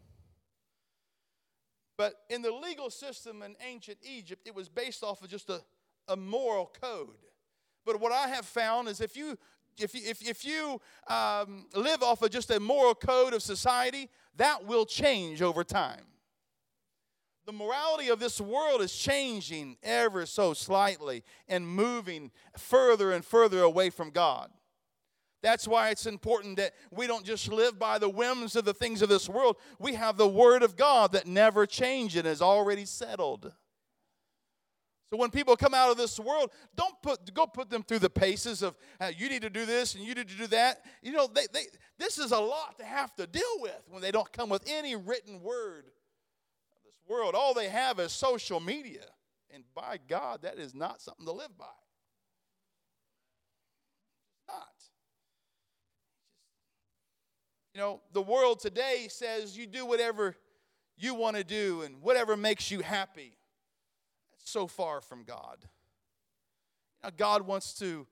But 2.01 2.15
in 2.31 2.41
the 2.41 2.51
legal 2.51 2.89
system 2.89 3.43
in 3.43 3.57
ancient 3.63 3.99
Egypt, 4.03 4.47
it 4.47 4.55
was 4.55 4.71
based 4.71 5.05
off 5.05 5.23
of 5.23 5.29
just 5.29 5.51
a, 5.51 5.61
a 6.09 6.17
moral 6.17 6.73
code. 6.81 7.11
But 7.85 8.01
what 8.01 8.11
I 8.11 8.27
have 8.29 8.47
found 8.47 8.89
is 8.89 9.03
if 9.03 9.19
you 9.19 9.37
if 9.77 9.95
you, 9.95 10.01
if, 10.07 10.27
if 10.27 10.43
you 10.43 10.81
um, 11.09 11.67
live 11.75 12.03
off 12.03 12.23
of 12.23 12.31
just 12.31 12.51
a 12.51 12.59
moral 12.59 12.95
code 12.95 13.35
of 13.35 13.43
society, 13.43 14.09
that 14.39 14.65
will 14.65 14.87
change 14.87 15.43
over 15.43 15.63
time. 15.63 16.01
The 17.45 17.53
morality 17.53 18.09
of 18.09 18.19
this 18.19 18.41
world 18.41 18.81
is 18.81 18.97
changing 18.97 19.77
ever 19.83 20.25
so 20.25 20.55
slightly 20.55 21.23
and 21.49 21.69
moving 21.69 22.31
further 22.57 23.13
and 23.13 23.23
further 23.23 23.61
away 23.61 23.91
from 23.91 24.09
God. 24.09 24.51
That's 25.43 25.67
why 25.67 25.91
it's 25.91 26.07
important 26.07 26.57
that 26.59 26.75
we 26.91 27.07
don't 27.07 27.25
just 27.25 27.51
live 27.51 27.79
by 27.79 27.99
the 27.99 28.09
whims 28.09 28.57
of 28.57 28.65
the 28.65 28.75
things 28.75 29.01
of 29.01 29.09
this 29.09 29.29
world. 29.29 29.57
We 29.79 29.95
have 29.95 30.17
the 30.17 30.29
Word 30.29 30.63
of 30.63 30.77
God 30.77 31.13
that 31.13 31.27
never 31.27 31.67
changes 31.67 32.19
and 32.19 32.29
is 32.29 32.43
already 32.43 32.85
settled. 32.85 33.53
So 35.11 35.17
when 35.17 35.31
people 35.31 35.57
come 35.57 35.75
out 35.75 35.91
of 35.91 35.97
this 35.97 36.21
world, 36.21 36.51
don't 36.77 36.95
put 37.03 37.35
go 37.35 37.47
put 37.47 37.69
them 37.69 37.83
through 37.83 37.99
the 37.99 38.11
paces 38.11 38.63
of 38.63 38.77
uh, 39.01 39.11
you 39.17 39.29
need 39.29 39.43
to 39.43 39.51
do 39.51 39.67
this 39.67 39.95
and 39.95 40.05
you 40.05 40.15
need 40.15 40.29
to 40.29 40.37
do 40.37 40.47
that. 40.49 40.85
You 41.03 41.13
know, 41.13 41.27
they, 41.27 41.47
they, 41.53 41.65
this 41.99 42.19
is 42.19 42.31
a 42.31 42.39
lot 42.39 42.79
to 42.79 42.85
have 42.85 43.15
to 43.17 43.27
deal 43.27 43.43
with 43.59 43.83
when 43.89 44.03
they 44.03 44.13
don't 44.13 44.33
come 44.33 44.51
with 44.51 44.63
any 44.69 44.95
written 44.95 45.43
word 45.43 45.87
of 45.87 46.83
this 46.85 47.01
world. 47.09 47.35
All 47.35 47.55
they 47.55 47.69
have 47.69 47.99
is 47.99 48.13
social 48.13 48.61
media, 48.61 49.05
and 49.53 49.65
by 49.75 49.99
God, 50.07 50.43
that 50.43 50.59
is 50.59 50.77
not 50.77 51.01
something 51.01 51.27
to 51.27 51.33
live 51.33 51.59
by. 51.59 51.67
not. 54.51 54.67
You 57.75 57.81
know, 57.81 58.01
the 58.13 58.23
world 58.23 58.61
today 58.61 59.07
says 59.09 59.57
you 59.57 59.67
do 59.67 59.87
whatever 59.87 60.37
you 60.97 61.15
want 61.15 61.37
to 61.37 61.45
do 61.45 61.83
and 61.83 62.03
whatever 62.03 62.37
makes 62.37 62.71
you 62.71 62.81
happy. 62.81 63.37
That's 64.33 64.51
so 64.51 64.67
far 64.67 65.01
from 65.01 65.25
God. 65.25 65.65
Now, 67.03 67.11
God 67.17 67.43
wants 67.43 67.75
to 67.79 68.07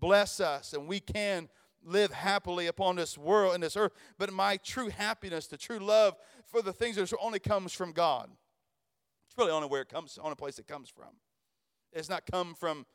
bless 0.00 0.40
us 0.40 0.72
and 0.72 0.88
we 0.88 0.98
can 0.98 1.48
live 1.84 2.12
happily 2.12 2.66
upon 2.66 2.96
this 2.96 3.18
world 3.18 3.54
and 3.54 3.62
this 3.62 3.76
earth, 3.76 3.92
but 4.18 4.32
my 4.32 4.56
true 4.56 4.88
happiness, 4.88 5.46
the 5.46 5.56
true 5.56 5.78
love 5.78 6.16
for 6.46 6.62
the 6.62 6.72
things 6.72 6.96
that 6.96 7.12
only 7.20 7.38
comes 7.38 7.72
from 7.72 7.92
God. 7.92 8.30
It's 9.28 9.36
really 9.36 9.50
only 9.50 9.68
where 9.68 9.82
it 9.82 9.88
comes, 9.88 10.18
only 10.22 10.36
place 10.36 10.58
it 10.58 10.66
comes 10.66 10.88
from. 10.88 11.14
It's 11.92 12.08
not 12.08 12.24
come 12.30 12.54
from 12.54 12.86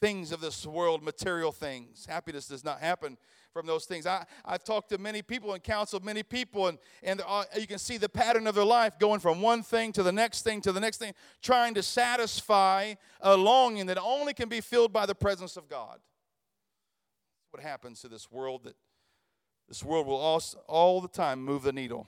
things 0.00 0.32
of 0.32 0.40
this 0.40 0.66
world, 0.66 1.02
material 1.02 1.52
things. 1.52 2.06
Happiness 2.06 2.48
does 2.48 2.64
not 2.64 2.80
happen 2.80 3.16
from 3.52 3.66
those 3.66 3.86
things. 3.86 4.06
I, 4.06 4.26
I've 4.44 4.64
talked 4.64 4.90
to 4.90 4.98
many 4.98 5.22
people 5.22 5.54
and 5.54 5.62
counseled 5.62 6.04
many 6.04 6.22
people, 6.22 6.66
and, 6.66 6.78
and 7.02 7.22
uh, 7.26 7.44
you 7.58 7.66
can 7.66 7.78
see 7.78 7.96
the 7.96 8.08
pattern 8.08 8.46
of 8.46 8.54
their 8.54 8.64
life 8.64 8.98
going 8.98 9.20
from 9.20 9.40
one 9.40 9.62
thing 9.62 9.92
to 9.92 10.02
the 10.02 10.12
next 10.12 10.42
thing 10.42 10.60
to 10.62 10.72
the 10.72 10.80
next 10.80 10.98
thing, 10.98 11.14
trying 11.42 11.72
to 11.74 11.82
satisfy 11.82 12.94
a 13.20 13.36
longing 13.36 13.86
that 13.86 13.98
only 13.98 14.34
can 14.34 14.48
be 14.48 14.60
filled 14.60 14.92
by 14.92 15.06
the 15.06 15.14
presence 15.14 15.56
of 15.56 15.68
God. 15.68 15.98
What 17.50 17.62
happens 17.62 18.00
to 18.00 18.08
this 18.08 18.30
world 18.30 18.64
that 18.64 18.76
this 19.68 19.82
world 19.82 20.06
will 20.06 20.16
all, 20.16 20.42
all 20.68 21.00
the 21.00 21.08
time 21.08 21.42
move 21.42 21.62
the 21.62 21.72
needle. 21.72 22.06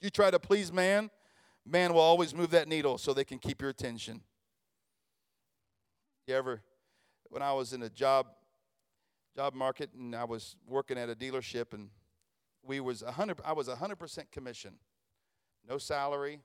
You 0.00 0.10
try 0.10 0.30
to 0.30 0.38
please 0.38 0.72
man, 0.72 1.10
man 1.64 1.94
will 1.94 2.00
always 2.00 2.34
move 2.34 2.50
that 2.50 2.68
needle 2.68 2.98
so 2.98 3.12
they 3.12 3.24
can 3.24 3.38
keep 3.38 3.60
your 3.60 3.70
attention. 3.70 4.20
You 6.26 6.34
ever, 6.34 6.62
when 7.30 7.42
I 7.42 7.52
was 7.52 7.72
in 7.72 7.82
a 7.82 7.88
job 7.88 8.26
job 9.34 9.54
market 9.54 9.90
and 9.94 10.14
I 10.14 10.24
was 10.24 10.56
working 10.66 10.98
at 10.98 11.08
a 11.08 11.14
dealership 11.14 11.72
and 11.72 11.88
we 12.62 12.80
was 12.80 13.02
100 13.02 13.40
I 13.44 13.52
was 13.52 13.68
100% 13.68 14.30
commission. 14.30 14.74
No 15.68 15.78
salary, 15.78 16.40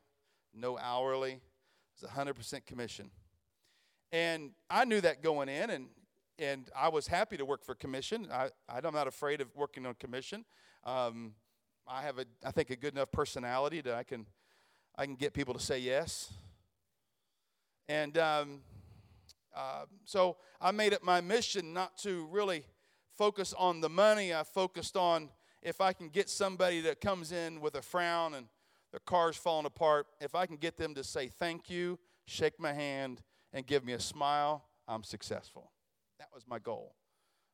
no 0.53 0.77
hourly. 0.77 1.33
It 1.33 2.01
was 2.01 2.11
100% 2.11 2.65
commission. 2.65 3.09
And 4.11 4.51
I 4.69 4.85
knew 4.85 5.01
that 5.01 5.21
going 5.21 5.49
in 5.49 5.69
and 5.69 5.87
and 6.37 6.69
I 6.75 6.89
was 6.89 7.07
happy 7.07 7.37
to 7.37 7.45
work 7.45 7.63
for 7.63 7.75
commission. 7.75 8.27
I, 8.31 8.49
I'm 8.69 8.93
not 8.93 9.07
afraid 9.07 9.39
of 9.41 9.55
working 9.55 9.85
on 9.85 9.93
commission. 9.95 10.43
Um, 10.83 11.33
I 11.87 12.01
have 12.01 12.19
a, 12.19 12.25
I 12.43 12.51
think, 12.51 12.71
a 12.71 12.75
good 12.75 12.93
enough 12.93 13.11
personality 13.11 13.81
that 13.81 13.93
I 13.93 14.03
can, 14.03 14.25
I 14.97 15.05
can 15.05 15.15
get 15.15 15.33
people 15.33 15.53
to 15.53 15.59
say 15.59 15.79
yes. 15.79 16.33
And 17.87 18.17
um, 18.17 18.59
uh, 19.55 19.85
so 20.03 20.37
I 20.59 20.71
made 20.71 20.93
it 20.93 21.03
my 21.03 21.21
mission 21.21 21.73
not 21.73 21.97
to 21.99 22.27
really 22.31 22.65
focus 23.17 23.53
on 23.57 23.81
the 23.81 23.89
money. 23.89 24.33
I 24.33 24.43
focused 24.43 24.97
on 24.97 25.29
if 25.61 25.81
I 25.81 25.93
can 25.93 26.09
get 26.09 26.29
somebody 26.29 26.81
that 26.81 27.01
comes 27.01 27.31
in 27.31 27.61
with 27.61 27.75
a 27.75 27.81
frown 27.81 28.35
and 28.35 28.47
their 28.91 28.99
car's 28.99 29.35
falling 29.35 29.65
apart, 29.65 30.07
if 30.21 30.35
I 30.35 30.45
can 30.45 30.57
get 30.57 30.77
them 30.77 30.93
to 30.95 31.03
say 31.03 31.27
thank 31.27 31.69
you, 31.69 31.97
shake 32.25 32.59
my 32.59 32.71
hand, 32.71 33.21
and 33.51 33.65
give 33.65 33.83
me 33.83 33.93
a 33.93 33.99
smile, 33.99 34.65
I'm 34.87 35.03
successful. 35.03 35.71
That 36.19 36.27
was 36.33 36.45
my 36.47 36.59
goal. 36.59 36.95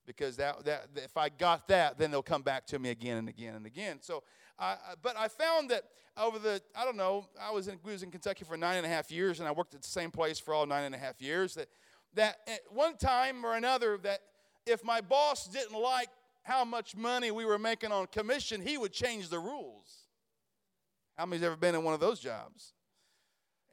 Because 0.05 0.35
that, 0.37 0.65
that 0.65 0.87
if 0.95 1.15
I 1.15 1.29
got 1.29 1.67
that, 1.67 1.97
then 1.97 2.11
they'll 2.11 2.23
come 2.23 2.41
back 2.41 2.65
to 2.67 2.79
me 2.79 2.89
again 2.89 3.17
and 3.17 3.29
again 3.29 3.55
and 3.55 3.65
again. 3.65 3.99
So, 4.01 4.23
I, 4.59 4.75
but 5.01 5.15
I 5.15 5.27
found 5.27 5.69
that 5.69 5.85
over 6.17 6.39
the 6.39 6.61
I 6.75 6.83
don't 6.83 6.97
know 6.97 7.27
I 7.39 7.51
was 7.51 7.67
in, 7.67 7.79
was 7.83 8.03
in 8.03 8.11
Kentucky 8.11 8.43
for 8.43 8.57
nine 8.57 8.77
and 8.77 8.85
a 8.85 8.89
half 8.89 9.11
years, 9.11 9.39
and 9.39 9.47
I 9.47 9.51
worked 9.51 9.73
at 9.73 9.81
the 9.81 9.87
same 9.87 10.11
place 10.11 10.39
for 10.39 10.53
all 10.53 10.65
nine 10.65 10.83
and 10.83 10.95
a 10.95 10.97
half 10.97 11.21
years. 11.21 11.53
That 11.53 11.69
that 12.15 12.37
at 12.47 12.59
one 12.69 12.97
time 12.97 13.45
or 13.45 13.55
another 13.55 13.97
that 14.03 14.19
if 14.65 14.83
my 14.83 15.01
boss 15.01 15.47
didn't 15.47 15.79
like 15.79 16.09
how 16.43 16.65
much 16.65 16.95
money 16.95 17.31
we 17.31 17.45
were 17.45 17.59
making 17.59 17.91
on 17.91 18.07
commission, 18.07 18.61
he 18.61 18.77
would 18.77 18.91
change 18.91 19.29
the 19.29 19.39
rules. 19.39 20.07
How 21.17 21.25
many's 21.25 21.43
ever 21.43 21.55
been 21.55 21.75
in 21.75 21.83
one 21.83 21.93
of 21.93 21.99
those 21.99 22.19
jobs? 22.19 22.73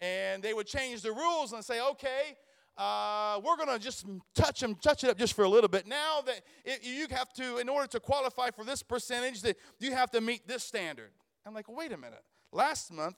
And 0.01 0.43
they 0.43 0.55
would 0.55 0.67
change 0.67 1.03
the 1.03 1.13
rules 1.13 1.53
and 1.53 1.65
say, 1.65 1.81
okay, 1.81 2.37
uh, 2.77 3.41
we're 3.43 3.57
going 3.57 3.69
to 3.69 3.79
just 3.79 4.07
touch 4.35 4.61
them, 4.61 4.77
touch 4.77 5.03
it 5.03 5.11
up 5.11 5.19
just 5.19 5.35
for 5.35 5.45
a 5.45 5.49
little 5.49 5.69
bit. 5.69 5.87
Now 5.87 6.21
that 6.27 6.43
it, 6.65 6.85
you 6.85 7.07
have 7.11 7.33
to, 7.35 7.59
in 7.59 7.69
order 7.69 7.89
to 7.89 8.01
qualify 8.01 8.51
for 8.51 8.65
this 8.65 8.83
percentage, 8.83 9.43
that 9.43 9.57
you 9.81 9.93
have 9.93 10.11
to 10.13 10.21
meet 10.21 10.47
this 10.47 10.63
standard. 10.63 11.11
I'm 11.45 11.55
like, 11.55 11.69
wait 11.69 11.91
a 11.91 11.97
minute. 11.97 12.23
Last 12.53 12.93
month, 12.93 13.17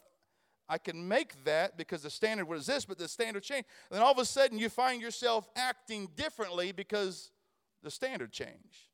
I 0.70 0.78
can 0.78 1.08
make 1.08 1.44
that 1.44 1.76
because 1.76 2.02
the 2.02 2.10
standard 2.10 2.46
was 2.46 2.64
this, 2.64 2.84
but 2.84 2.96
the 2.96 3.08
standard 3.08 3.42
changed. 3.42 3.66
And 3.90 3.98
then 3.98 4.06
all 4.06 4.12
of 4.12 4.18
a 4.18 4.24
sudden, 4.24 4.56
you 4.56 4.68
find 4.68 5.02
yourself 5.02 5.48
acting 5.56 6.08
differently 6.14 6.70
because 6.70 7.32
the 7.82 7.90
standard 7.90 8.30
change. 8.30 8.88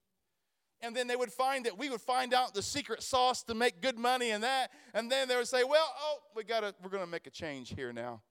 And 0.81 0.97
then 0.97 1.07
they 1.07 1.17
would 1.17 1.31
find 1.31 1.67
that 1.67 1.77
we 1.77 1.91
would 1.91 2.01
find 2.01 2.33
out 2.33 2.55
the 2.55 2.63
secret 2.63 3.03
sauce 3.03 3.43
to 3.43 3.55
make 3.55 3.83
good 3.83 3.99
money 3.99 4.31
and 4.31 4.43
that. 4.43 4.71
And 4.95 5.13
then 5.13 5.29
they 5.29 5.37
would 5.37 5.49
say, 5.49 5.65
well, 5.65 5.87
oh, 6.01 6.17
we 6.35 6.45
gotta, 6.45 6.75
we're 6.83 6.89
going 6.89 7.05
to 7.05 7.11
make 7.11 7.27
a 7.27 7.31
change 7.31 7.75
here 7.75 7.93
now. 7.93 8.23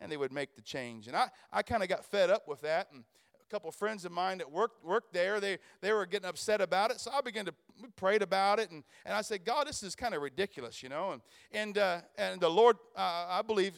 And 0.00 0.10
they 0.10 0.16
would 0.16 0.32
make 0.32 0.56
the 0.56 0.62
change. 0.62 1.06
And 1.06 1.16
I, 1.16 1.28
I 1.52 1.62
kind 1.62 1.84
of 1.84 1.88
got 1.88 2.04
fed 2.04 2.28
up 2.28 2.48
with 2.48 2.60
that. 2.62 2.88
And 2.92 3.04
couple 3.50 3.70
friends 3.72 4.04
of 4.04 4.12
mine 4.12 4.38
that 4.38 4.50
worked 4.50 4.84
worked 4.84 5.12
there. 5.12 5.40
They 5.40 5.58
they 5.80 5.92
were 5.92 6.06
getting 6.06 6.28
upset 6.28 6.60
about 6.60 6.90
it, 6.92 7.00
so 7.00 7.10
I 7.10 7.20
began 7.20 7.44
to 7.46 7.54
we 7.82 7.88
prayed 7.90 8.22
about 8.22 8.60
it, 8.60 8.70
and, 8.70 8.84
and 9.04 9.14
I 9.14 9.22
said, 9.22 9.44
God, 9.44 9.66
this 9.66 9.82
is 9.82 9.96
kind 9.96 10.14
of 10.14 10.22
ridiculous, 10.22 10.82
you 10.82 10.88
know. 10.88 11.12
And 11.12 11.22
and 11.52 11.78
uh, 11.78 12.00
and 12.16 12.40
the 12.40 12.48
Lord, 12.48 12.76
uh, 12.96 13.26
I 13.28 13.42
believe, 13.42 13.74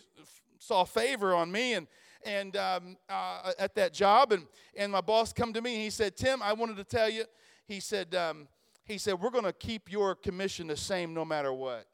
saw 0.59 0.85
favor 0.85 1.35
on 1.35 1.51
me 1.51 1.75
and 1.75 1.87
and 2.25 2.57
um, 2.57 2.97
uh, 3.09 3.53
at 3.59 3.75
that 3.77 3.95
job, 3.95 4.33
and 4.33 4.47
and 4.77 4.93
my 4.93 5.01
boss 5.01 5.33
come 5.33 5.53
to 5.55 5.63
me 5.63 5.75
and 5.75 5.83
he 5.83 5.91
said, 5.91 6.17
Tim, 6.17 6.43
I 6.43 6.53
wanted 6.53 6.77
to 6.77 6.85
tell 6.85 7.09
you. 7.09 7.25
He 7.67 7.81
said 7.81 8.15
um, 8.15 8.49
he 8.85 8.99
said 8.99 9.19
we're 9.19 9.31
going 9.31 9.45
to 9.45 9.53
keep 9.53 9.91
your 9.91 10.15
commission 10.15 10.67
the 10.67 10.77
same 10.77 11.15
no 11.15 11.25
matter 11.25 11.53
what. 11.53 11.87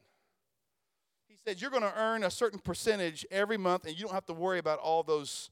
He 1.28 1.36
said 1.44 1.60
you're 1.60 1.70
going 1.70 1.82
to 1.82 1.94
earn 1.96 2.24
a 2.24 2.30
certain 2.30 2.58
percentage 2.58 3.24
every 3.30 3.56
month, 3.56 3.86
and 3.86 3.94
you 3.94 4.06
don't 4.06 4.14
have 4.14 4.26
to 4.26 4.34
worry 4.34 4.58
about 4.58 4.80
all 4.80 5.04
those 5.04 5.50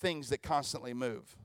things 0.00 0.28
that 0.30 0.42
constantly 0.42 0.94
move 0.94 1.36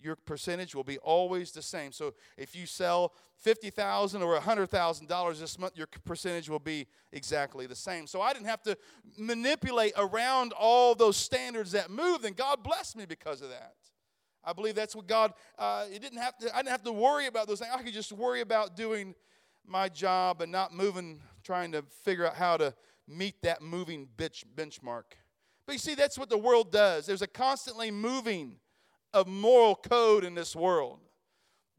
your 0.00 0.16
percentage 0.16 0.74
will 0.74 0.84
be 0.84 0.98
always 0.98 1.52
the 1.52 1.62
same. 1.62 1.92
So 1.92 2.14
if 2.36 2.54
you 2.54 2.66
sell 2.66 3.12
50,000 3.38 4.22
or 4.22 4.38
$100,000 4.38 5.40
this 5.40 5.58
month, 5.58 5.76
your 5.76 5.88
percentage 6.04 6.48
will 6.48 6.58
be 6.58 6.86
exactly 7.12 7.66
the 7.66 7.76
same. 7.76 8.06
So 8.06 8.20
I 8.20 8.32
didn't 8.32 8.46
have 8.46 8.62
to 8.62 8.76
manipulate 9.16 9.92
around 9.96 10.52
all 10.52 10.94
those 10.94 11.16
standards 11.16 11.72
that 11.72 11.90
move, 11.90 12.24
and 12.24 12.36
God 12.36 12.62
blessed 12.62 12.96
me 12.96 13.06
because 13.06 13.42
of 13.42 13.50
that. 13.50 13.74
I 14.44 14.52
believe 14.52 14.74
that's 14.74 14.96
what 14.96 15.06
God, 15.06 15.34
uh, 15.58 15.86
it 15.92 16.00
didn't 16.00 16.18
have 16.18 16.36
to, 16.38 16.54
I 16.54 16.58
didn't 16.58 16.70
have 16.70 16.84
to 16.84 16.92
worry 16.92 17.26
about 17.26 17.48
those 17.48 17.58
things. 17.58 17.72
I 17.74 17.82
could 17.82 17.92
just 17.92 18.12
worry 18.12 18.40
about 18.40 18.76
doing 18.76 19.14
my 19.66 19.88
job 19.88 20.40
and 20.40 20.50
not 20.50 20.72
moving, 20.72 21.20
trying 21.42 21.72
to 21.72 21.82
figure 22.02 22.26
out 22.26 22.34
how 22.34 22.56
to 22.56 22.74
meet 23.06 23.42
that 23.42 23.62
moving 23.62 24.08
bitch 24.16 24.44
benchmark. 24.56 25.04
But 25.66 25.74
you 25.74 25.78
see, 25.78 25.94
that's 25.94 26.18
what 26.18 26.30
the 26.30 26.38
world 26.38 26.72
does. 26.72 27.04
There's 27.04 27.20
a 27.20 27.26
constantly 27.26 27.90
moving 27.90 28.56
of 29.18 29.26
moral 29.26 29.74
code 29.74 30.24
in 30.24 30.34
this 30.34 30.54
world. 30.54 31.00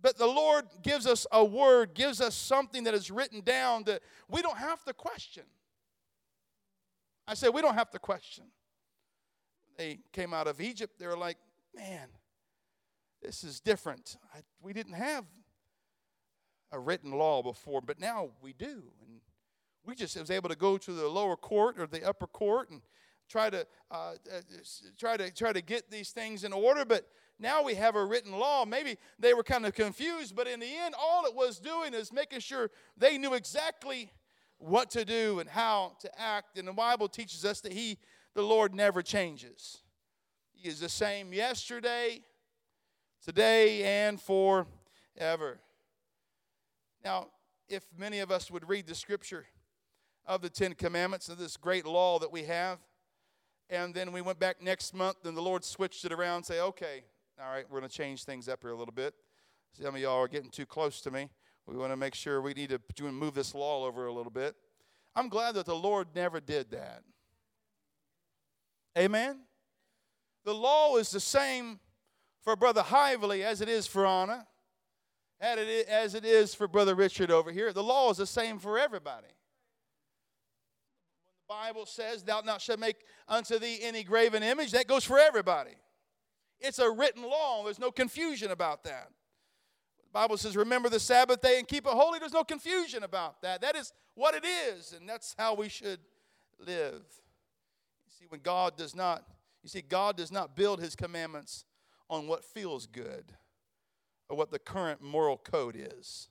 But 0.02 0.18
the 0.18 0.28
Lord 0.28 0.66
gives 0.82 1.06
us 1.06 1.28
a 1.32 1.44
word, 1.44 1.94
gives 1.94 2.22
us 2.22 2.36
something 2.36 2.86
that 2.86 2.94
is 2.94 3.12
written 3.12 3.42
down 3.42 3.84
that 3.84 4.02
we 4.30 4.42
don't 4.42 4.58
have 4.58 4.84
to 4.86 4.94
question. 4.94 5.44
I 7.28 7.34
said, 7.34 7.50
we 7.54 7.62
don't 7.62 7.76
have 7.76 7.92
to 7.92 8.00
question. 8.00 8.46
They 9.78 10.00
came 10.14 10.34
out 10.34 10.48
of 10.48 10.62
Egypt, 10.62 11.00
they 11.00 11.08
were 11.08 11.18
like, 11.18 11.38
man, 11.76 12.08
this 13.22 13.44
is 13.44 13.60
different. 13.60 14.18
I, 14.34 14.40
we 14.62 14.74
didn't 14.74 14.94
have 14.94 15.26
a 16.72 16.80
written 16.80 17.12
law 17.12 17.42
before, 17.42 17.82
but 17.82 18.00
now 18.00 18.30
we 18.42 18.54
do. 18.54 18.84
And 19.02 19.22
we 19.86 19.96
just 19.96 20.18
was 20.18 20.32
able 20.32 20.50
to 20.50 20.56
go 20.56 20.78
to 20.78 20.92
the 20.92 21.08
lower 21.08 21.36
court 21.36 21.80
or 21.80 21.88
the 21.88 22.04
upper 22.08 22.28
court 22.28 22.70
and 22.70 22.82
try 23.28 23.50
to 23.50 23.66
uh, 23.92 24.14
uh, 24.32 24.42
try 24.98 25.18
to 25.18 25.32
try 25.32 25.54
to 25.54 25.62
get 25.62 25.90
these 25.90 26.12
things 26.12 26.44
in 26.44 26.54
order. 26.54 26.86
But 26.86 27.08
now 27.40 27.64
we 27.64 27.76
have 27.76 27.96
a 27.96 28.04
written 28.04 28.34
law. 28.34 28.66
Maybe 28.66 28.98
they 29.18 29.34
were 29.34 29.44
kind 29.44 29.66
of 29.66 29.74
confused, 29.74 30.36
but 30.36 30.48
in 30.48 30.60
the 30.60 30.68
end, 30.68 30.94
all 31.00 31.26
it 31.26 31.34
was 31.34 31.60
doing 31.60 31.94
is 31.94 32.12
making 32.12 32.42
sure 32.42 32.70
they 32.98 33.18
knew 33.18 33.34
exactly 33.34 34.12
what 34.58 34.90
to 34.92 35.06
do 35.06 35.40
and 35.40 35.50
how 35.50 35.94
to 36.02 36.20
act. 36.20 36.58
And 36.58 36.68
the 36.68 36.74
Bible 36.74 37.08
teaches 37.08 37.46
us 37.46 37.62
that 37.62 37.72
He, 37.72 37.98
the 38.36 38.42
Lord, 38.42 38.76
never 38.76 39.02
changes. 39.02 39.78
He 40.52 40.68
is 40.68 40.82
the 40.82 40.90
same 40.90 41.32
yesterday, 41.32 42.22
today, 43.24 44.06
and 44.06 44.20
forever. 44.20 45.60
Now, 47.06 47.28
if 47.70 47.86
many 47.98 48.20
of 48.20 48.32
us 48.32 48.52
would 48.52 48.68
read 48.68 48.86
the 48.86 48.96
scripture 48.96 49.46
of 50.26 50.42
the 50.42 50.50
Ten 50.50 50.74
Commandments 50.74 51.30
of 51.30 51.38
this 51.38 51.56
great 51.56 51.86
law 51.86 52.20
that 52.20 52.32
we 52.32 52.44
have, 52.44 52.80
and 53.70 53.94
then 53.94 54.12
we 54.12 54.22
went 54.22 54.40
back 54.40 54.62
next 54.62 54.94
month, 54.94 55.26
and 55.26 55.38
the 55.38 55.42
Lord 55.42 55.64
switched 55.64 56.04
it 56.04 56.12
around 56.12 56.38
and 56.38 56.46
say, 56.46 56.60
okay, 56.60 57.04
all 57.42 57.52
right, 57.52 57.66
we're 57.70 57.80
going 57.80 57.90
to 57.90 57.96
change 57.96 58.26
things 58.26 58.50
up 58.50 58.60
here 58.62 58.72
a 58.72 58.76
little 58.76 58.94
bit. 58.94 59.14
Some 59.82 59.96
of 59.96 60.02
y'all 60.02 60.22
are 60.22 60.28
getting 60.28 60.50
too 60.50 60.66
close 60.66 61.00
to 61.02 61.12
me. 61.12 61.30
We 61.66 61.78
want 61.78 61.92
to 61.92 61.98
make 61.98 62.16
sure 62.16 62.42
we 62.42 62.54
need 62.54 62.70
to 62.70 63.04
move 63.04 63.34
this 63.34 63.56
law 63.56 63.86
over 63.86 64.08
a 64.08 64.14
little 64.14 64.32
bit. 64.32 64.56
I'm 65.16 65.30
glad 65.30 65.56
that 65.56 65.66
the 65.66 65.76
Lord 65.76 66.08
never 66.16 66.40
did 66.40 66.72
that. 66.72 67.04
Amen? 68.98 69.42
The 70.44 70.54
law 70.54 70.98
is 70.98 71.12
the 71.12 71.20
same 71.20 71.80
for 72.42 72.56
Brother 72.56 72.82
Hively 72.82 73.44
as 73.44 73.62
it 73.62 73.70
is 73.70 73.88
for 73.88 74.06
Anna, 74.06 74.48
as 75.40 76.16
it 76.16 76.26
is 76.26 76.54
for 76.54 76.68
Brother 76.68 76.96
Richard 76.96 77.32
over 77.32 77.52
here. 77.52 77.72
The 77.72 77.84
law 77.84 78.10
is 78.10 78.18
the 78.18 78.26
same 78.26 78.60
for 78.60 78.78
everybody. 78.78 79.28
The 81.48 81.54
Bible 81.54 81.86
says, 81.86 82.24
Thou 82.24 82.42
not 82.42 82.62
shalt 82.62 82.80
make 82.80 82.98
unto 83.28 83.60
thee 83.60 83.80
any 83.82 84.04
graven 84.04 84.44
image. 84.44 84.72
That 84.72 84.88
goes 84.88 85.04
for 85.04 85.20
everybody. 85.20 85.76
It's 86.60 86.80
a 86.80 86.90
written 86.90 87.24
law. 87.24 87.64
There's 87.64 87.80
no 87.80 87.92
confusion 87.92 88.52
about 88.52 88.84
that. 88.84 89.10
The 90.02 90.12
Bible 90.14 90.38
says, 90.38 90.58
Remember 90.58 90.90
the 90.90 91.00
Sabbath 91.00 91.42
day 91.42 91.60
and 91.60 91.68
keep 91.68 91.86
it 91.86 91.92
holy. 91.92 92.20
There's 92.20 92.34
no 92.34 92.44
confusion 92.44 93.04
about 93.04 93.42
that. 93.42 93.62
That 93.62 93.76
is 93.76 93.94
what 94.16 94.36
it 94.36 94.44
is, 94.46 94.94
and 94.94 95.08
that's 95.08 95.36
how 95.38 95.54
we 95.54 95.70
should 95.70 96.00
live. 96.60 97.04
You 98.06 98.12
see, 98.18 98.26
when 98.28 98.42
God 98.42 98.76
does 98.76 98.96
not, 98.96 99.24
you 99.64 99.70
see, 99.70 99.82
God 99.82 100.18
does 100.18 100.32
not 100.32 100.56
build 100.56 100.82
his 100.82 100.96
commandments 100.96 101.64
on 102.10 102.28
what 102.28 102.44
feels 102.44 102.88
good 102.88 103.34
or 104.28 104.36
what 104.36 104.52
the 104.52 104.60
current 104.60 105.02
moral 105.02 105.38
code 105.38 105.76
is. 105.78 106.30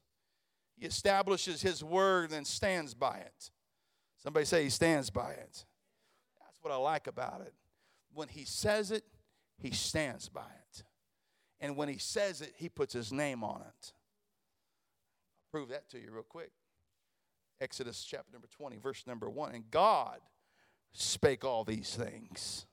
He 0.76 0.86
establishes 0.86 1.62
his 1.62 1.82
word 1.82 2.32
and 2.32 2.46
stands 2.46 2.94
by 2.94 3.18
it. 3.18 3.50
Somebody 4.22 4.46
say 4.46 4.64
he 4.64 4.70
stands 4.70 5.10
by 5.10 5.30
it. 5.32 5.64
That's 6.40 6.58
what 6.62 6.72
I 6.72 6.76
like 6.76 7.06
about 7.06 7.40
it. 7.40 7.54
When 8.12 8.28
he 8.28 8.44
says 8.44 8.90
it, 8.90 9.04
he 9.58 9.70
stands 9.70 10.28
by 10.28 10.40
it. 10.40 10.82
And 11.60 11.76
when 11.76 11.88
he 11.88 11.98
says 11.98 12.40
it, 12.40 12.54
he 12.56 12.68
puts 12.68 12.92
his 12.92 13.12
name 13.12 13.42
on 13.42 13.60
it. 13.60 13.92
I'll 13.92 15.50
prove 15.50 15.68
that 15.70 15.88
to 15.90 15.98
you 15.98 16.10
real 16.12 16.22
quick. 16.22 16.52
Exodus 17.60 18.04
chapter 18.04 18.32
number 18.32 18.46
20, 18.46 18.76
verse 18.78 19.04
number 19.06 19.28
1. 19.28 19.54
And 19.54 19.70
God 19.70 20.20
spake 20.92 21.44
all 21.44 21.64
these 21.64 21.96
things, 21.96 22.66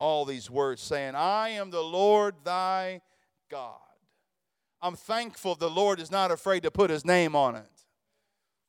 all 0.00 0.24
these 0.24 0.50
words, 0.50 0.82
saying, 0.82 1.14
I 1.14 1.50
am 1.50 1.70
the 1.70 1.82
Lord 1.82 2.34
thy 2.44 3.02
God. 3.48 3.78
I'm 4.82 4.96
thankful 4.96 5.54
the 5.54 5.70
Lord 5.70 6.00
is 6.00 6.10
not 6.10 6.30
afraid 6.30 6.64
to 6.64 6.70
put 6.70 6.90
his 6.90 7.04
name 7.04 7.36
on 7.36 7.54
it 7.54 7.76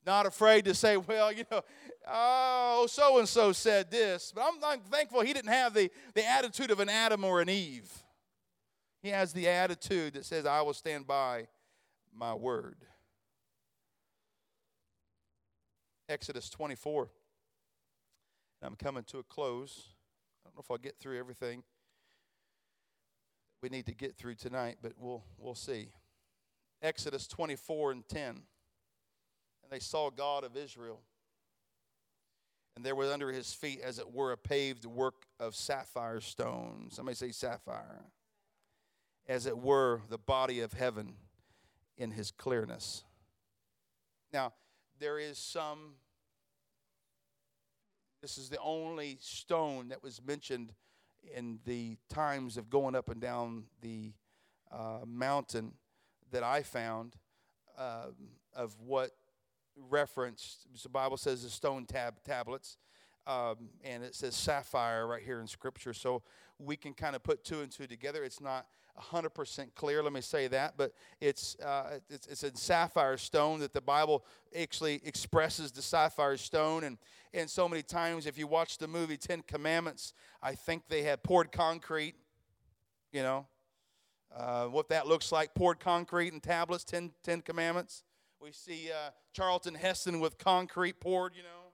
not 0.07 0.26
afraid 0.26 0.65
to 0.65 0.74
say, 0.74 0.97
well, 0.97 1.32
you 1.32 1.43
know, 1.51 1.61
oh, 2.10 2.88
so 2.89 3.20
and 3.20 3.28
so 3.28 3.51
said 3.51 3.91
this. 3.91 4.32
But 4.36 4.45
I'm, 4.47 4.64
I'm, 4.64 4.80
thankful 4.82 5.22
he 5.22 5.34
didn't 5.34 5.51
have 5.51 5.74
the, 5.74 5.89
the 6.14 6.28
attitude 6.28 6.72
of 6.72 6.80
an 6.80 6.89
Adam 6.89 7.24
or 7.24 7.41
an 7.41 7.49
Eve. 7.49 7.91
He 9.01 9.10
has 9.10 9.34
the 9.34 9.47
attitude 9.47 10.14
that 10.14 10.26
says, 10.26 10.45
I 10.45 10.62
will 10.62 10.74
stand 10.74 11.08
by 11.08 11.47
my 12.16 12.34
word. 12.34 12.78
Exodus 16.10 16.49
24. 16.49 17.10
I'm 18.64 18.76
coming 18.76 19.03
to 19.05 19.20
a 19.20 19.24
close. 19.24 19.89
I 20.43 20.49
don't 20.49 20.55
know 20.55 20.62
if 20.62 20.72
I'll 20.72 20.78
get 20.78 20.97
through 20.99 21.20
everything 21.20 21.64
we 23.62 23.70
need 23.70 23.86
to 23.88 23.95
get 23.95 24.16
through 24.16 24.36
tonight, 24.36 24.78
but 24.82 24.93
we'll, 24.97 25.24
we'll 25.38 25.55
see. 25.55 25.89
Exodus 26.82 27.28
24 27.28 27.91
and 27.91 28.08
10 28.08 28.28
and 28.30 28.41
they 29.70 29.80
saw 29.80 30.10
God 30.10 30.43
of 30.43 30.55
Israel. 30.55 31.01
And 32.78 32.86
there 32.86 32.94
was 32.94 33.10
under 33.10 33.32
his 33.32 33.56
feet, 33.56 33.82
as 33.84 33.98
it 33.98 34.14
were, 34.14 34.32
a 34.32 34.38
paved 34.38 34.86
work 34.86 35.26
of 35.40 35.56
sapphire 35.56 36.22
stone. 36.22 36.90
Somebody 36.92 37.16
say 37.16 37.32
sapphire. 37.32 38.06
As 39.28 39.48
it 39.48 39.58
were, 39.58 40.02
the 40.10 40.20
body 40.20 40.60
of 40.60 40.74
heaven 40.74 41.16
in 41.98 42.12
his 42.12 42.30
clearness. 42.30 43.04
Now, 44.32 44.54
there 45.00 45.18
is 45.18 45.40
some, 45.40 45.96
this 48.22 48.38
is 48.38 48.48
the 48.48 48.60
only 48.60 49.18
stone 49.22 49.88
that 49.88 50.04
was 50.04 50.22
mentioned 50.24 50.72
in 51.36 51.58
the 51.66 51.98
times 52.10 52.58
of 52.58 52.70
going 52.70 52.94
up 52.94 53.10
and 53.10 53.20
down 53.20 53.64
the 53.82 54.14
uh, 54.72 55.00
mountain 55.04 55.74
that 56.30 56.44
I 56.44 56.62
found 56.62 57.16
uh, 57.76 58.10
of 58.56 58.80
what 58.80 59.14
referenced. 59.90 60.68
The 60.82 60.90
Bible 60.90 61.18
says 61.18 61.44
the 61.44 61.50
stone 61.50 61.86
tab 61.86 62.16
tablets, 62.24 62.78
um, 63.26 63.70
and 63.84 64.04
it 64.04 64.16
says 64.16 64.36
sapphire 64.36 65.08
right 65.08 65.24
here 65.24 65.40
in 65.40 65.48
Scripture. 65.48 65.94
So 65.94 66.24
we 66.60 66.76
can 66.76 66.94
kind 66.94 67.16
of 67.16 67.24
put 67.24 67.44
two 67.44 67.62
and 67.62 67.72
two 67.72 67.88
together. 67.88 68.24
It's 68.24 68.42
not 68.42 68.68
100% 69.00 69.76
clear, 69.76 70.02
let 70.02 70.12
me 70.12 70.22
say 70.22 70.48
that, 70.48 70.74
but 70.76 70.92
it's, 71.22 71.56
uh, 71.60 72.00
it's, 72.10 72.28
it's 72.28 72.44
a 72.44 72.56
sapphire 72.56 73.18
stone 73.18 73.60
that 73.60 73.74
the 73.74 73.82
Bible 73.82 74.26
actually 74.60 75.02
expresses 75.06 75.72
the 75.72 75.82
sapphire 75.82 76.38
stone. 76.38 76.84
And, 76.84 76.98
and 77.34 77.50
so 77.50 77.70
many 77.70 77.84
times, 77.84 78.26
if 78.26 78.38
you 78.38 78.48
watch 78.48 78.78
the 78.78 78.88
movie 78.88 79.18
Ten 79.18 79.44
Commandments, 79.44 80.14
I 80.42 80.56
think 80.56 80.88
they 80.90 81.04
had 81.04 81.24
poured 81.24 81.52
concrete, 81.52 82.16
you 83.12 83.22
know, 83.22 83.46
uh, 84.36 84.66
what 84.66 84.90
that 84.90 85.08
looks 85.08 85.32
like 85.32 85.54
poured 85.54 85.80
concrete 85.80 86.34
and 86.34 86.42
tablets, 86.42 86.84
Ten, 86.84 87.12
Ten 87.24 87.42
Commandments. 87.42 88.04
We 88.42 88.52
see 88.52 88.90
uh, 88.92 89.10
Charlton 89.34 89.76
Heston 89.76 90.20
with 90.20 90.38
concrete 90.38 91.00
poured, 91.00 91.34
you 91.36 91.44
know, 91.44 91.72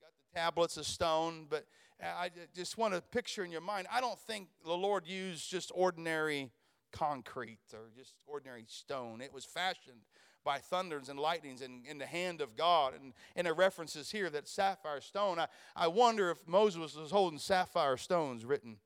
got 0.00 0.10
the 0.14 0.38
tablets 0.38 0.76
of 0.76 0.86
stone. 0.86 1.46
But 1.48 1.66
I 2.00 2.30
just 2.54 2.78
want 2.78 2.94
to 2.94 3.00
picture 3.00 3.44
in 3.44 3.50
your 3.50 3.60
mind, 3.60 3.88
I 3.92 4.00
don't 4.00 4.18
think 4.18 4.48
the 4.64 4.74
Lord 4.74 5.06
used 5.06 5.50
just 5.50 5.72
ordinary 5.74 6.50
concrete 6.92 7.58
or 7.74 7.90
just 7.96 8.14
ordinary 8.26 8.64
stone. 8.68 9.20
It 9.20 9.32
was 9.32 9.44
fashioned 9.44 10.02
by 10.44 10.58
thunders 10.58 11.08
and 11.08 11.18
lightnings 11.18 11.60
and 11.60 11.84
in 11.84 11.98
the 11.98 12.06
hand 12.06 12.40
of 12.40 12.56
God. 12.56 12.94
And, 12.94 13.12
and 13.34 13.46
it 13.46 13.52
references 13.52 14.10
here 14.10 14.30
that 14.30 14.48
sapphire 14.48 15.00
stone. 15.00 15.38
I, 15.38 15.46
I 15.74 15.88
wonder 15.88 16.30
if 16.30 16.38
Moses 16.46 16.94
was 16.94 17.10
holding 17.10 17.38
sapphire 17.38 17.96
stones 17.96 18.44
written 18.44 18.76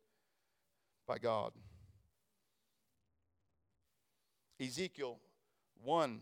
by 1.07 1.19
God. 1.19 1.53
Ezekiel 4.61 5.19
1, 5.85 6.21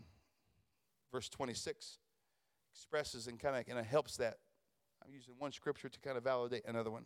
verse 1.11 1.29
26, 1.29 1.99
expresses 2.73 3.27
and 3.27 3.39
kind 3.39 3.55
of 3.55 3.77
of 3.77 3.85
helps 3.85 4.17
that. 4.17 4.37
I'm 5.05 5.13
using 5.13 5.33
one 5.37 5.51
scripture 5.51 5.89
to 5.89 5.99
kind 5.99 6.17
of 6.17 6.23
validate 6.23 6.63
another 6.67 6.91
one. 6.91 7.05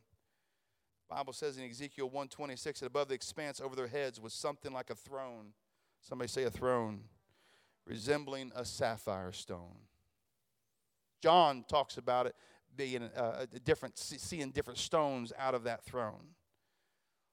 Bible 1.09 1.33
says 1.33 1.57
in 1.57 1.69
Ezekiel 1.69 2.07
126 2.07 2.79
that 2.79 2.87
above 2.87 3.09
the 3.09 3.13
expanse 3.13 3.61
over 3.61 3.75
their 3.75 3.87
heads 3.87 4.19
was 4.19 4.33
something 4.33 4.73
like 4.73 4.89
a 4.89 4.95
throne. 4.95 5.53
Somebody 6.01 6.27
say 6.27 6.43
a 6.43 6.49
throne, 6.49 7.01
resembling 7.85 8.51
a 8.55 8.65
sapphire 8.65 9.31
stone. 9.31 9.77
John 11.21 11.63
talks 11.67 11.97
about 11.97 12.27
it 12.27 12.35
being 12.75 13.03
uh, 13.03 13.45
a 13.53 13.59
different, 13.59 13.97
seeing 13.97 14.51
different 14.51 14.79
stones 14.79 15.31
out 15.37 15.55
of 15.55 15.63
that 15.63 15.83
throne. 15.83 16.33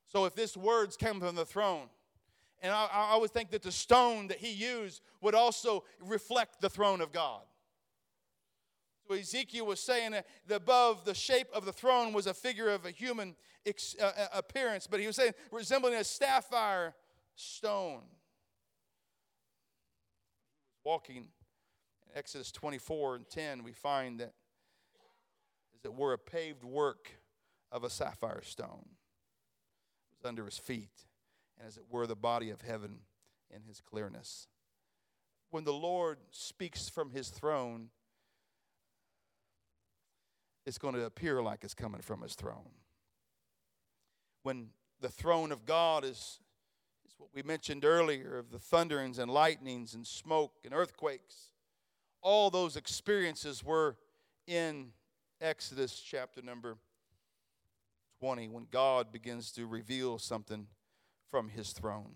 So 0.07 0.25
if 0.27 0.35
this 0.35 0.57
words 0.57 0.97
came 0.97 1.21
from 1.21 1.35
the 1.35 1.45
throne, 1.45 1.89
and 2.63 2.73
I, 2.73 2.87
I 2.93 3.17
would 3.17 3.33
think 3.33 3.51
that 3.51 3.63
the 3.63 3.73
stone 3.73 4.29
that 4.29 4.39
he 4.39 4.53
used 4.53 5.03
would 5.21 5.35
also 5.35 5.85
reflect 6.01 6.61
the 6.61 6.71
throne 6.71 7.01
of 7.01 7.13
God. 7.13 7.43
So 9.09 9.15
Ezekiel 9.15 9.67
was 9.67 9.81
saying 9.81 10.13
that 10.13 10.27
above 10.49 11.05
the 11.05 11.15
shape 11.15 11.49
of 11.53 11.65
the 11.65 11.73
throne 11.73 12.13
was 12.13 12.27
a 12.27 12.35
figure 12.35 12.69
of 12.69 12.87
a 12.87 12.91
human 12.91 13.35
ex, 13.67 13.97
uh, 14.01 14.13
uh, 14.17 14.27
appearance, 14.33 14.87
but 14.87 15.01
he 15.01 15.07
was 15.07 15.17
saying 15.17 15.33
resembling 15.51 15.95
a 15.95 16.05
sapphire 16.05 16.95
stone. 17.35 18.03
Walking 20.85 21.17
in 21.17 21.25
Exodus 22.15 22.53
24 22.53 23.17
and 23.17 23.29
10, 23.29 23.65
we 23.65 23.73
find 23.73 24.21
that 24.21 24.33
as 25.75 25.85
it 25.85 25.95
were 25.95 26.13
a 26.13 26.19
paved 26.19 26.65
work 26.65 27.11
of 27.73 27.85
a 27.85 27.91
sapphire 27.91 28.43
stone. 28.43 28.87
It 30.11 30.23
was 30.23 30.29
under 30.29 30.45
his 30.45 30.59
feet, 30.59 31.07
and 31.63 31.69
as 31.69 31.77
it 31.77 31.85
were 31.91 32.07
the 32.07 32.17
body 32.17 32.51
of 32.51 32.61
heaven 32.61 32.99
in 33.55 33.63
his 33.63 33.81
clearness. 33.81 34.49
When 35.51 35.65
the 35.65 35.73
Lord 35.73 36.19
speaks 36.31 36.89
from 36.89 37.11
his 37.11 37.29
throne, 37.29 37.89
it's 40.67 40.79
going 40.79 40.95
to 40.95 41.05
appear 41.05 41.43
like 41.43 41.63
it's 41.63 41.75
coming 41.75 42.01
from 42.01 42.23
his 42.23 42.35
throne. 42.35 42.71
When 44.43 44.69
the 45.01 45.09
throne 45.09 45.53
of 45.53 45.65
God 45.65 46.05
is, 46.05 46.41
is 47.07 47.15
what 47.19 47.31
we 47.35 47.43
mentioned 47.43 47.85
earlier 47.85 48.39
of 48.39 48.51
the 48.51 48.59
thunderings 48.59 49.19
and 49.19 49.31
lightnings 49.31 49.95
and 49.95 50.07
smoke 50.07 50.55
and 50.65 50.73
earthquakes, 50.73 51.51
all 52.23 52.51
those 52.51 52.77
experiences 52.77 53.63
were 53.63 53.97
in 54.47 54.89
Exodus 55.41 56.01
chapter 56.01 56.41
number 56.41 56.77
20 58.21 58.49
when 58.49 58.67
God 58.71 59.13
begins 59.13 59.51
to 59.53 59.67
reveal 59.67 60.19
something 60.19 60.67
from 61.33 61.49
his 61.49 61.73
throne. 61.73 62.15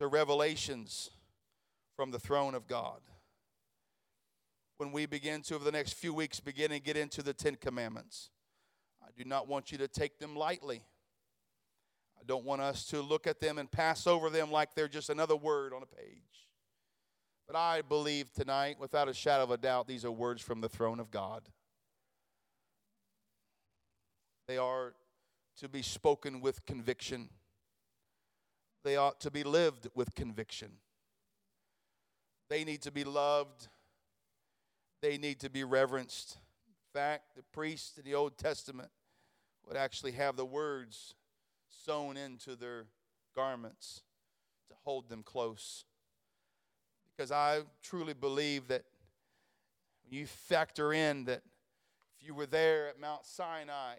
The 0.00 0.08
revelations 0.08 1.10
from 1.96 2.10
the 2.10 2.18
throne 2.18 2.56
of 2.56 2.66
God 2.66 3.00
when 4.78 4.90
we 4.90 5.06
begin 5.06 5.42
to, 5.42 5.54
over 5.54 5.62
the 5.62 5.70
next 5.70 5.92
few 5.92 6.12
weeks, 6.12 6.40
begin 6.40 6.72
and 6.72 6.82
get 6.82 6.96
into 6.96 7.22
the 7.22 7.32
Ten 7.32 7.54
Commandments. 7.54 8.30
I 9.00 9.10
do 9.16 9.24
not 9.24 9.46
want 9.46 9.70
you 9.70 9.78
to 9.78 9.86
take 9.86 10.18
them 10.18 10.34
lightly. 10.34 10.82
I 12.18 12.24
don't 12.26 12.44
want 12.44 12.62
us 12.62 12.86
to 12.86 13.00
look 13.00 13.28
at 13.28 13.38
them 13.38 13.58
and 13.58 13.70
pass 13.70 14.08
over 14.08 14.28
them 14.28 14.50
like 14.50 14.74
they're 14.74 14.88
just 14.88 15.08
another 15.08 15.36
word 15.36 15.72
on 15.72 15.84
a 15.84 15.86
page. 15.86 16.48
But 17.46 17.54
I 17.54 17.82
believe 17.82 18.32
tonight, 18.32 18.80
without 18.80 19.08
a 19.08 19.14
shadow 19.14 19.44
of 19.44 19.52
a 19.52 19.56
doubt, 19.56 19.86
these 19.86 20.04
are 20.04 20.10
words 20.10 20.42
from 20.42 20.60
the 20.60 20.68
throne 20.68 20.98
of 20.98 21.12
God. 21.12 21.42
They 24.48 24.58
are 24.58 24.94
to 25.60 25.68
be 25.68 25.82
spoken 25.82 26.40
with 26.40 26.64
conviction, 26.66 27.28
they 28.84 28.96
ought 28.96 29.20
to 29.20 29.30
be 29.30 29.44
lived 29.44 29.88
with 29.94 30.14
conviction. 30.14 30.72
They 32.48 32.64
need 32.64 32.82
to 32.82 32.90
be 32.90 33.04
loved 33.04 33.68
they 35.02 35.18
need 35.18 35.40
to 35.40 35.50
be 35.50 35.64
reverenced. 35.64 36.38
In 36.68 37.00
fact, 37.00 37.34
the 37.36 37.42
priests 37.42 37.98
in 37.98 38.04
the 38.04 38.14
Old 38.14 38.38
Testament 38.38 38.88
would 39.66 39.76
actually 39.76 40.12
have 40.12 40.36
the 40.36 40.46
words 40.46 41.14
sewn 41.68 42.16
into 42.16 42.54
their 42.54 42.86
garments 43.34 44.02
to 44.68 44.74
hold 44.84 45.08
them 45.08 45.24
close. 45.24 45.84
Because 47.04 47.32
I 47.32 47.62
truly 47.82 48.14
believe 48.14 48.68
that 48.68 48.84
when 50.04 50.18
you 50.18 50.26
factor 50.26 50.92
in 50.92 51.24
that 51.24 51.42
if 52.16 52.26
you 52.26 52.34
were 52.34 52.46
there 52.46 52.88
at 52.88 53.00
Mount 53.00 53.26
Sinai, 53.26 53.94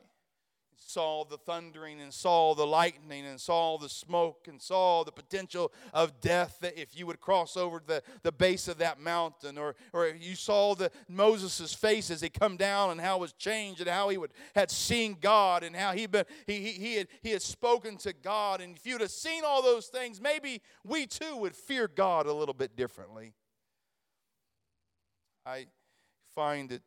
saw 0.77 1.23
the 1.23 1.37
thundering 1.37 2.01
and 2.01 2.13
saw 2.13 2.53
the 2.53 2.65
lightning 2.65 3.25
and 3.25 3.39
saw 3.39 3.77
the 3.77 3.89
smoke 3.89 4.47
and 4.47 4.61
saw 4.61 5.03
the 5.03 5.11
potential 5.11 5.71
of 5.93 6.19
death 6.21 6.57
that 6.61 6.79
if 6.79 6.97
you 6.97 7.05
would 7.07 7.19
cross 7.19 7.57
over 7.57 7.81
the, 7.85 8.01
the 8.21 8.31
base 8.31 8.67
of 8.67 8.77
that 8.77 8.99
mountain 8.99 9.57
or, 9.57 9.75
or 9.91 10.07
you 10.07 10.35
saw 10.35 10.75
the 10.75 10.91
moses' 11.07 11.73
face 11.73 12.09
as 12.09 12.21
he 12.21 12.29
come 12.29 12.57
down 12.57 12.91
and 12.91 13.01
how 13.01 13.17
it 13.17 13.21
was 13.21 13.33
changed 13.33 13.81
and 13.81 13.89
how 13.89 14.09
he 14.09 14.17
would 14.17 14.31
had 14.55 14.69
seen 14.69 15.17
god 15.19 15.63
and 15.63 15.75
how 15.75 15.91
he 15.91 16.05
been 16.05 16.25
he, 16.47 16.59
he, 16.59 16.71
he, 16.73 16.95
had, 16.95 17.07
he 17.21 17.29
had 17.31 17.41
spoken 17.41 17.97
to 17.97 18.13
god. 18.13 18.61
And 18.61 18.75
if 18.75 18.85
you'd 18.85 19.01
have 19.01 19.11
seen 19.11 19.43
all 19.45 19.61
those 19.61 19.87
things 19.87 20.21
maybe 20.21 20.61
we 20.83 21.05
too 21.05 21.37
would 21.37 21.55
fear 21.55 21.87
god 21.87 22.25
a 22.25 22.33
little 22.33 22.53
bit 22.53 22.75
differently. 22.75 23.33
I 25.45 25.67
find 26.33 26.69
that 26.69 26.81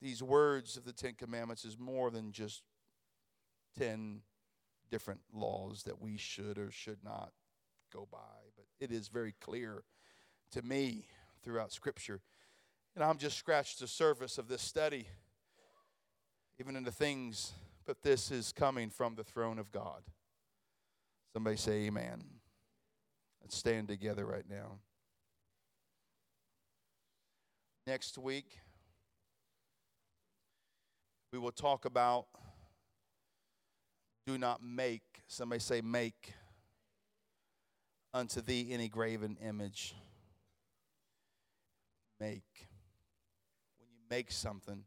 these 0.00 0.22
words 0.22 0.76
of 0.76 0.84
the 0.84 0.92
ten 0.92 1.14
commandments 1.14 1.64
is 1.64 1.78
more 1.78 2.10
than 2.10 2.32
just 2.32 2.62
10 3.78 4.20
different 4.90 5.20
laws 5.32 5.84
that 5.84 6.00
we 6.00 6.16
should 6.16 6.58
or 6.58 6.70
should 6.70 7.02
not 7.02 7.32
go 7.92 8.06
by. 8.10 8.18
But 8.56 8.66
it 8.80 8.92
is 8.92 9.08
very 9.08 9.34
clear 9.40 9.84
to 10.52 10.62
me 10.62 11.06
throughout 11.42 11.72
Scripture. 11.72 12.20
And 12.94 13.04
I'm 13.04 13.18
just 13.18 13.38
scratched 13.38 13.80
the 13.80 13.88
surface 13.88 14.38
of 14.38 14.48
this 14.48 14.62
study, 14.62 15.06
even 16.60 16.76
into 16.76 16.92
things, 16.92 17.52
but 17.86 18.02
this 18.02 18.30
is 18.30 18.52
coming 18.52 18.90
from 18.90 19.14
the 19.14 19.24
throne 19.24 19.58
of 19.58 19.72
God. 19.72 20.02
Somebody 21.32 21.56
say, 21.56 21.86
Amen. 21.86 22.24
Let's 23.40 23.56
stand 23.56 23.88
together 23.88 24.26
right 24.26 24.44
now. 24.48 24.78
Next 27.86 28.18
week, 28.18 28.58
we 31.32 31.38
will 31.38 31.50
talk 31.50 31.84
about 31.86 32.26
do 34.26 34.38
not 34.38 34.62
make, 34.62 35.02
somebody 35.26 35.60
say, 35.60 35.80
make 35.80 36.32
unto 38.14 38.40
thee 38.40 38.68
any 38.70 38.88
graven 38.88 39.36
image. 39.44 39.94
Make. 42.20 42.68
When 43.78 43.88
you 43.90 43.98
make 44.08 44.30
something, 44.30 44.84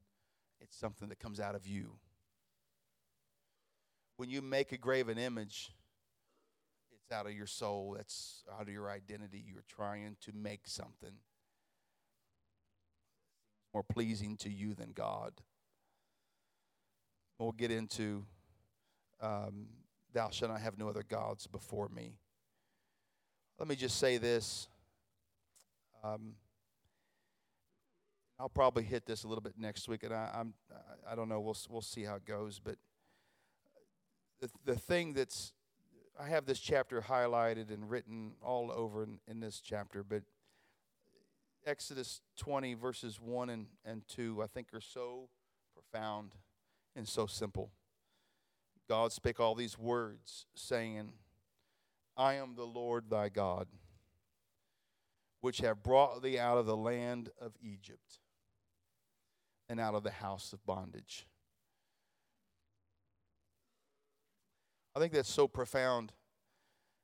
it's 0.61 0.77
something 0.77 1.09
that 1.09 1.19
comes 1.19 1.39
out 1.39 1.55
of 1.55 1.67
you. 1.67 1.97
When 4.17 4.29
you 4.29 4.41
make 4.41 4.71
a 4.71 4.77
graven 4.77 5.17
image, 5.17 5.71
it's 6.93 7.11
out 7.11 7.25
of 7.25 7.33
your 7.33 7.47
soul, 7.47 7.95
that's 7.97 8.43
out 8.53 8.63
of 8.63 8.69
your 8.69 8.89
identity. 8.89 9.43
You're 9.45 9.65
trying 9.67 10.15
to 10.21 10.31
make 10.33 10.61
something 10.65 11.17
more 13.73 13.83
pleasing 13.83 14.37
to 14.37 14.49
you 14.49 14.73
than 14.73 14.93
God. 14.93 15.33
We'll 17.37 17.51
get 17.51 17.69
into 17.69 18.23
um, 19.21 19.67
thou 20.13 20.29
shalt 20.29 20.51
not 20.51 20.61
have 20.61 20.77
no 20.77 20.89
other 20.89 21.03
gods 21.03 21.47
before 21.47 21.89
me. 21.89 22.13
Let 23.59 23.67
me 23.67 23.75
just 23.75 23.97
say 23.97 24.17
this. 24.17 24.67
Um, 26.03 26.35
I'll 28.39 28.49
probably 28.49 28.83
hit 28.83 29.05
this 29.05 29.23
a 29.23 29.27
little 29.27 29.41
bit 29.41 29.53
next 29.57 29.87
week, 29.87 30.03
and 30.03 30.13
I, 30.13 30.29
I'm 30.33 30.53
I 31.09 31.15
don't 31.15 31.29
know. 31.29 31.39
We'll 31.39 31.57
we'll 31.69 31.81
see 31.81 32.03
how 32.03 32.15
it 32.15 32.25
goes. 32.25 32.59
But 32.59 32.75
the 34.41 34.49
the 34.65 34.75
thing 34.75 35.13
that's 35.13 35.53
I 36.19 36.27
have 36.27 36.45
this 36.45 36.59
chapter 36.59 37.01
highlighted 37.01 37.73
and 37.73 37.89
written 37.89 38.33
all 38.41 38.71
over 38.71 39.03
in, 39.03 39.19
in 39.27 39.39
this 39.39 39.61
chapter, 39.61 40.03
but 40.03 40.23
Exodus 41.65 42.21
20 42.37 42.75
verses 42.75 43.19
1 43.19 43.49
and, 43.49 43.65
and 43.83 44.07
2 44.07 44.41
I 44.41 44.47
think 44.47 44.67
are 44.73 44.81
so 44.81 45.29
profound 45.73 46.35
and 46.95 47.07
so 47.07 47.25
simple. 47.25 47.71
God 48.87 49.11
spake 49.11 49.39
all 49.39 49.55
these 49.55 49.77
words, 49.77 50.45
saying, 50.55 51.13
I 52.17 52.35
am 52.35 52.55
the 52.55 52.65
Lord 52.65 53.09
thy 53.09 53.29
God, 53.29 53.67
which 55.41 55.59
have 55.59 55.83
brought 55.83 56.21
thee 56.21 56.39
out 56.39 56.57
of 56.57 56.65
the 56.65 56.77
land 56.77 57.29
of 57.39 57.53
Egypt 57.61 58.19
and 59.67 59.79
out 59.79 59.95
of 59.95 60.03
the 60.03 60.11
house 60.11 60.53
of 60.53 60.65
bondage. 60.65 61.27
I 64.95 64.99
think 64.99 65.11
that's 65.11 65.31
so 65.31 65.47
profound 65.47 66.13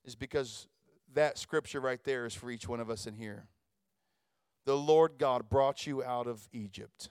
is 0.06 0.16
because 0.16 0.68
that 1.14 1.38
scripture 1.38 1.82
right 1.82 2.02
there 2.04 2.26
is 2.26 2.34
for 2.34 2.50
each 2.50 2.68
one 2.68 2.80
of 2.80 2.90
us 2.90 3.06
in 3.06 3.16
here. 3.16 3.48
The 4.66 4.78
Lord 4.78 5.14
God 5.18 5.50
brought 5.50 5.86
you 5.86 6.04
out 6.04 6.28
of 6.28 6.48
Egypt 6.54 7.10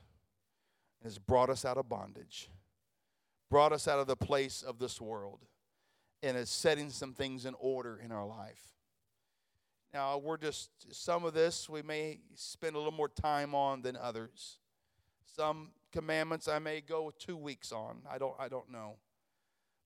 and 1.01 1.11
has 1.11 1.18
brought 1.18 1.51
us 1.51 1.64
out 1.64 1.77
of 1.77 1.89
bondage, 1.89 2.49
brought 3.51 3.73
us 3.73 3.89
out 3.89 3.99
of 3.99 4.07
the 4.07 4.17
place 4.17 4.63
of 4.63 4.79
this 4.79 5.01
world, 5.01 5.41
and 6.23 6.37
is 6.37 6.49
setting 6.49 6.91
some 6.91 7.13
things 7.13 7.45
in 7.45 7.55
order 7.59 8.01
in 8.03 8.13
our 8.13 8.27
life. 8.27 8.63
Now, 9.93 10.19
we're 10.19 10.37
just, 10.37 10.71
some 10.95 11.25
of 11.25 11.35
this 11.35 11.69
we 11.69 11.83
may 11.83 12.21
spend 12.35 12.77
a 12.77 12.79
little 12.79 12.93
more 12.93 13.09
time 13.09 13.55
on 13.55 13.83
than 13.83 13.97
others. 13.97 14.59
Some 15.25 15.73
commandments 15.91 16.47
I 16.47 16.61
may 16.61 16.81
go 16.81 17.13
two 17.19 17.37
weeks 17.37 17.73
on. 17.73 18.03
I 18.09 18.19
don't, 18.19 18.35
I 18.39 18.49
don't 18.49 18.71
know. 18.71 18.97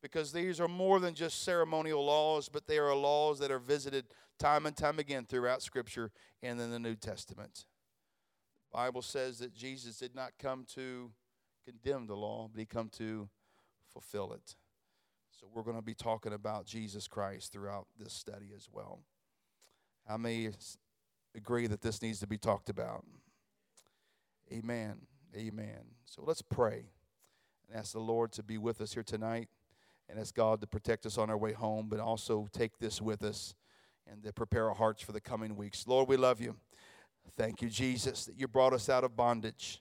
Because 0.02 0.32
these 0.32 0.60
are 0.60 0.68
more 0.68 1.00
than 1.00 1.14
just 1.14 1.42
ceremonial 1.42 2.04
laws, 2.04 2.50
but 2.50 2.66
they 2.66 2.76
are 2.76 2.94
laws 2.94 3.38
that 3.38 3.50
are 3.50 3.58
visited 3.58 4.04
time 4.38 4.66
and 4.66 4.76
time 4.76 4.98
again 4.98 5.24
throughout 5.26 5.62
Scripture 5.62 6.10
and 6.42 6.60
in 6.60 6.70
the 6.70 6.78
New 6.78 6.96
Testament. 6.96 7.64
The 8.70 8.76
Bible 8.76 9.00
says 9.00 9.38
that 9.38 9.54
Jesus 9.54 9.96
did 9.96 10.14
not 10.14 10.32
come 10.38 10.66
to 10.74 11.12
condemn 11.64 12.06
the 12.06 12.16
law, 12.16 12.50
but 12.52 12.58
he 12.58 12.66
come 12.66 12.90
to 12.98 13.30
fulfill 13.94 14.32
it. 14.32 14.56
So 15.30 15.46
we're 15.52 15.62
going 15.62 15.76
to 15.76 15.82
be 15.82 15.94
talking 15.94 16.32
about 16.32 16.66
Jesus 16.66 17.08
Christ 17.08 17.52
throughout 17.52 17.86
this 17.98 18.12
study 18.12 18.50
as 18.54 18.68
well. 18.70 19.00
How 20.06 20.18
many 20.18 20.50
agree 21.34 21.66
that 21.68 21.80
this 21.80 22.02
needs 22.02 22.18
to 22.20 22.26
be 22.26 22.36
talked 22.36 22.68
about? 22.68 23.04
Amen. 24.52 25.06
Amen. 25.34 25.80
So 26.04 26.22
let's 26.24 26.42
pray 26.42 26.84
and 27.68 27.78
ask 27.78 27.92
the 27.92 28.00
Lord 28.00 28.32
to 28.32 28.42
be 28.42 28.58
with 28.58 28.80
us 28.80 28.94
here 28.94 29.02
tonight 29.02 29.48
and 30.08 30.18
ask 30.18 30.34
God 30.34 30.60
to 30.60 30.66
protect 30.66 31.06
us 31.06 31.16
on 31.16 31.30
our 31.30 31.38
way 31.38 31.52
home, 31.52 31.86
but 31.88 32.00
also 32.00 32.48
take 32.52 32.78
this 32.78 33.00
with 33.00 33.22
us 33.22 33.54
and 34.06 34.22
to 34.24 34.32
prepare 34.32 34.68
our 34.68 34.74
hearts 34.74 35.02
for 35.02 35.12
the 35.12 35.20
coming 35.20 35.56
weeks. 35.56 35.86
Lord, 35.86 36.08
we 36.08 36.16
love 36.16 36.40
you. 36.40 36.56
Thank 37.36 37.62
you, 37.62 37.70
Jesus, 37.70 38.26
that 38.26 38.38
you 38.38 38.46
brought 38.46 38.74
us 38.74 38.88
out 38.88 39.02
of 39.02 39.16
bondage. 39.16 39.80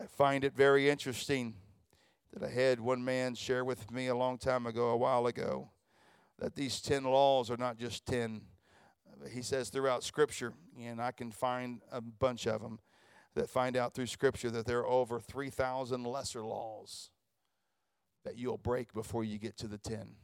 I 0.00 0.06
find 0.06 0.44
it 0.44 0.54
very 0.54 0.90
interesting 0.90 1.54
that 2.32 2.42
I 2.42 2.50
had 2.50 2.80
one 2.80 3.04
man 3.04 3.34
share 3.34 3.64
with 3.64 3.90
me 3.90 4.06
a 4.06 4.14
long 4.14 4.38
time 4.38 4.66
ago, 4.66 4.88
a 4.88 4.96
while 4.96 5.26
ago, 5.26 5.70
that 6.38 6.54
these 6.54 6.80
10 6.80 7.04
laws 7.04 7.50
are 7.50 7.56
not 7.56 7.78
just 7.78 8.06
10. 8.06 8.42
He 9.30 9.42
says 9.42 9.68
throughout 9.68 10.02
Scripture, 10.02 10.54
and 10.80 11.00
I 11.00 11.12
can 11.12 11.30
find 11.30 11.82
a 11.90 12.00
bunch 12.00 12.46
of 12.46 12.62
them 12.62 12.80
that 13.34 13.48
find 13.48 13.76
out 13.76 13.94
through 13.94 14.06
Scripture 14.06 14.50
that 14.50 14.66
there 14.66 14.80
are 14.80 14.86
over 14.86 15.20
3,000 15.20 16.04
lesser 16.04 16.42
laws 16.42 17.10
that 18.24 18.36
you'll 18.36 18.58
break 18.58 18.92
before 18.92 19.24
you 19.24 19.38
get 19.38 19.56
to 19.58 19.66
the 19.66 19.78
10 19.78 20.16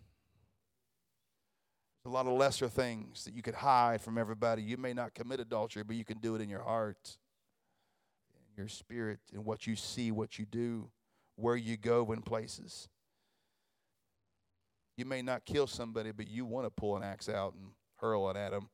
a 2.08 2.10
lot 2.10 2.26
of 2.26 2.32
lesser 2.32 2.68
things 2.68 3.24
that 3.24 3.34
you 3.34 3.42
could 3.42 3.54
hide 3.54 4.00
from 4.00 4.16
everybody. 4.16 4.62
You 4.62 4.78
may 4.78 4.94
not 4.94 5.14
commit 5.14 5.40
adultery, 5.40 5.82
but 5.82 5.94
you 5.94 6.04
can 6.04 6.18
do 6.18 6.34
it 6.34 6.40
in 6.40 6.48
your 6.48 6.62
heart, 6.62 7.18
in 8.48 8.62
your 8.62 8.68
spirit, 8.68 9.20
in 9.32 9.44
what 9.44 9.66
you 9.66 9.76
see, 9.76 10.10
what 10.10 10.38
you 10.38 10.46
do, 10.46 10.90
where 11.38 11.56
you 11.56 11.76
go 11.76 12.10
in 12.12 12.20
places. 12.20 12.88
You 14.96 15.04
may 15.04 15.22
not 15.22 15.44
kill 15.44 15.68
somebody, 15.68 16.10
but 16.10 16.26
you 16.26 16.44
want 16.44 16.66
to 16.66 16.70
pull 16.70 16.96
an 16.96 17.04
axe 17.04 17.28
out 17.28 17.54
and 17.54 17.70
hurl 18.00 18.28
it 18.30 18.36
at 18.36 18.50
them. 18.50 18.70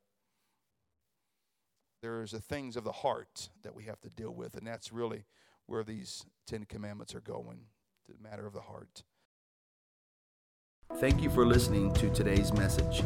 There's 2.00 2.30
the 2.30 2.40
things 2.40 2.76
of 2.76 2.84
the 2.84 2.92
heart 2.92 3.50
that 3.62 3.74
we 3.74 3.84
have 3.84 4.00
to 4.00 4.08
deal 4.08 4.34
with, 4.34 4.56
and 4.56 4.66
that's 4.66 4.92
really 4.92 5.24
where 5.66 5.84
these 5.84 6.24
Ten 6.46 6.64
Commandments 6.64 7.14
are 7.14 7.20
going, 7.20 7.66
the 8.08 8.14
matter 8.22 8.46
of 8.46 8.54
the 8.54 8.62
heart. 8.62 9.02
Thank 10.96 11.22
you 11.22 11.28
for 11.28 11.46
listening 11.46 11.92
to 11.94 12.08
today's 12.10 12.52
message. 12.54 13.02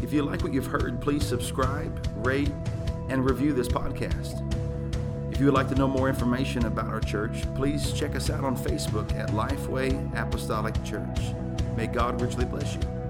If 0.00 0.12
you 0.12 0.22
like 0.22 0.42
what 0.42 0.52
you've 0.52 0.66
heard, 0.66 1.00
please 1.00 1.26
subscribe, 1.26 2.06
rate, 2.24 2.52
and 3.08 3.28
review 3.28 3.52
this 3.52 3.68
podcast. 3.68 4.61
If 5.32 5.40
you 5.40 5.46
would 5.46 5.54
like 5.54 5.70
to 5.70 5.74
know 5.74 5.88
more 5.88 6.10
information 6.10 6.66
about 6.66 6.88
our 6.88 7.00
church, 7.00 7.42
please 7.54 7.94
check 7.94 8.14
us 8.14 8.28
out 8.28 8.44
on 8.44 8.54
Facebook 8.54 9.14
at 9.14 9.30
Lifeway 9.30 10.14
Apostolic 10.14 10.74
Church. 10.84 11.20
May 11.74 11.86
God 11.86 12.20
richly 12.20 12.44
bless 12.44 12.74
you. 12.74 13.01